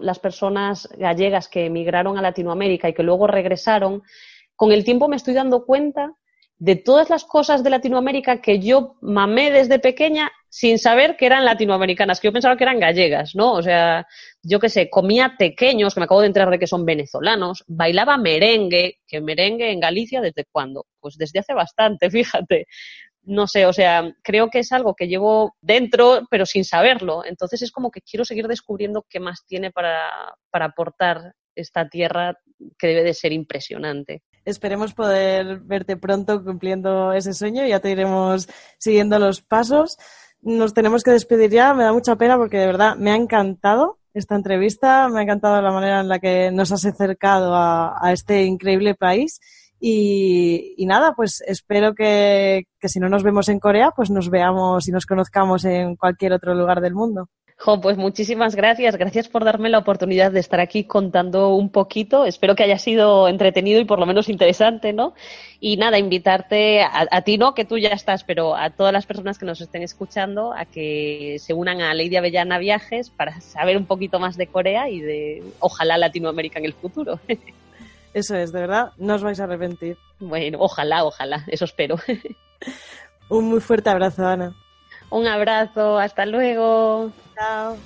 las 0.01 0.19
personas 0.19 0.89
gallegas 0.97 1.47
que 1.47 1.65
emigraron 1.65 2.17
a 2.17 2.21
Latinoamérica 2.21 2.89
y 2.89 2.93
que 2.93 3.03
luego 3.03 3.27
regresaron, 3.27 4.03
con 4.55 4.71
el 4.71 4.83
tiempo 4.83 5.07
me 5.07 5.15
estoy 5.15 5.33
dando 5.33 5.65
cuenta 5.65 6.13
de 6.59 6.75
todas 6.75 7.09
las 7.09 7.23
cosas 7.23 7.63
de 7.63 7.69
Latinoamérica 7.69 8.41
que 8.41 8.59
yo 8.59 8.95
mamé 9.01 9.51
desde 9.51 9.79
pequeña 9.79 10.31
sin 10.49 10.79
saber 10.79 11.17
que 11.17 11.25
eran 11.25 11.45
latinoamericanas, 11.45 12.19
que 12.19 12.27
yo 12.27 12.33
pensaba 12.33 12.57
que 12.57 12.63
eran 12.63 12.79
gallegas, 12.79 13.35
¿no? 13.35 13.53
O 13.53 13.61
sea, 13.61 14.07
yo 14.41 14.59
qué 14.59 14.69
sé, 14.69 14.89
comía 14.89 15.35
pequeños, 15.37 15.93
que 15.93 15.99
me 15.99 16.05
acabo 16.05 16.21
de 16.21 16.27
enterar 16.27 16.49
de 16.49 16.59
que 16.59 16.67
son 16.67 16.85
venezolanos, 16.85 17.63
bailaba 17.67 18.17
merengue, 18.17 18.99
que 19.07 19.21
merengue 19.21 19.71
en 19.71 19.79
Galicia, 19.79 20.21
¿desde 20.21 20.45
cuándo? 20.51 20.85
Pues 20.99 21.17
desde 21.17 21.39
hace 21.39 21.53
bastante, 21.53 22.09
fíjate. 22.11 22.67
No 23.23 23.45
sé, 23.45 23.65
o 23.65 23.73
sea, 23.73 24.09
creo 24.23 24.49
que 24.49 24.59
es 24.59 24.71
algo 24.71 24.95
que 24.95 25.09
llevo 25.09 25.55
dentro, 25.59 26.25
pero 26.31 26.45
sin 26.45 26.63
saberlo. 26.63 27.25
Entonces 27.25 27.61
es 27.61 27.71
como 27.71 27.91
que 27.91 28.01
quiero 28.01 28.23
seguir 28.23 28.47
descubriendo 28.47 29.05
qué 29.09 29.19
más 29.19 29.45
tiene 29.45 29.69
para, 29.69 30.09
para 30.49 30.67
aportar 30.67 31.33
esta 31.53 31.89
tierra 31.89 32.37
que 32.77 32.87
debe 32.87 33.03
de 33.03 33.13
ser 33.13 33.33
impresionante. 33.33 34.23
Esperemos 34.45 34.93
poder 34.93 35.59
verte 35.59 35.97
pronto 35.97 36.41
cumpliendo 36.41 37.11
ese 37.11 37.33
sueño, 37.33 37.65
ya 37.65 37.81
te 37.81 37.91
iremos 37.91 38.47
siguiendo 38.77 39.19
los 39.19 39.41
pasos. 39.41 39.97
Nos 40.47 40.73
tenemos 40.73 41.03
que 41.03 41.11
despedir 41.11 41.51
ya, 41.51 41.73
me 41.73 41.83
da 41.83 41.91
mucha 41.91 42.15
pena 42.15 42.37
porque 42.37 42.57
de 42.57 42.67
verdad 42.67 42.95
me 42.95 43.11
ha 43.11 43.17
encantado 43.17 43.97
esta 44.13 44.33
entrevista, 44.33 45.09
me 45.09 45.19
ha 45.19 45.23
encantado 45.23 45.61
la 45.61 45.73
manera 45.73 45.99
en 45.99 46.07
la 46.07 46.19
que 46.19 46.51
nos 46.53 46.71
has 46.71 46.85
acercado 46.85 47.53
a, 47.53 48.13
este 48.13 48.45
increíble 48.45 48.95
país. 48.95 49.41
Y, 49.77 50.73
y, 50.77 50.85
nada, 50.85 51.11
pues 51.17 51.43
espero 51.45 51.93
que, 51.93 52.63
que 52.79 52.87
si 52.87 53.01
no 53.01 53.09
nos 53.09 53.23
vemos 53.23 53.49
en 53.49 53.59
Corea, 53.59 53.91
pues 53.93 54.09
nos 54.09 54.29
veamos 54.29 54.87
y 54.87 54.91
nos 54.93 55.05
conozcamos 55.05 55.65
en 55.65 55.97
cualquier 55.97 56.31
otro 56.31 56.55
lugar 56.55 56.79
del 56.79 56.95
mundo. 56.95 57.27
Jo, 57.59 57.81
pues 57.81 57.97
muchísimas 57.97 58.55
gracias. 58.55 58.97
Gracias 58.97 59.27
por 59.29 59.43
darme 59.43 59.69
la 59.69 59.79
oportunidad 59.79 60.31
de 60.31 60.39
estar 60.39 60.59
aquí 60.59 60.83
contando 60.83 61.55
un 61.55 61.71
poquito. 61.71 62.25
Espero 62.25 62.55
que 62.55 62.63
haya 62.63 62.77
sido 62.77 63.27
entretenido 63.27 63.81
y 63.81 63.85
por 63.85 63.97
lo 63.97 64.05
menos 64.05 64.29
interesante, 64.29 64.93
¿no? 64.93 65.15
Y 65.59 65.77
nada, 65.77 65.97
invitarte 65.97 66.81
a, 66.83 67.07
a, 67.09 67.21
ti, 67.23 67.39
no, 67.39 67.55
que 67.55 67.65
tú 67.65 67.79
ya 67.79 67.89
estás, 67.89 68.23
pero 68.23 68.55
a 68.55 68.69
todas 68.69 68.93
las 68.93 69.07
personas 69.07 69.39
que 69.39 69.47
nos 69.47 69.59
estén 69.59 69.81
escuchando 69.81 70.53
a 70.53 70.65
que 70.65 71.37
se 71.39 71.53
unan 71.55 71.81
a 71.81 71.95
Lady 71.95 72.15
Avellana 72.15 72.59
Viajes 72.59 73.09
para 73.09 73.41
saber 73.41 73.75
un 73.75 73.87
poquito 73.87 74.19
más 74.19 74.37
de 74.37 74.45
Corea 74.45 74.87
y 74.89 75.01
de, 75.01 75.43
ojalá, 75.59 75.97
Latinoamérica 75.97 76.59
en 76.59 76.65
el 76.65 76.73
futuro. 76.73 77.19
Eso 78.13 78.35
es, 78.35 78.51
de 78.51 78.61
verdad, 78.61 78.91
no 78.97 79.15
os 79.15 79.23
vais 79.23 79.39
a 79.39 79.45
arrepentir. 79.45 79.97
Bueno, 80.19 80.59
ojalá, 80.61 81.03
ojalá, 81.03 81.43
eso 81.47 81.65
espero. 81.65 81.97
un 83.29 83.45
muy 83.45 83.59
fuerte 83.59 83.91
abrazo, 83.91 84.25
Ana. 84.25 84.55
Un 85.09 85.27
abrazo, 85.27 85.97
hasta 85.97 86.25
luego. 86.25 87.11
Chao. 87.35 87.77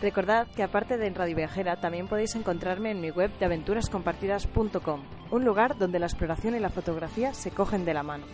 Recordad 0.00 0.48
que 0.56 0.64
aparte 0.64 0.98
de 0.98 1.06
en 1.06 1.14
Radio 1.14 1.36
Viajera 1.36 1.76
también 1.76 2.08
podéis 2.08 2.34
encontrarme 2.34 2.90
en 2.90 3.00
mi 3.00 3.10
web 3.10 3.30
de 3.38 3.44
aventurascompartidas.com, 3.44 5.00
un 5.30 5.44
lugar 5.44 5.78
donde 5.78 6.00
la 6.00 6.06
exploración 6.06 6.56
y 6.56 6.58
la 6.58 6.70
fotografía 6.70 7.34
se 7.34 7.52
cogen 7.52 7.84
de 7.84 7.94
la 7.94 8.02
mano. 8.02 8.24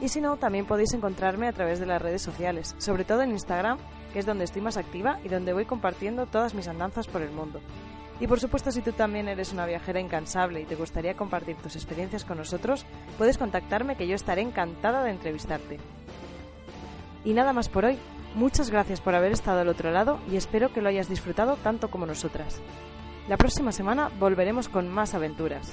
Y 0.00 0.08
si 0.08 0.20
no, 0.20 0.36
también 0.38 0.66
podéis 0.66 0.94
encontrarme 0.94 1.46
a 1.46 1.52
través 1.52 1.78
de 1.78 1.86
las 1.86 2.00
redes 2.00 2.22
sociales, 2.22 2.74
sobre 2.78 3.04
todo 3.04 3.22
en 3.22 3.32
Instagram, 3.32 3.78
que 4.12 4.18
es 4.18 4.26
donde 4.26 4.44
estoy 4.44 4.62
más 4.62 4.78
activa 4.78 5.18
y 5.24 5.28
donde 5.28 5.52
voy 5.52 5.66
compartiendo 5.66 6.26
todas 6.26 6.54
mis 6.54 6.68
andanzas 6.68 7.06
por 7.06 7.20
el 7.20 7.30
mundo. 7.30 7.60
Y 8.20 8.26
por 8.26 8.40
supuesto, 8.40 8.70
si 8.70 8.80
tú 8.80 8.92
también 8.92 9.28
eres 9.28 9.52
una 9.52 9.66
viajera 9.66 10.00
incansable 10.00 10.60
y 10.60 10.64
te 10.64 10.76
gustaría 10.76 11.16
compartir 11.16 11.56
tus 11.56 11.76
experiencias 11.76 12.24
con 12.24 12.38
nosotros, 12.38 12.86
puedes 13.18 13.38
contactarme 13.38 13.96
que 13.96 14.06
yo 14.06 14.14
estaré 14.14 14.40
encantada 14.40 15.02
de 15.02 15.10
entrevistarte. 15.10 15.78
Y 17.24 17.32
nada 17.32 17.52
más 17.52 17.68
por 17.68 17.84
hoy. 17.84 17.98
Muchas 18.34 18.70
gracias 18.70 19.00
por 19.00 19.14
haber 19.14 19.32
estado 19.32 19.60
al 19.60 19.68
otro 19.68 19.90
lado 19.92 20.18
y 20.30 20.36
espero 20.36 20.72
que 20.72 20.82
lo 20.82 20.88
hayas 20.88 21.08
disfrutado 21.08 21.56
tanto 21.56 21.88
como 21.88 22.04
nosotras. 22.04 22.60
La 23.28 23.36
próxima 23.36 23.72
semana 23.72 24.10
volveremos 24.18 24.68
con 24.68 24.88
más 24.88 25.14
aventuras. 25.14 25.72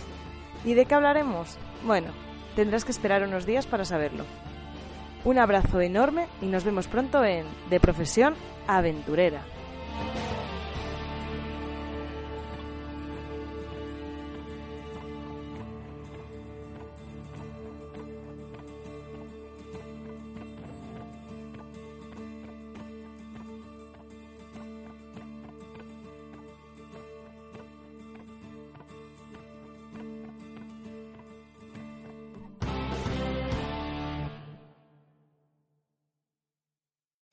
¿Y 0.64 0.76
de 0.76 0.86
qué 0.86 0.93
hablaremos? 0.93 1.58
Bueno, 1.86 2.12
tendrás 2.56 2.86
que 2.86 2.91
esperar 2.91 3.24
unos 3.24 3.45
días 3.45 3.66
para 3.66 3.84
saberlo. 3.84 4.26
Un 5.26 5.39
abrazo 5.39 5.82
enorme 5.82 6.28
y 6.41 6.45
nos 6.45 6.64
vemos 6.64 6.88
pronto 6.88 7.24
en 7.26 7.45
De 7.70 7.80
Profesión 7.80 8.36
Aventurera. 8.68 9.41